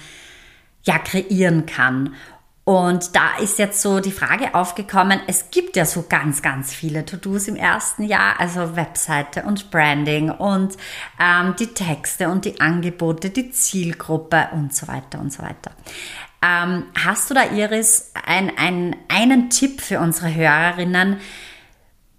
ja 0.84 0.98
kreieren 0.98 1.68
kann. 1.68 2.16
Und 2.66 3.16
da 3.16 3.38
ist 3.38 3.60
jetzt 3.60 3.80
so 3.80 4.00
die 4.00 4.12
Frage 4.12 4.56
aufgekommen, 4.56 5.22
es 5.28 5.52
gibt 5.52 5.76
ja 5.76 5.86
so 5.86 6.06
ganz, 6.10 6.42
ganz 6.42 6.74
viele 6.74 7.06
To-Dos 7.06 7.48
im 7.48 7.56
ersten 7.56 8.04
Jahr, 8.04 8.40
also 8.40 8.76
Webseite 8.76 9.44
und 9.44 9.70
Branding 9.70 10.32
und 10.32 10.76
ähm, 11.20 11.56
die 11.60 11.68
Texte 11.68 12.28
und 12.28 12.44
die 12.44 12.60
Angebote, 12.60 13.30
die 13.30 13.52
Zielgruppe 13.52 14.50
und 14.54 14.74
so 14.74 14.88
weiter 14.88 15.20
und 15.20 15.32
so 15.32 15.44
weiter. 15.44 15.74
Ähm, 16.42 16.86
hast 17.06 17.30
du 17.30 17.36
da, 17.36 17.52
Iris, 17.52 18.12
ein, 18.26 18.52
ein, 18.58 18.96
einen 19.10 19.52
Tipp 19.52 19.80
für 19.80 20.00
unsere 20.00 20.34
Hörerinnen, 20.34 21.18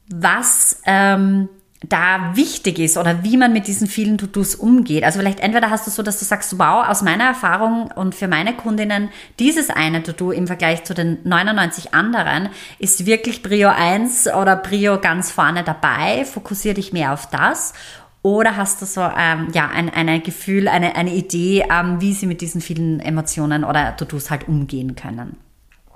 was 0.08 0.80
ähm, 0.86 1.48
da 1.88 2.34
wichtig 2.34 2.78
ist 2.78 2.96
oder 2.96 3.22
wie 3.22 3.36
man 3.36 3.52
mit 3.52 3.66
diesen 3.66 3.86
vielen 3.86 4.18
To-Dos 4.18 4.54
umgeht. 4.54 5.04
Also 5.04 5.18
vielleicht 5.18 5.40
entweder 5.40 5.70
hast 5.70 5.86
du 5.86 5.90
so, 5.90 6.02
dass 6.02 6.18
du 6.18 6.24
sagst, 6.24 6.58
wow, 6.58 6.86
aus 6.88 7.02
meiner 7.02 7.24
Erfahrung 7.24 7.90
und 7.92 8.14
für 8.14 8.28
meine 8.28 8.54
Kundinnen, 8.54 9.10
dieses 9.38 9.70
eine 9.70 10.02
To-Do 10.02 10.32
im 10.32 10.46
Vergleich 10.46 10.84
zu 10.84 10.94
den 10.94 11.18
99 11.24 11.94
anderen 11.94 12.48
ist 12.78 13.06
wirklich 13.06 13.42
Prio 13.42 13.68
1 13.68 14.28
oder 14.28 14.56
Prio 14.56 15.00
ganz 15.00 15.30
vorne 15.30 15.64
dabei. 15.64 16.24
Fokussiere 16.24 16.74
dich 16.74 16.92
mehr 16.92 17.12
auf 17.12 17.26
das. 17.30 17.74
Oder 18.22 18.56
hast 18.56 18.82
du 18.82 18.86
so 18.86 19.02
ähm, 19.02 19.48
ja, 19.52 19.68
ein, 19.68 19.88
ein 19.88 20.22
Gefühl, 20.22 20.66
eine, 20.66 20.96
eine 20.96 21.14
Idee, 21.14 21.64
ähm, 21.70 22.00
wie 22.00 22.12
sie 22.12 22.26
mit 22.26 22.40
diesen 22.40 22.60
vielen 22.60 22.98
Emotionen 22.98 23.62
oder 23.62 23.96
To-Dos 23.96 24.30
halt 24.30 24.48
umgehen 24.48 24.96
können? 24.96 25.36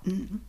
Mhm. 0.04 0.40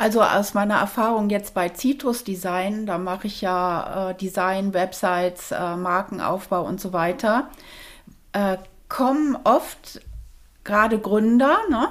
Also 0.00 0.22
aus 0.22 0.54
meiner 0.54 0.76
Erfahrung 0.76 1.28
jetzt 1.28 1.52
bei 1.52 1.68
Citrus 1.68 2.24
Design, 2.24 2.86
da 2.86 2.96
mache 2.96 3.26
ich 3.26 3.42
ja 3.42 4.12
äh, 4.12 4.14
Design, 4.14 4.72
Websites, 4.72 5.50
äh, 5.50 5.76
Markenaufbau 5.76 6.64
und 6.64 6.80
so 6.80 6.94
weiter, 6.94 7.50
äh, 8.32 8.56
kommen 8.88 9.36
oft 9.44 10.00
gerade 10.64 10.98
Gründer, 10.98 11.58
ne, 11.68 11.88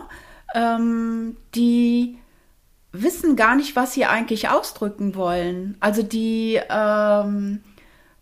ähm, 0.55 1.37
die 1.53 2.17
wissen 2.91 3.35
gar 3.35 3.55
nicht, 3.55 3.75
was 3.75 3.93
sie 3.93 4.05
eigentlich 4.05 4.49
ausdrücken 4.49 5.13
wollen. 5.13 5.77
Also 5.79 6.01
die 6.01 6.59
ähm, 6.67 7.61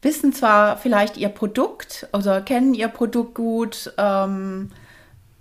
wissen 0.02 0.34
zwar 0.34 0.76
vielleicht 0.76 1.16
ihr 1.16 1.30
Produkt 1.30 2.10
oder 2.12 2.42
kennen 2.42 2.74
ihr 2.74 2.90
Produkt 2.90 3.36
gut 3.36 3.94
ähm, 3.98 4.70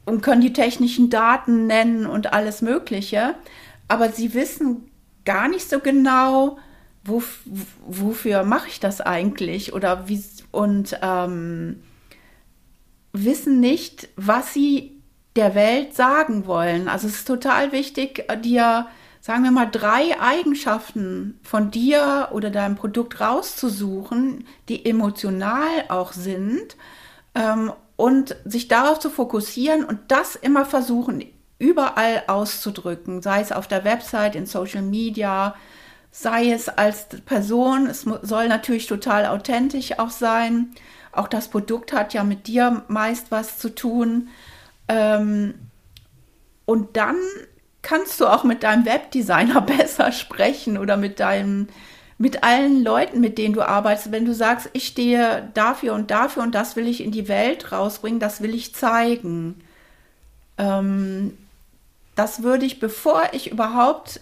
und 0.04 0.22
können 0.22 0.40
die 0.40 0.52
technischen 0.52 1.10
Daten 1.10 1.66
nennen 1.66 2.06
und 2.06 2.32
alles 2.32 2.62
Mögliche, 2.62 3.34
aber 3.88 4.10
sie 4.10 4.34
wissen 4.34 4.90
gar 5.24 5.48
nicht 5.48 5.68
so 5.68 5.80
genau, 5.80 6.58
wo, 7.04 7.22
wofür 7.86 8.42
mache 8.42 8.68
ich 8.68 8.80
das 8.80 9.00
eigentlich 9.00 9.72
oder 9.72 10.08
wie 10.08 10.22
und 10.50 10.98
ähm, 11.02 11.82
wissen 13.12 13.60
nicht, 13.60 14.08
was 14.16 14.52
sie 14.52 15.00
der 15.36 15.54
Welt 15.54 15.94
sagen 15.94 16.46
wollen. 16.46 16.88
Also 16.88 17.06
es 17.06 17.16
ist 17.16 17.26
total 17.26 17.72
wichtig, 17.72 18.24
dir 18.42 18.86
sagen 19.26 19.42
wir 19.42 19.50
mal, 19.50 19.66
drei 19.66 20.20
Eigenschaften 20.20 21.40
von 21.42 21.72
dir 21.72 22.28
oder 22.30 22.50
deinem 22.50 22.76
Produkt 22.76 23.20
rauszusuchen, 23.20 24.46
die 24.68 24.86
emotional 24.86 25.66
auch 25.88 26.12
sind 26.12 26.76
ähm, 27.34 27.72
und 27.96 28.36
sich 28.44 28.68
darauf 28.68 29.00
zu 29.00 29.10
fokussieren 29.10 29.84
und 29.84 29.98
das 30.08 30.36
immer 30.36 30.64
versuchen, 30.64 31.24
überall 31.58 32.24
auszudrücken, 32.26 33.22
sei 33.22 33.40
es 33.40 33.52
auf 33.52 33.66
der 33.68 33.84
Website, 33.84 34.34
in 34.34 34.46
Social 34.46 34.82
Media, 34.82 35.54
sei 36.10 36.50
es 36.50 36.68
als 36.68 37.06
Person. 37.24 37.86
Es 37.86 38.06
soll 38.22 38.48
natürlich 38.48 38.86
total 38.86 39.26
authentisch 39.26 39.98
auch 39.98 40.10
sein. 40.10 40.72
Auch 41.12 41.28
das 41.28 41.48
Produkt 41.48 41.92
hat 41.92 42.14
ja 42.14 42.24
mit 42.24 42.46
dir 42.46 42.84
meist 42.88 43.30
was 43.30 43.58
zu 43.58 43.74
tun. 43.74 44.28
Ähm, 44.88 45.54
und 46.66 46.96
dann 46.96 47.16
kannst 47.82 48.20
du 48.20 48.26
auch 48.26 48.44
mit 48.44 48.62
deinem 48.62 48.84
Webdesigner 48.84 49.60
besser 49.78 50.12
sprechen 50.12 50.76
oder 50.76 50.96
mit 50.96 51.20
deinem 51.20 51.68
mit 52.18 52.42
allen 52.42 52.82
Leuten, 52.82 53.20
mit 53.20 53.36
denen 53.36 53.52
du 53.52 53.60
arbeitest, 53.60 54.10
wenn 54.10 54.24
du 54.24 54.32
sagst, 54.32 54.70
ich 54.72 54.86
stehe 54.86 55.50
dafür 55.52 55.92
und 55.92 56.10
dafür 56.10 56.42
und 56.42 56.54
das 56.54 56.74
will 56.74 56.88
ich 56.88 57.02
in 57.02 57.10
die 57.10 57.28
Welt 57.28 57.72
rausbringen, 57.72 58.20
das 58.20 58.40
will 58.40 58.54
ich 58.54 58.74
zeigen. 58.74 59.56
Ähm, 60.56 61.36
das 62.16 62.42
würde 62.42 62.66
ich, 62.66 62.80
bevor 62.80 63.22
ich 63.32 63.52
überhaupt 63.52 64.20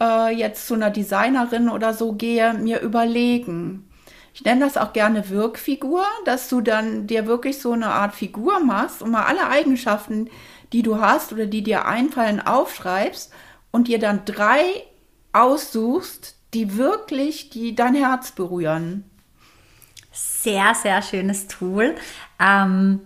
äh, 0.00 0.34
jetzt 0.34 0.66
zu 0.66 0.74
einer 0.74 0.90
Designerin 0.90 1.70
oder 1.70 1.94
so 1.94 2.12
gehe, 2.12 2.52
mir 2.52 2.80
überlegen. 2.80 3.88
Ich 4.34 4.44
nenne 4.44 4.60
das 4.60 4.76
auch 4.76 4.92
gerne 4.92 5.28
Wirkfigur, 5.28 6.04
dass 6.24 6.48
du 6.48 6.60
dann 6.60 7.06
dir 7.06 7.26
wirklich 7.26 7.58
so 7.58 7.72
eine 7.72 7.88
Art 7.88 8.14
Figur 8.14 8.60
machst 8.60 9.02
und 9.02 9.10
mal 9.10 9.24
alle 9.24 9.48
Eigenschaften, 9.48 10.28
die 10.72 10.82
du 10.82 11.00
hast 11.00 11.32
oder 11.32 11.46
die 11.46 11.62
dir 11.62 11.86
einfallen, 11.86 12.40
aufschreibst 12.40 13.32
und 13.70 13.88
dir 13.88 13.98
dann 13.98 14.24
drei 14.24 14.62
aussuchst, 15.32 16.36
die 16.54 16.76
wirklich 16.76 17.50
die 17.50 17.74
dein 17.74 17.94
Herz 17.94 18.32
berühren. 18.32 19.04
Sehr, 20.12 20.74
sehr 20.74 21.02
schönes 21.02 21.46
Tool. 21.46 21.94
Ähm, 22.40 23.00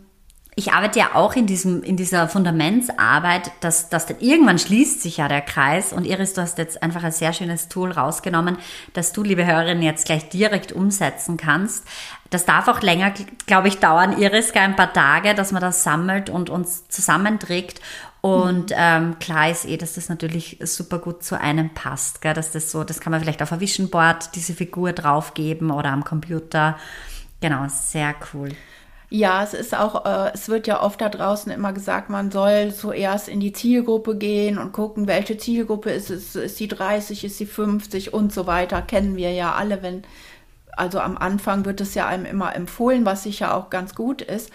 ich 0.57 0.72
arbeite 0.72 1.00
ja 1.00 1.14
auch 1.14 1.34
in 1.34 1.46
diesem, 1.46 1.82
in 1.82 1.96
dieser 1.96 2.28
Fundamentsarbeit, 2.28 3.50
dass, 3.61 3.88
dass 3.88 4.07
dann 4.07 4.20
irgendwann 4.20 4.59
schließt 4.59 5.02
sich 5.02 5.16
ja 5.16 5.26
der 5.26 5.40
Kreis. 5.40 5.92
Und 5.92 6.05
Iris, 6.05 6.34
du 6.34 6.42
hast 6.42 6.59
jetzt 6.59 6.82
einfach 6.82 7.02
ein 7.02 7.12
sehr 7.12 7.32
schönes 7.32 7.68
Tool 7.68 7.90
rausgenommen, 7.90 8.59
das 8.92 9.12
du, 9.12 9.24
liebe 9.24 9.44
Hörerin, 9.44 9.82
jetzt 9.82 10.07
gleich 10.07 10.28
direkt 10.28 10.70
umsetzen 10.72 11.36
kannst. 11.36 11.84
Das 12.30 12.44
darf 12.44 12.68
auch 12.68 12.82
länger, 12.82 13.12
glaube 13.46 13.68
ich, 13.68 13.78
dauern, 13.78 14.16
Iris, 14.18 14.52
gar 14.52 14.62
ein 14.62 14.76
paar 14.76 14.92
Tage, 14.92 15.34
dass 15.34 15.50
man 15.50 15.61
das 15.61 15.82
sammelt 15.82 16.30
und 16.30 16.50
uns 16.50 16.88
zusammenträgt. 16.88 17.80
Und 18.20 18.70
mhm. 18.70 18.76
ähm, 18.76 19.18
klar 19.18 19.50
ist 19.50 19.66
eh, 19.66 19.76
dass 19.76 19.94
das 19.94 20.09
natürlich 20.09 20.59
super 20.62 20.98
gut 20.98 21.24
zu 21.24 21.38
einem 21.38 21.74
passt. 21.74 22.22
Gell? 22.22 22.32
Dass 22.32 22.52
das 22.52 22.70
so, 22.70 22.84
das 22.84 23.00
kann 23.00 23.11
man 23.11 23.20
vielleicht 23.20 23.42
auf 23.42 23.52
ein 23.52 23.61
Vision 23.61 23.90
Board 23.90 24.34
diese 24.34 24.55
Figur 24.55 24.92
draufgeben 24.92 25.70
oder 25.70 25.90
am 25.90 26.05
Computer. 26.05 26.78
Genau, 27.40 27.66
sehr 27.68 28.14
cool. 28.32 28.52
Ja, 29.16 29.44
es 29.44 29.54
ist 29.54 29.76
auch, 29.76 30.04
äh, 30.06 30.32
es 30.34 30.48
wird 30.48 30.66
ja 30.66 30.82
oft 30.82 31.00
da 31.00 31.08
draußen 31.08 31.52
immer 31.52 31.72
gesagt, 31.72 32.10
man 32.10 32.32
soll 32.32 32.74
zuerst 32.74 33.28
in 33.28 33.38
die 33.38 33.52
Zielgruppe 33.52 34.16
gehen 34.16 34.58
und 34.58 34.72
gucken, 34.72 35.06
welche 35.06 35.38
Zielgruppe 35.38 35.90
ist 35.92 36.10
es, 36.10 36.34
ist 36.34 36.58
die 36.58 36.66
30, 36.66 37.22
ist 37.22 37.38
die 37.38 37.46
50 37.46 38.12
und 38.12 38.32
so 38.32 38.48
weiter. 38.48 38.82
Kennen 38.82 39.14
wir 39.16 39.30
ja 39.30 39.52
alle, 39.52 39.84
wenn, 39.84 40.02
also 40.72 40.98
am 40.98 41.16
Anfang 41.16 41.64
wird 41.64 41.80
es 41.80 41.94
ja 41.94 42.08
einem 42.08 42.24
immer 42.26 42.56
empfohlen, 42.56 43.06
was 43.06 43.22
sicher 43.22 43.54
auch 43.54 43.70
ganz 43.70 43.94
gut 43.94 44.20
ist. 44.20 44.50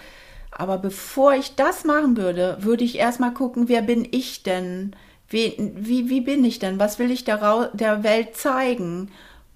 Aber 0.52 0.78
bevor 0.78 1.34
ich 1.36 1.56
das 1.56 1.86
machen 1.86 2.18
würde, 2.18 2.58
würde 2.60 2.84
ich 2.84 2.98
erstmal 2.98 3.34
gucken, 3.34 3.70
wer 3.70 3.82
bin 3.82 4.06
ich 4.12 4.44
denn? 4.44 4.94
Wie, 5.30 5.54
wie, 5.78 6.10
wie 6.10 6.20
bin 6.22 6.44
ich 6.44 6.60
denn? 6.60 6.80
Was 6.80 7.00
will 7.00 7.12
ich 7.12 7.24
der, 7.24 7.72
der 7.74 8.04
Welt 8.04 8.36
zeigen? 8.36 9.10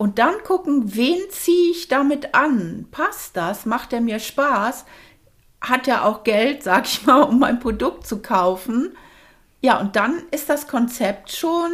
Und 0.03 0.19
dann 0.19 0.43
gucken, 0.43 0.97
wen 0.97 1.17
ziehe 1.29 1.71
ich 1.71 1.87
damit 1.87 2.35
an? 2.35 2.89
Passt 2.91 3.37
das? 3.37 3.65
Macht 3.65 3.93
er 3.93 4.01
mir 4.01 4.19
Spaß? 4.19 4.83
Hat 5.61 5.87
er 5.87 6.03
auch 6.03 6.25
Geld, 6.25 6.61
sag 6.63 6.87
ich 6.87 7.05
mal, 7.05 7.21
um 7.21 7.39
mein 7.39 7.61
Produkt 7.61 8.05
zu 8.05 8.21
kaufen? 8.21 8.97
Ja, 9.61 9.79
und 9.79 9.95
dann 9.95 10.21
ist 10.31 10.49
das 10.49 10.67
Konzept 10.67 11.31
schon, 11.31 11.71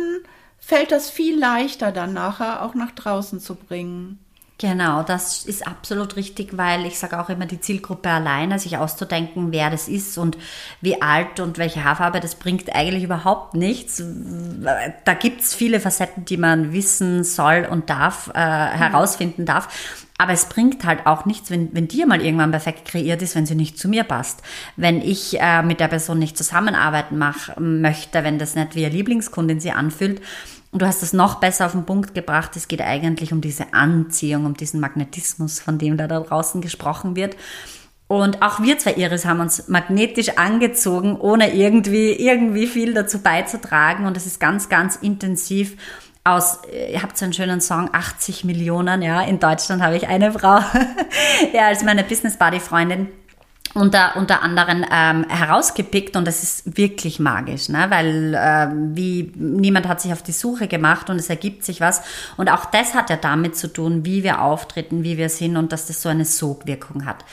fällt 0.59 0.91
das 0.91 1.09
viel 1.09 1.39
leichter 1.39 1.91
dann 1.91 2.13
nachher 2.13 2.61
auch 2.61 2.75
nach 2.75 2.91
draußen 2.91 3.39
zu 3.39 3.55
bringen. 3.55 4.23
Genau, 4.61 5.03
das 5.03 5.45
ist 5.45 5.65
absolut 5.65 6.17
richtig, 6.17 6.57
weil 6.57 6.85
ich 6.85 6.99
sage 6.99 7.17
auch 7.17 7.29
immer, 7.29 7.45
die 7.45 7.61
Zielgruppe 7.61 8.09
alleine, 8.09 8.59
sich 8.59 8.77
auszudenken, 8.77 9.53
wer 9.53 9.69
das 9.69 9.87
ist 9.87 10.17
und 10.17 10.37
wie 10.81 11.01
alt 11.01 11.39
und 11.39 11.57
welche 11.57 11.85
Haarfarbe, 11.85 12.19
das 12.19 12.35
bringt 12.35 12.75
eigentlich 12.75 13.05
überhaupt 13.05 13.53
nichts. 13.53 14.03
Da 15.05 15.13
gibt's 15.13 15.55
viele 15.55 15.79
Facetten, 15.79 16.25
die 16.25 16.35
man 16.35 16.73
wissen 16.73 17.23
soll 17.23 17.69
und 17.71 17.89
darf, 17.89 18.31
äh, 18.33 18.37
herausfinden 18.37 19.45
darf. 19.45 20.05
Aber 20.17 20.33
es 20.33 20.49
bringt 20.49 20.83
halt 20.83 21.05
auch 21.05 21.23
nichts, 21.23 21.49
wenn, 21.49 21.73
wenn 21.73 21.87
dir 21.87 22.05
mal 22.05 22.21
irgendwann 22.21 22.51
perfekt 22.51 22.83
kreiert 22.83 23.21
ist, 23.21 23.35
wenn 23.35 23.45
sie 23.45 23.55
nicht 23.55 23.79
zu 23.79 23.87
mir 23.87 24.03
passt. 24.03 24.41
Wenn 24.75 25.01
ich 25.01 25.39
äh, 25.39 25.63
mit 25.63 25.79
der 25.79 25.87
Person 25.87 26.19
nicht 26.19 26.37
zusammenarbeiten 26.37 27.17
mach, 27.17 27.55
möchte, 27.57 28.25
wenn 28.25 28.37
das 28.37 28.55
nicht 28.55 28.75
wie 28.75 28.81
ihr 28.81 28.89
Lieblingskundin 28.89 29.61
sie 29.61 29.71
anfühlt, 29.71 30.19
und 30.71 30.81
du 30.81 30.85
hast 30.85 31.01
es 31.01 31.13
noch 31.13 31.35
besser 31.35 31.65
auf 31.65 31.71
den 31.71 31.85
Punkt 31.85 32.13
gebracht. 32.13 32.55
Es 32.55 32.67
geht 32.67 32.81
eigentlich 32.81 33.33
um 33.33 33.41
diese 33.41 33.73
Anziehung, 33.73 34.45
um 34.45 34.53
diesen 34.53 34.79
Magnetismus, 34.79 35.59
von 35.59 35.79
dem 35.79 35.97
da, 35.97 36.07
da 36.07 36.19
draußen 36.19 36.61
gesprochen 36.61 37.15
wird. 37.15 37.35
Und 38.07 38.41
auch 38.41 38.61
wir 38.61 38.77
zwei 38.77 38.93
Iris 38.93 39.25
haben 39.25 39.39
uns 39.39 39.67
magnetisch 39.67 40.37
angezogen, 40.37 41.15
ohne 41.15 41.53
irgendwie, 41.53 42.11
irgendwie 42.11 42.67
viel 42.67 42.93
dazu 42.93 43.19
beizutragen. 43.19 44.05
Und 44.05 44.17
es 44.17 44.25
ist 44.25 44.39
ganz, 44.39 44.69
ganz 44.69 44.95
intensiv 44.95 45.77
aus, 46.23 46.59
ihr 46.91 47.01
habt 47.01 47.17
so 47.17 47.25
einen 47.25 47.33
schönen 47.33 47.61
Song, 47.61 47.89
80 47.91 48.43
Millionen, 48.43 49.01
ja. 49.01 49.21
In 49.21 49.39
Deutschland 49.39 49.81
habe 49.81 49.95
ich 49.97 50.07
eine 50.07 50.31
Frau, 50.31 50.59
ja, 51.53 51.67
als 51.67 51.83
meine 51.83 52.03
Business 52.03 52.37
Buddy 52.37 52.59
Freundin 52.59 53.07
unter, 53.75 54.15
unter 54.15 54.41
anderem 54.41 54.83
ähm, 54.91 55.25
herausgepickt 55.29 56.15
und 56.15 56.25
das 56.25 56.43
ist 56.43 56.77
wirklich 56.77 57.19
magisch, 57.19 57.69
ne? 57.69 57.85
weil 57.89 58.33
äh, 58.33 58.67
wie 58.95 59.31
niemand 59.35 59.87
hat 59.87 60.01
sich 60.01 60.11
auf 60.11 60.23
die 60.23 60.31
Suche 60.31 60.67
gemacht 60.67 61.09
und 61.09 61.17
es 61.17 61.29
ergibt 61.29 61.63
sich 61.63 61.79
was 61.79 62.01
und 62.37 62.49
auch 62.49 62.65
das 62.65 62.95
hat 62.95 63.09
ja 63.09 63.15
damit 63.15 63.55
zu 63.55 63.71
tun, 63.71 64.05
wie 64.05 64.23
wir 64.23 64.41
auftreten, 64.41 65.03
wie 65.03 65.17
wir 65.17 65.29
sind 65.29 65.55
und 65.55 65.71
dass 65.71 65.85
das 65.85 66.01
so 66.01 66.09
eine 66.09 66.25
Sogwirkung 66.25 67.05
hat. 67.05 67.23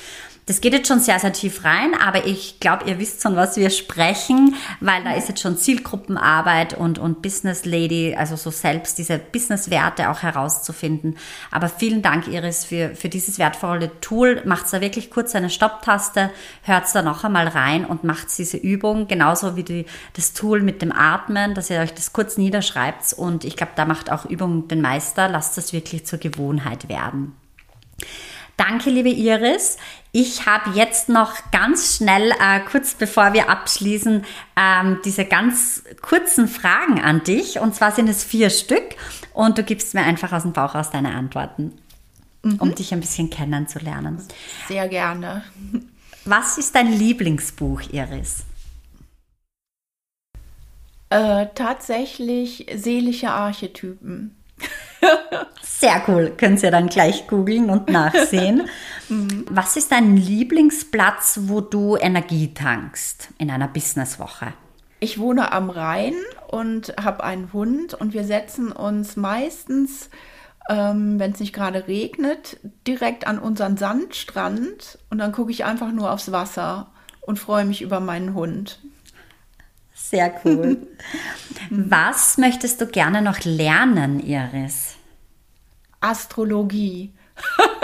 Das 0.49 0.61
geht 0.61 0.74
jetzt 0.74 0.86
schon 0.86 1.01
sehr, 1.01 1.18
sehr 1.18 1.32
tief 1.32 1.64
rein, 1.64 1.92
aber 2.01 2.24
ich 2.24 2.61
glaube, 2.61 2.88
ihr 2.88 3.01
wisst 3.01 3.20
schon, 3.20 3.34
was 3.34 3.57
wir 3.57 3.68
sprechen, 3.68 4.55
weil 4.78 5.03
da 5.03 5.14
ist 5.14 5.28
jetzt 5.28 5.40
schon 5.40 5.59
Zielgruppenarbeit 5.59 6.72
und, 6.72 7.01
und 7.01 7.20
Business 7.20 7.64
Lady, 7.64 8.14
also 8.16 8.36
so 8.36 8.53
selbst 8.53 8.97
diese 8.97 9.18
Business-Werte 9.18 10.09
auch 10.09 10.22
herauszufinden. 10.22 11.18
Aber 11.51 11.68
vielen 11.68 12.01
Dank, 12.01 12.28
Iris, 12.28 12.64
für, 12.64 12.94
für 12.94 13.09
dieses 13.09 13.40
wertvolle 13.40 14.01
Tool. 14.01 14.40
Macht 14.44 14.72
da 14.72 14.80
wirklich 14.80 15.11
kurz 15.11 15.34
eine 15.34 15.51
Stopptaste, 15.51 16.30
hört 16.62 16.94
da 16.94 17.03
noch 17.03 17.24
einmal 17.24 17.49
rein 17.49 17.84
und 17.84 18.05
macht 18.05 18.28
diese 18.38 18.57
Übung, 18.57 19.09
genauso 19.09 19.57
wie 19.57 19.64
die, 19.64 19.86
das 20.12 20.32
Tool 20.32 20.62
mit 20.62 20.80
dem 20.80 20.92
Atmen, 20.92 21.55
dass 21.55 21.70
ihr 21.70 21.80
euch 21.80 21.92
das 21.92 22.12
kurz 22.12 22.38
niederschreibt. 22.38 23.14
Und 23.14 23.44
ich 23.44 23.57
glaube, 23.57 23.72
da 23.74 23.84
macht 23.84 24.12
auch 24.12 24.24
Übung 24.24 24.68
den 24.68 24.80
Meister. 24.80 25.28
Lasst 25.28 25.59
das 25.59 25.72
wirklich 25.72 26.07
zur 26.07 26.20
Gewohnheit 26.20 26.88
werden. 26.88 27.34
Danke, 28.57 28.88
liebe 28.88 29.11
Iris. 29.11 29.76
Ich 30.19 30.47
habe 30.47 30.71
jetzt 30.71 31.11
noch 31.11 31.35
ganz 31.53 31.95
schnell, 31.95 32.31
äh, 32.31 32.61
kurz 32.61 32.95
bevor 32.95 33.35
wir 33.35 33.51
abschließen, 33.51 34.25
ähm, 34.57 34.99
diese 35.05 35.27
ganz 35.27 35.83
kurzen 36.01 36.49
Fragen 36.49 37.03
an 37.03 37.23
dich. 37.23 37.59
Und 37.59 37.75
zwar 37.75 37.93
sind 37.93 38.09
es 38.09 38.25
vier 38.25 38.49
Stück. 38.49 38.97
Und 39.35 39.59
du 39.59 39.62
gibst 39.62 39.93
mir 39.93 40.05
einfach 40.05 40.33
aus 40.33 40.45
dem 40.45 40.55
Bauch 40.55 40.75
aus 40.75 40.91
deine 40.91 41.14
Antworten, 41.14 41.77
mhm. 42.43 42.57
um 42.61 42.75
dich 42.75 42.95
ein 42.95 43.01
bisschen 43.01 43.29
kennenzulernen. 43.29 44.27
Sehr 44.69 44.89
gerne. 44.89 45.45
Was 46.25 46.57
ist 46.57 46.75
dein 46.75 46.91
Lieblingsbuch, 46.91 47.83
Iris? 47.93 48.47
Äh, 51.11 51.49
tatsächlich 51.55 52.67
seelische 52.75 53.29
Archetypen. 53.29 54.35
Sehr 55.62 56.03
cool. 56.09 56.32
Können 56.36 56.57
Sie 56.57 56.70
dann 56.70 56.88
gleich 56.88 57.26
googeln 57.26 57.70
und 57.70 57.90
nachsehen. 57.90 58.68
mhm. 59.09 59.44
Was 59.51 59.76
ist 59.76 59.92
dein 59.92 60.16
Lieblingsplatz, 60.16 61.40
wo 61.42 61.61
du 61.61 61.97
Energie 61.97 62.55
tankst 62.55 63.28
in 63.38 63.51
einer 63.51 63.68
Businesswoche? 63.68 64.55
Ich 65.01 65.18
wohne 65.18 65.53
am 65.53 65.68
Rhein 65.68 66.14
und 66.49 66.94
habe 66.99 67.22
einen 67.22 67.53
Hund 67.53 67.92
und 67.92 68.14
wir 68.14 68.24
setzen 68.24 68.72
uns 68.72 69.16
meistens, 69.16 70.09
ähm, 70.70 71.18
wenn 71.18 71.32
es 71.32 71.40
nicht 71.40 71.53
gerade 71.53 71.86
regnet, 71.86 72.59
direkt 72.86 73.26
an 73.26 73.38
unseren 73.38 73.76
Sandstrand 73.76 74.99
und 75.11 75.18
dann 75.18 75.32
gucke 75.32 75.51
ich 75.51 75.64
einfach 75.64 75.92
nur 75.92 76.11
aufs 76.11 76.32
Wasser 76.32 76.90
und 77.20 77.38
freue 77.38 77.66
mich 77.66 77.82
über 77.82 78.01
meinen 78.01 78.32
Hund. 78.34 78.80
Sehr 80.11 80.41
cool. 80.45 80.87
Was 81.71 82.39
möchtest 82.39 82.81
du 82.81 82.87
gerne 82.87 83.23
noch 83.23 83.41
lernen, 83.45 84.21
Iris? 84.21 84.95
Astrologie. 86.01 87.13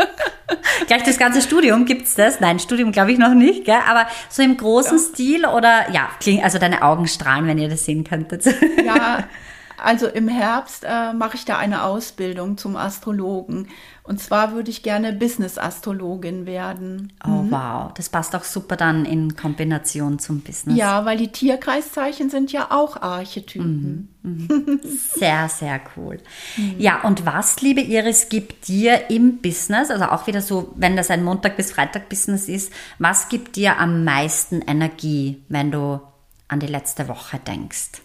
Gleich 0.86 1.02
das 1.02 1.18
ganze 1.18 1.42
Studium 1.42 1.84
gibt 1.84 2.06
es 2.06 2.14
das? 2.14 2.38
Nein, 2.38 2.60
Studium 2.60 2.92
glaube 2.92 3.10
ich 3.10 3.18
noch 3.18 3.34
nicht, 3.34 3.64
gell? 3.64 3.80
aber 3.88 4.06
so 4.28 4.42
im 4.42 4.56
großen 4.56 4.98
ja. 4.98 5.04
Stil 5.04 5.46
oder 5.46 5.90
ja, 5.90 6.10
also 6.42 6.58
deine 6.58 6.82
Augen 6.82 7.08
strahlen, 7.08 7.46
wenn 7.48 7.58
ihr 7.58 7.68
das 7.68 7.84
sehen 7.84 8.04
könntet. 8.04 8.44
ja, 8.84 9.24
also 9.76 10.06
im 10.06 10.28
Herbst 10.28 10.84
äh, 10.86 11.12
mache 11.12 11.36
ich 11.36 11.44
da 11.44 11.58
eine 11.58 11.82
Ausbildung 11.82 12.56
zum 12.56 12.76
Astrologen. 12.76 13.68
Und 14.04 14.20
zwar 14.20 14.52
würde 14.52 14.70
ich 14.70 14.82
gerne 14.82 15.12
Business-Astrologin 15.12 16.44
werden. 16.44 17.12
Oh, 17.24 17.28
mhm. 17.28 17.50
wow. 17.52 17.94
Das 17.94 18.08
passt 18.08 18.34
auch 18.34 18.42
super 18.42 18.76
dann 18.76 19.04
in 19.04 19.36
Kombination 19.36 20.18
zum 20.18 20.40
Business. 20.40 20.76
Ja, 20.76 21.04
weil 21.04 21.16
die 21.16 21.28
Tierkreiszeichen 21.28 22.28
sind 22.28 22.50
ja 22.50 22.72
auch 22.72 23.00
Archetypen. 23.00 24.08
Mhm. 24.22 24.48
Mhm. 24.48 24.80
Sehr, 24.82 25.48
sehr 25.48 25.80
cool. 25.96 26.18
Mhm. 26.56 26.74
Ja, 26.78 27.02
und 27.02 27.26
was, 27.26 27.60
liebe 27.60 27.80
Iris, 27.80 28.28
gibt 28.28 28.66
dir 28.66 29.08
im 29.08 29.38
Business, 29.38 29.88
also 29.90 30.06
auch 30.06 30.26
wieder 30.26 30.42
so, 30.42 30.72
wenn 30.74 30.96
das 30.96 31.08
ein 31.10 31.22
Montag 31.22 31.56
bis 31.56 31.70
Freitag 31.70 32.08
Business 32.08 32.48
ist, 32.48 32.72
was 32.98 33.28
gibt 33.28 33.54
dir 33.54 33.78
am 33.78 34.02
meisten 34.02 34.62
Energie, 34.62 35.42
wenn 35.48 35.70
du 35.70 36.00
an 36.48 36.58
die 36.58 36.66
letzte 36.66 37.06
Woche 37.06 37.38
denkst? 37.38 38.02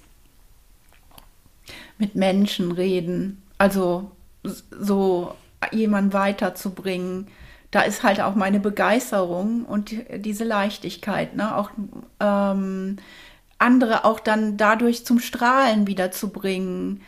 Mit 1.97 2.13
Menschen 2.13 2.71
reden. 2.71 3.41
Also 3.57 4.11
so 4.43 5.33
jemanden 5.72 6.13
weiterzubringen. 6.13 7.28
Da 7.72 7.82
ist 7.82 8.03
halt 8.03 8.22
auch 8.22 8.36
meine 8.36 8.59
Begeisterung 8.59 9.65
und 9.65 9.93
diese 10.15 10.43
Leichtigkeit, 10.43 11.36
ne? 11.36 11.55
auch 11.55 11.72
ähm, 12.20 12.97
andere 13.59 14.05
auch 14.05 14.20
dann 14.20 14.57
dadurch 14.57 15.05
zum 15.05 15.20
Strahlen 15.20 15.88
wiederzubringen. 15.88 17.01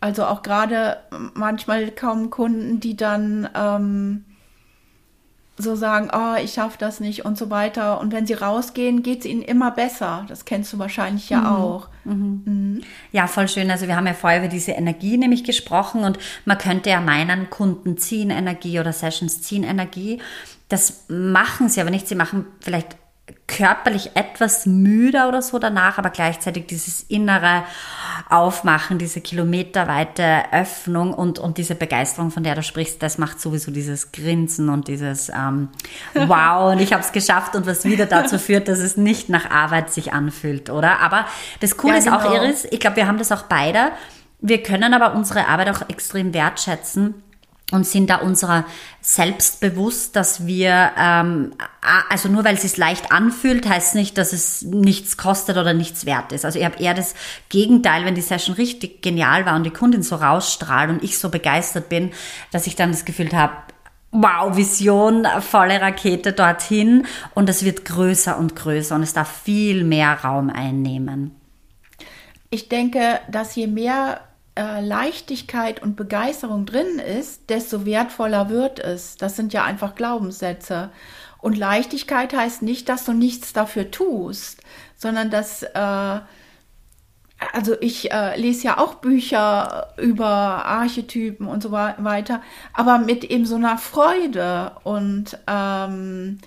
Also 0.00 0.24
auch 0.24 0.42
gerade 0.42 0.98
manchmal 1.34 1.90
kommen 1.90 2.30
Kunden, 2.30 2.80
die 2.80 2.96
dann 2.96 3.48
ähm, 3.54 4.24
so 5.58 5.74
sagen, 5.74 6.10
oh, 6.12 6.36
ich 6.42 6.52
schaffe 6.52 6.76
das 6.78 7.00
nicht 7.00 7.24
und 7.24 7.38
so 7.38 7.48
weiter. 7.48 8.00
Und 8.00 8.12
wenn 8.12 8.26
sie 8.26 8.34
rausgehen, 8.34 9.02
geht 9.02 9.20
es 9.20 9.24
ihnen 9.24 9.42
immer 9.42 9.70
besser. 9.70 10.26
Das 10.28 10.44
kennst 10.44 10.72
du 10.72 10.78
wahrscheinlich 10.78 11.30
ja 11.30 11.40
mhm. 11.40 11.46
auch. 11.46 11.88
Mhm. 12.04 12.42
Mhm. 12.44 12.80
Ja, 13.12 13.26
voll 13.26 13.48
schön. 13.48 13.70
Also 13.70 13.86
wir 13.86 13.96
haben 13.96 14.06
ja 14.06 14.14
vorher 14.14 14.40
über 14.40 14.48
diese 14.48 14.72
Energie 14.72 15.16
nämlich 15.16 15.44
gesprochen 15.44 16.04
und 16.04 16.18
man 16.44 16.58
könnte 16.58 16.90
ja 16.90 17.00
meinen, 17.00 17.48
Kunden 17.48 17.96
ziehen 17.96 18.30
Energie 18.30 18.80
oder 18.80 18.92
Sessions 18.92 19.42
ziehen 19.42 19.64
Energie. 19.64 20.20
Das 20.68 21.04
machen 21.08 21.68
sie 21.68 21.80
aber 21.80 21.90
nicht. 21.90 22.08
Sie 22.08 22.16
machen 22.16 22.44
vielleicht 22.60 22.96
körperlich 23.48 24.10
etwas 24.14 24.66
müder 24.66 25.28
oder 25.28 25.42
so 25.42 25.58
danach, 25.58 25.98
aber 25.98 26.10
gleichzeitig 26.10 26.66
dieses 26.66 27.02
innere 27.02 27.64
Aufmachen, 28.28 28.98
diese 28.98 29.20
kilometerweite 29.20 30.52
Öffnung 30.52 31.12
und, 31.12 31.38
und 31.38 31.58
diese 31.58 31.74
Begeisterung, 31.74 32.30
von 32.30 32.44
der 32.44 32.54
du 32.54 32.62
sprichst, 32.62 33.02
das 33.02 33.18
macht 33.18 33.40
sowieso 33.40 33.70
dieses 33.70 34.12
Grinsen 34.12 34.68
und 34.68 34.88
dieses 34.88 35.28
ähm, 35.28 35.68
Wow 36.14 36.72
und 36.72 36.80
ich 36.80 36.92
habe 36.92 37.02
es 37.02 37.12
geschafft 37.12 37.56
und 37.56 37.66
was 37.66 37.84
wieder 37.84 38.06
dazu 38.06 38.38
führt, 38.38 38.68
dass 38.68 38.78
es 38.78 38.96
nicht 38.96 39.28
nach 39.28 39.50
Arbeit 39.50 39.92
sich 39.92 40.12
anfühlt, 40.12 40.70
oder? 40.70 41.00
Aber 41.00 41.26
das 41.60 41.76
Coole 41.76 41.94
ja, 41.94 42.00
genau. 42.00 42.16
ist 42.18 42.24
auch, 42.24 42.30
genau. 42.30 42.44
Iris, 42.44 42.64
ich 42.70 42.80
glaube, 42.80 42.96
wir 42.96 43.06
haben 43.06 43.18
das 43.18 43.32
auch 43.32 43.42
beide. 43.42 43.90
Wir 44.40 44.62
können 44.62 44.92
aber 44.94 45.14
unsere 45.14 45.48
Arbeit 45.48 45.70
auch 45.70 45.88
extrem 45.88 46.34
wertschätzen 46.34 47.14
und 47.72 47.84
sind 47.84 48.10
da 48.10 48.16
unserer 48.16 48.64
selbst 49.00 49.60
bewusst, 49.60 50.14
dass 50.14 50.46
wir, 50.46 50.92
ähm, 50.96 51.52
also 52.08 52.28
nur 52.28 52.44
weil 52.44 52.54
es 52.54 52.62
sich 52.62 52.76
leicht 52.76 53.10
anfühlt, 53.10 53.68
heißt 53.68 53.96
nicht, 53.96 54.16
dass 54.18 54.32
es 54.32 54.62
nichts 54.62 55.16
kostet 55.16 55.56
oder 55.56 55.74
nichts 55.74 56.06
wert 56.06 56.30
ist. 56.30 56.44
Also 56.44 56.60
ich 56.60 56.64
habe 56.64 56.78
eher 56.78 56.94
das 56.94 57.14
Gegenteil, 57.48 58.04
wenn 58.04 58.14
die 58.14 58.20
Session 58.20 58.54
richtig 58.54 59.02
genial 59.02 59.46
war 59.46 59.56
und 59.56 59.64
die 59.64 59.70
Kundin 59.70 60.02
so 60.02 60.16
rausstrahlt 60.16 60.90
und 60.90 61.02
ich 61.02 61.18
so 61.18 61.28
begeistert 61.28 61.88
bin, 61.88 62.12
dass 62.52 62.68
ich 62.68 62.76
dann 62.76 62.92
das 62.92 63.04
Gefühl 63.04 63.32
habe, 63.32 63.54
wow, 64.12 64.56
Vision, 64.56 65.26
volle 65.40 65.80
Rakete 65.80 66.32
dorthin 66.32 67.06
und 67.34 67.48
es 67.48 67.64
wird 67.64 67.84
größer 67.84 68.38
und 68.38 68.54
größer 68.54 68.94
und 68.94 69.02
es 69.02 69.12
darf 69.12 69.42
viel 69.42 69.82
mehr 69.82 70.12
Raum 70.22 70.50
einnehmen. 70.50 71.34
Ich 72.50 72.68
denke, 72.68 73.18
dass 73.28 73.56
je 73.56 73.66
mehr 73.66 74.20
äh, 74.56 74.80
Leichtigkeit 74.80 75.82
und 75.82 75.96
Begeisterung 75.96 76.66
drin 76.66 76.98
ist, 76.98 77.50
desto 77.50 77.84
wertvoller 77.84 78.48
wird 78.48 78.78
es. 78.78 79.16
Das 79.16 79.36
sind 79.36 79.52
ja 79.52 79.64
einfach 79.64 79.94
Glaubenssätze. 79.94 80.90
Und 81.38 81.56
Leichtigkeit 81.56 82.34
heißt 82.34 82.62
nicht, 82.62 82.88
dass 82.88 83.04
du 83.04 83.12
nichts 83.12 83.52
dafür 83.52 83.90
tust, 83.90 84.62
sondern 84.96 85.30
dass, 85.30 85.62
äh, 85.62 86.20
also 87.52 87.76
ich 87.80 88.10
äh, 88.10 88.40
lese 88.40 88.64
ja 88.64 88.78
auch 88.78 88.94
Bücher 88.94 89.94
über 89.98 90.26
Archetypen 90.26 91.46
und 91.46 91.62
so 91.62 91.70
weiter, 91.70 92.40
aber 92.72 92.98
mit 92.98 93.24
eben 93.24 93.44
so 93.44 93.56
einer 93.56 93.78
Freude 93.78 94.72
und 94.84 95.38
ähm, 95.46 96.38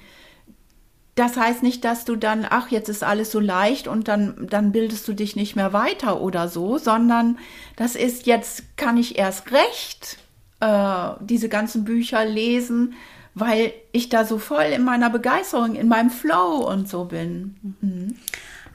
das 1.20 1.36
heißt 1.36 1.63
nicht, 1.63 1.84
dass 1.84 2.05
du 2.05 2.15
dann, 2.15 2.47
ach, 2.49 2.70
jetzt 2.70 2.88
ist 2.88 3.03
alles 3.03 3.30
so 3.30 3.41
leicht 3.41 3.89
und 3.89 4.07
dann, 4.07 4.47
dann 4.49 4.72
bildest 4.72 5.05
du 5.07 5.13
dich 5.13 5.36
nicht 5.36 5.55
mehr 5.55 5.74
weiter 5.74 6.22
oder 6.22 6.47
so, 6.47 6.78
sondern 6.78 7.38
das 7.76 7.95
ist, 7.95 8.26
jetzt 8.26 8.78
kann 8.78 8.95
ich 8.95 9.20
erst 9.20 9.51
recht 9.51 10.17
äh, 10.61 11.09
diese 11.20 11.49
ganzen 11.49 11.84
Bücher 11.84 12.24
lesen, 12.24 12.93
weil 13.36 13.74
ich 13.91 14.07
da 14.07 14.24
so 14.24 14.38
voll 14.38 14.63
in 14.63 14.86
meiner 14.86 15.09
Begeisterung, 15.09 15.76
in 15.76 15.89
meinem 15.89 16.09
Flow 16.09 16.65
und 16.65 16.88
so 16.88 17.05
bin. 17.05 17.76
Mhm. 17.82 18.15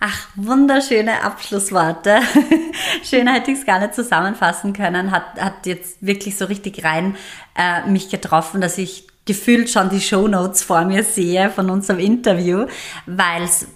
Ach, 0.00 0.28
wunderschöne 0.36 1.22
Abschlussworte. 1.22 2.20
Schön 3.04 3.26
hätte 3.26 3.52
ich 3.52 3.60
es 3.60 3.64
gar 3.64 3.80
nicht 3.80 3.94
zusammenfassen 3.94 4.74
können. 4.74 5.12
Hat, 5.12 5.40
hat 5.40 5.64
jetzt 5.64 6.04
wirklich 6.04 6.36
so 6.36 6.44
richtig 6.44 6.84
rein 6.84 7.16
äh, 7.56 7.88
mich 7.88 8.10
getroffen, 8.10 8.60
dass 8.60 8.76
ich 8.76 9.06
gefühlt 9.24 9.70
schon 9.70 9.88
die 9.88 10.00
Shownotes 10.00 10.62
vor 10.62 10.84
mir 10.84 11.02
sehe 11.02 11.50
von 11.50 11.70
unserem 11.70 11.98
Interview, 11.98 12.66
weil 13.06 13.42
es 13.42 13.66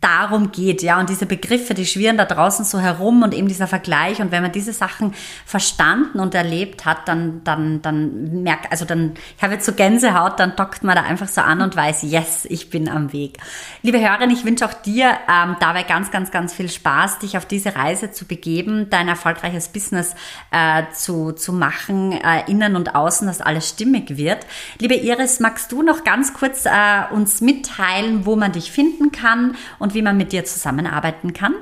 darum 0.00 0.52
geht, 0.52 0.82
ja, 0.82 1.00
und 1.00 1.08
diese 1.08 1.26
Begriffe, 1.26 1.74
die 1.74 1.84
schwirren 1.84 2.16
da 2.16 2.24
draußen 2.24 2.64
so 2.64 2.78
herum 2.78 3.22
und 3.22 3.34
eben 3.34 3.48
dieser 3.48 3.66
Vergleich 3.66 4.20
und 4.20 4.30
wenn 4.30 4.42
man 4.42 4.52
diese 4.52 4.72
Sachen 4.72 5.12
verstanden 5.44 6.20
und 6.20 6.36
erlebt 6.36 6.84
hat, 6.84 7.08
dann, 7.08 7.42
dann, 7.42 7.82
dann 7.82 8.42
merkt, 8.44 8.70
also 8.70 8.84
dann, 8.84 9.14
ich 9.36 9.42
habe 9.42 9.54
jetzt 9.54 9.66
so 9.66 9.72
Gänsehaut, 9.72 10.38
dann 10.38 10.54
dockt 10.54 10.84
man 10.84 10.94
da 10.94 11.02
einfach 11.02 11.26
so 11.26 11.40
an 11.40 11.62
und 11.62 11.74
weiß, 11.74 12.02
yes, 12.02 12.46
ich 12.48 12.70
bin 12.70 12.88
am 12.88 13.12
Weg. 13.12 13.38
Liebe 13.82 13.98
Hörerin, 13.98 14.30
ich 14.30 14.44
wünsche 14.44 14.66
auch 14.66 14.72
dir 14.72 15.16
ähm, 15.28 15.56
dabei 15.58 15.82
ganz, 15.82 16.12
ganz, 16.12 16.30
ganz 16.30 16.54
viel 16.54 16.68
Spaß, 16.68 17.18
dich 17.18 17.36
auf 17.36 17.46
diese 17.46 17.74
Reise 17.74 18.12
zu 18.12 18.24
begeben, 18.24 18.90
dein 18.90 19.08
erfolgreiches 19.08 19.68
Business 19.68 20.14
äh, 20.52 20.84
zu, 20.94 21.32
zu 21.32 21.52
machen, 21.52 22.12
äh, 22.12 22.48
innen 22.48 22.76
und 22.76 22.94
außen, 22.94 23.26
dass 23.26 23.40
alles 23.40 23.68
stimmig 23.68 24.16
wird. 24.16 24.46
Liebe 24.78 24.94
Iris, 24.94 25.40
magst 25.40 25.72
du 25.72 25.82
noch 25.82 26.04
ganz 26.04 26.34
kurz 26.34 26.66
äh, 26.66 26.70
uns 27.12 27.40
mitteilen, 27.40 28.26
wo 28.26 28.36
man 28.36 28.52
dich 28.52 28.70
finden 28.70 29.10
kann 29.10 29.56
und 29.78 29.87
und 29.88 29.94
wie 29.94 30.02
man 30.02 30.18
mit 30.18 30.32
dir 30.32 30.44
zusammenarbeiten 30.44 31.32
kann? 31.32 31.54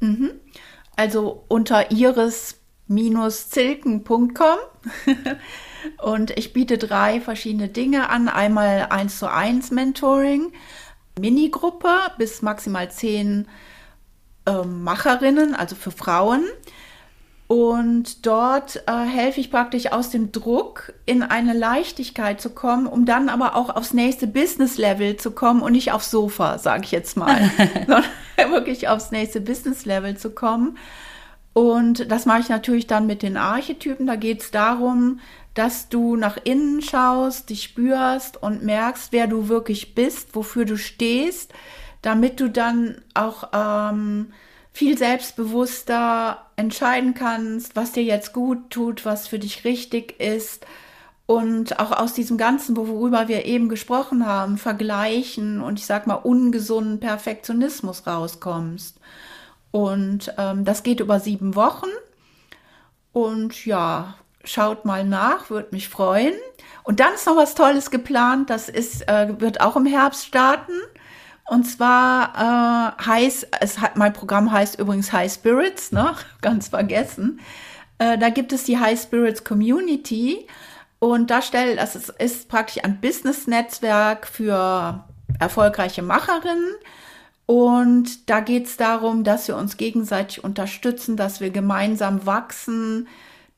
Mhm. 0.00 0.32
Also 0.96 1.44
unter 1.48 1.90
iris-zilken.com 1.90 4.58
und 6.02 6.36
ich 6.36 6.52
biete 6.52 6.76
drei 6.76 7.22
verschiedene 7.22 7.68
Dinge 7.68 8.10
an. 8.10 8.28
Einmal 8.28 8.88
1 8.90 9.18
zu 9.18 9.32
1 9.32 9.70
Mentoring, 9.70 10.52
Minigruppe 11.18 11.88
bis 12.18 12.42
maximal 12.42 12.90
zehn 12.90 13.48
äh, 14.44 14.62
Macherinnen, 14.62 15.54
also 15.54 15.74
für 15.74 15.90
Frauen. 15.90 16.44
Und 17.46 18.24
dort 18.24 18.82
äh, 18.86 19.04
helfe 19.04 19.40
ich 19.40 19.50
praktisch 19.50 19.92
aus 19.92 20.08
dem 20.08 20.32
Druck 20.32 20.94
in 21.04 21.22
eine 21.22 21.52
Leichtigkeit 21.52 22.40
zu 22.40 22.50
kommen, 22.50 22.86
um 22.86 23.04
dann 23.04 23.28
aber 23.28 23.54
auch 23.54 23.68
aufs 23.68 23.92
nächste 23.92 24.26
Business-Level 24.26 25.16
zu 25.16 25.30
kommen 25.30 25.60
und 25.60 25.72
nicht 25.72 25.92
aufs 25.92 26.10
Sofa, 26.10 26.58
sage 26.58 26.84
ich 26.84 26.90
jetzt 26.90 27.16
mal, 27.16 27.50
sondern 27.86 28.04
wirklich 28.50 28.88
aufs 28.88 29.10
nächste 29.10 29.42
Business-Level 29.42 30.16
zu 30.16 30.30
kommen. 30.30 30.78
Und 31.52 32.10
das 32.10 32.26
mache 32.26 32.40
ich 32.40 32.48
natürlich 32.48 32.86
dann 32.86 33.06
mit 33.06 33.22
den 33.22 33.36
Archetypen. 33.36 34.06
Da 34.06 34.16
geht 34.16 34.42
es 34.42 34.50
darum, 34.50 35.20
dass 35.52 35.88
du 35.88 36.16
nach 36.16 36.38
innen 36.42 36.82
schaust, 36.82 37.50
dich 37.50 37.62
spürst 37.62 38.42
und 38.42 38.64
merkst, 38.64 39.12
wer 39.12 39.26
du 39.26 39.48
wirklich 39.48 39.94
bist, 39.94 40.34
wofür 40.34 40.64
du 40.64 40.76
stehst, 40.76 41.52
damit 42.02 42.40
du 42.40 42.48
dann 42.50 42.96
auch 43.14 43.50
ähm, 43.52 44.32
viel 44.74 44.98
selbstbewusster 44.98 46.44
entscheiden 46.56 47.14
kannst, 47.14 47.76
was 47.76 47.92
dir 47.92 48.02
jetzt 48.02 48.32
gut 48.32 48.70
tut, 48.70 49.06
was 49.06 49.28
für 49.28 49.38
dich 49.38 49.64
richtig 49.64 50.20
ist 50.20 50.66
und 51.26 51.78
auch 51.78 51.92
aus 51.92 52.12
diesem 52.12 52.36
Ganzen, 52.36 52.76
worüber 52.76 53.28
wir 53.28 53.46
eben 53.46 53.68
gesprochen 53.68 54.26
haben, 54.26 54.58
vergleichen 54.58 55.60
und 55.60 55.78
ich 55.78 55.86
sag 55.86 56.06
mal 56.06 56.14
ungesunden 56.14 57.00
Perfektionismus 57.00 58.06
rauskommst. 58.06 58.98
Und 59.70 60.34
ähm, 60.38 60.64
das 60.64 60.82
geht 60.82 61.00
über 61.00 61.18
sieben 61.20 61.54
Wochen. 61.54 61.88
Und 63.12 63.64
ja, 63.64 64.14
schaut 64.44 64.84
mal 64.84 65.04
nach, 65.04 65.50
würde 65.50 65.68
mich 65.70 65.88
freuen. 65.88 66.34
Und 66.82 67.00
dann 67.00 67.14
ist 67.14 67.26
noch 67.26 67.36
was 67.36 67.54
Tolles 67.54 67.90
geplant. 67.90 68.50
Das 68.50 68.68
ist, 68.68 69.08
äh, 69.08 69.40
wird 69.40 69.60
auch 69.60 69.76
im 69.76 69.86
Herbst 69.86 70.26
starten. 70.26 70.74
Und 71.46 71.64
zwar 71.64 72.96
äh, 72.98 73.04
heißt, 73.04 73.48
es 73.60 73.80
hat, 73.80 73.96
mein 73.96 74.12
Programm 74.12 74.50
heißt 74.50 74.78
übrigens 74.78 75.12
High 75.12 75.32
Spirits, 75.32 75.92
ne? 75.92 76.14
ganz 76.40 76.68
vergessen. 76.68 77.40
Äh, 77.98 78.18
da 78.18 78.30
gibt 78.30 78.52
es 78.52 78.64
die 78.64 78.78
High 78.78 79.00
Spirits 79.00 79.44
Community 79.44 80.46
und 80.98 81.30
da 81.30 81.42
stellt, 81.42 81.78
das 81.78 81.96
ist, 81.96 82.08
ist 82.08 82.48
praktisch 82.48 82.82
ein 82.82 83.00
Business-Netzwerk 83.00 84.26
für 84.26 85.04
erfolgreiche 85.38 86.02
Macherinnen. 86.02 86.74
Und 87.46 88.30
da 88.30 88.40
geht 88.40 88.66
es 88.66 88.78
darum, 88.78 89.22
dass 89.22 89.48
wir 89.48 89.56
uns 89.56 89.76
gegenseitig 89.76 90.42
unterstützen, 90.42 91.18
dass 91.18 91.40
wir 91.40 91.50
gemeinsam 91.50 92.24
wachsen, 92.24 93.06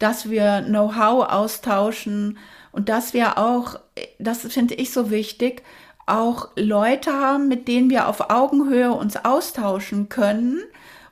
dass 0.00 0.28
wir 0.28 0.62
Know-how 0.62 1.30
austauschen 1.30 2.38
und 2.72 2.88
dass 2.88 3.14
wir 3.14 3.38
auch, 3.38 3.78
das 4.18 4.40
finde 4.40 4.74
ich 4.74 4.90
so 4.90 5.10
wichtig, 5.10 5.62
auch 6.06 6.50
Leute 6.56 7.12
haben, 7.12 7.48
mit 7.48 7.68
denen 7.68 7.90
wir 7.90 8.08
auf 8.08 8.30
Augenhöhe 8.30 8.92
uns 8.92 9.16
austauschen 9.16 10.08
können 10.08 10.62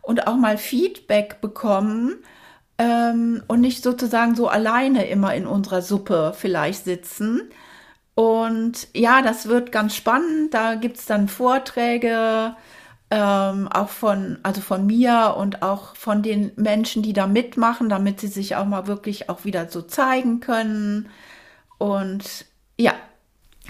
und 0.03 0.27
auch 0.27 0.37
mal 0.37 0.59
Feedback 0.59 1.41
bekommen 1.41 2.17
ähm, 2.79 3.43
und 3.49 3.61
nicht 3.61 3.83
sozusagen 3.83 4.35
so 4.35 4.49
alleine 4.49 5.07
immer 5.07 5.35
in 5.35 5.47
unserer 5.47 5.83
Suppe 5.83 6.35
vielleicht 6.37 6.85
sitzen. 6.85 7.43
Und 8.15 8.89
ja, 8.95 9.23
das 9.23 9.49
wird 9.49 9.73
ganz 9.73 9.97
spannend. 9.97 10.55
Da 10.55 10.77
gibt 10.77 10.99
es 10.99 11.07
dann 11.07 11.29
Vorträge, 11.29 12.55
ähm, 13.11 13.69
auch 13.69 13.89
von, 13.89 14.39
also 14.43 14.61
von 14.61 14.87
mir 14.87 15.35
und 15.39 15.63
auch 15.63 15.97
von 15.97 16.23
den 16.23 16.53
Menschen, 16.57 17.03
die 17.03 17.13
da 17.13 17.27
mitmachen, 17.27 17.89
damit 17.89 18.21
sie 18.21 18.29
sich 18.29 18.57
auch 18.57 18.65
mal 18.67 18.87
wirklich 18.87 19.29
auch 19.31 19.45
wieder 19.45 19.69
so 19.69 19.83
zeigen 19.83 20.41
können. 20.41 21.09
Und 21.79 22.47
ja, 22.79 22.95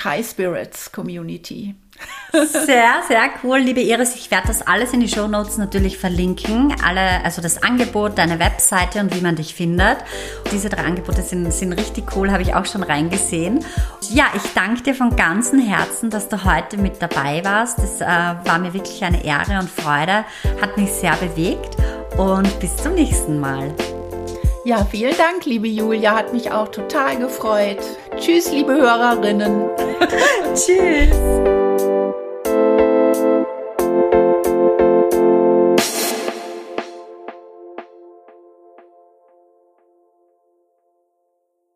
High 0.03 0.27
Spirits 0.27 0.91
Community. 0.91 1.75
Sehr, 2.33 3.03
sehr 3.07 3.31
cool, 3.45 3.59
liebe 3.59 3.81
Iris. 3.81 4.17
Ich 4.17 4.31
werde 4.31 4.49
das 4.49 4.63
alles 4.63 4.93
in 4.93 5.01
die 5.01 5.09
Show 5.09 5.29
Notes 5.29 5.57
natürlich 5.57 5.99
verlinken. 5.99 6.75
Alle, 6.85 7.25
also 7.25 7.41
das 7.41 7.63
Angebot, 7.63 8.19
deine 8.19 8.41
Webseite 8.41 8.99
und 9.01 9.15
wie 9.15 9.21
man 9.21 9.37
dich 9.37 9.55
findet. 9.55 9.99
Diese 10.51 10.69
drei 10.69 10.83
Angebote 10.83 11.23
sind, 11.23 11.53
sind 11.53 11.73
richtig 11.75 12.17
cool, 12.17 12.33
habe 12.33 12.43
ich 12.43 12.55
auch 12.55 12.67
schon 12.67 12.83
reingesehen. 12.83 13.65
Ja, 14.11 14.25
ich 14.35 14.43
danke 14.55 14.83
dir 14.83 14.95
von 14.97 15.15
ganzem 15.15 15.61
Herzen, 15.61 16.11
dass 16.11 16.29
du 16.29 16.45
heute 16.45 16.77
mit 16.77 17.01
dabei 17.01 17.45
warst. 17.45 17.79
Das 17.79 18.01
äh, 18.01 18.07
war 18.07 18.59
mir 18.59 18.75
wirklich 18.75 19.05
eine 19.05 19.25
Ehre 19.25 19.61
und 19.61 19.71
Freude, 19.71 20.25
hat 20.61 20.77
mich 20.77 20.91
sehr 20.91 21.15
bewegt 21.17 21.77
und 22.19 22.59
bis 22.59 22.77
zum 22.77 22.95
nächsten 22.95 23.39
Mal. 23.39 23.73
Ja, 24.65 24.83
vielen 24.91 25.15
Dank, 25.19 25.45
liebe 25.45 25.69
Julia, 25.69 26.15
hat 26.15 26.33
mich 26.33 26.51
auch 26.51 26.69
total 26.69 27.19
gefreut. 27.19 27.81
Tschüss, 28.17 28.51
liebe 28.51 28.73
Hörerinnen. 28.73 29.69
Tschüss. 30.55 31.54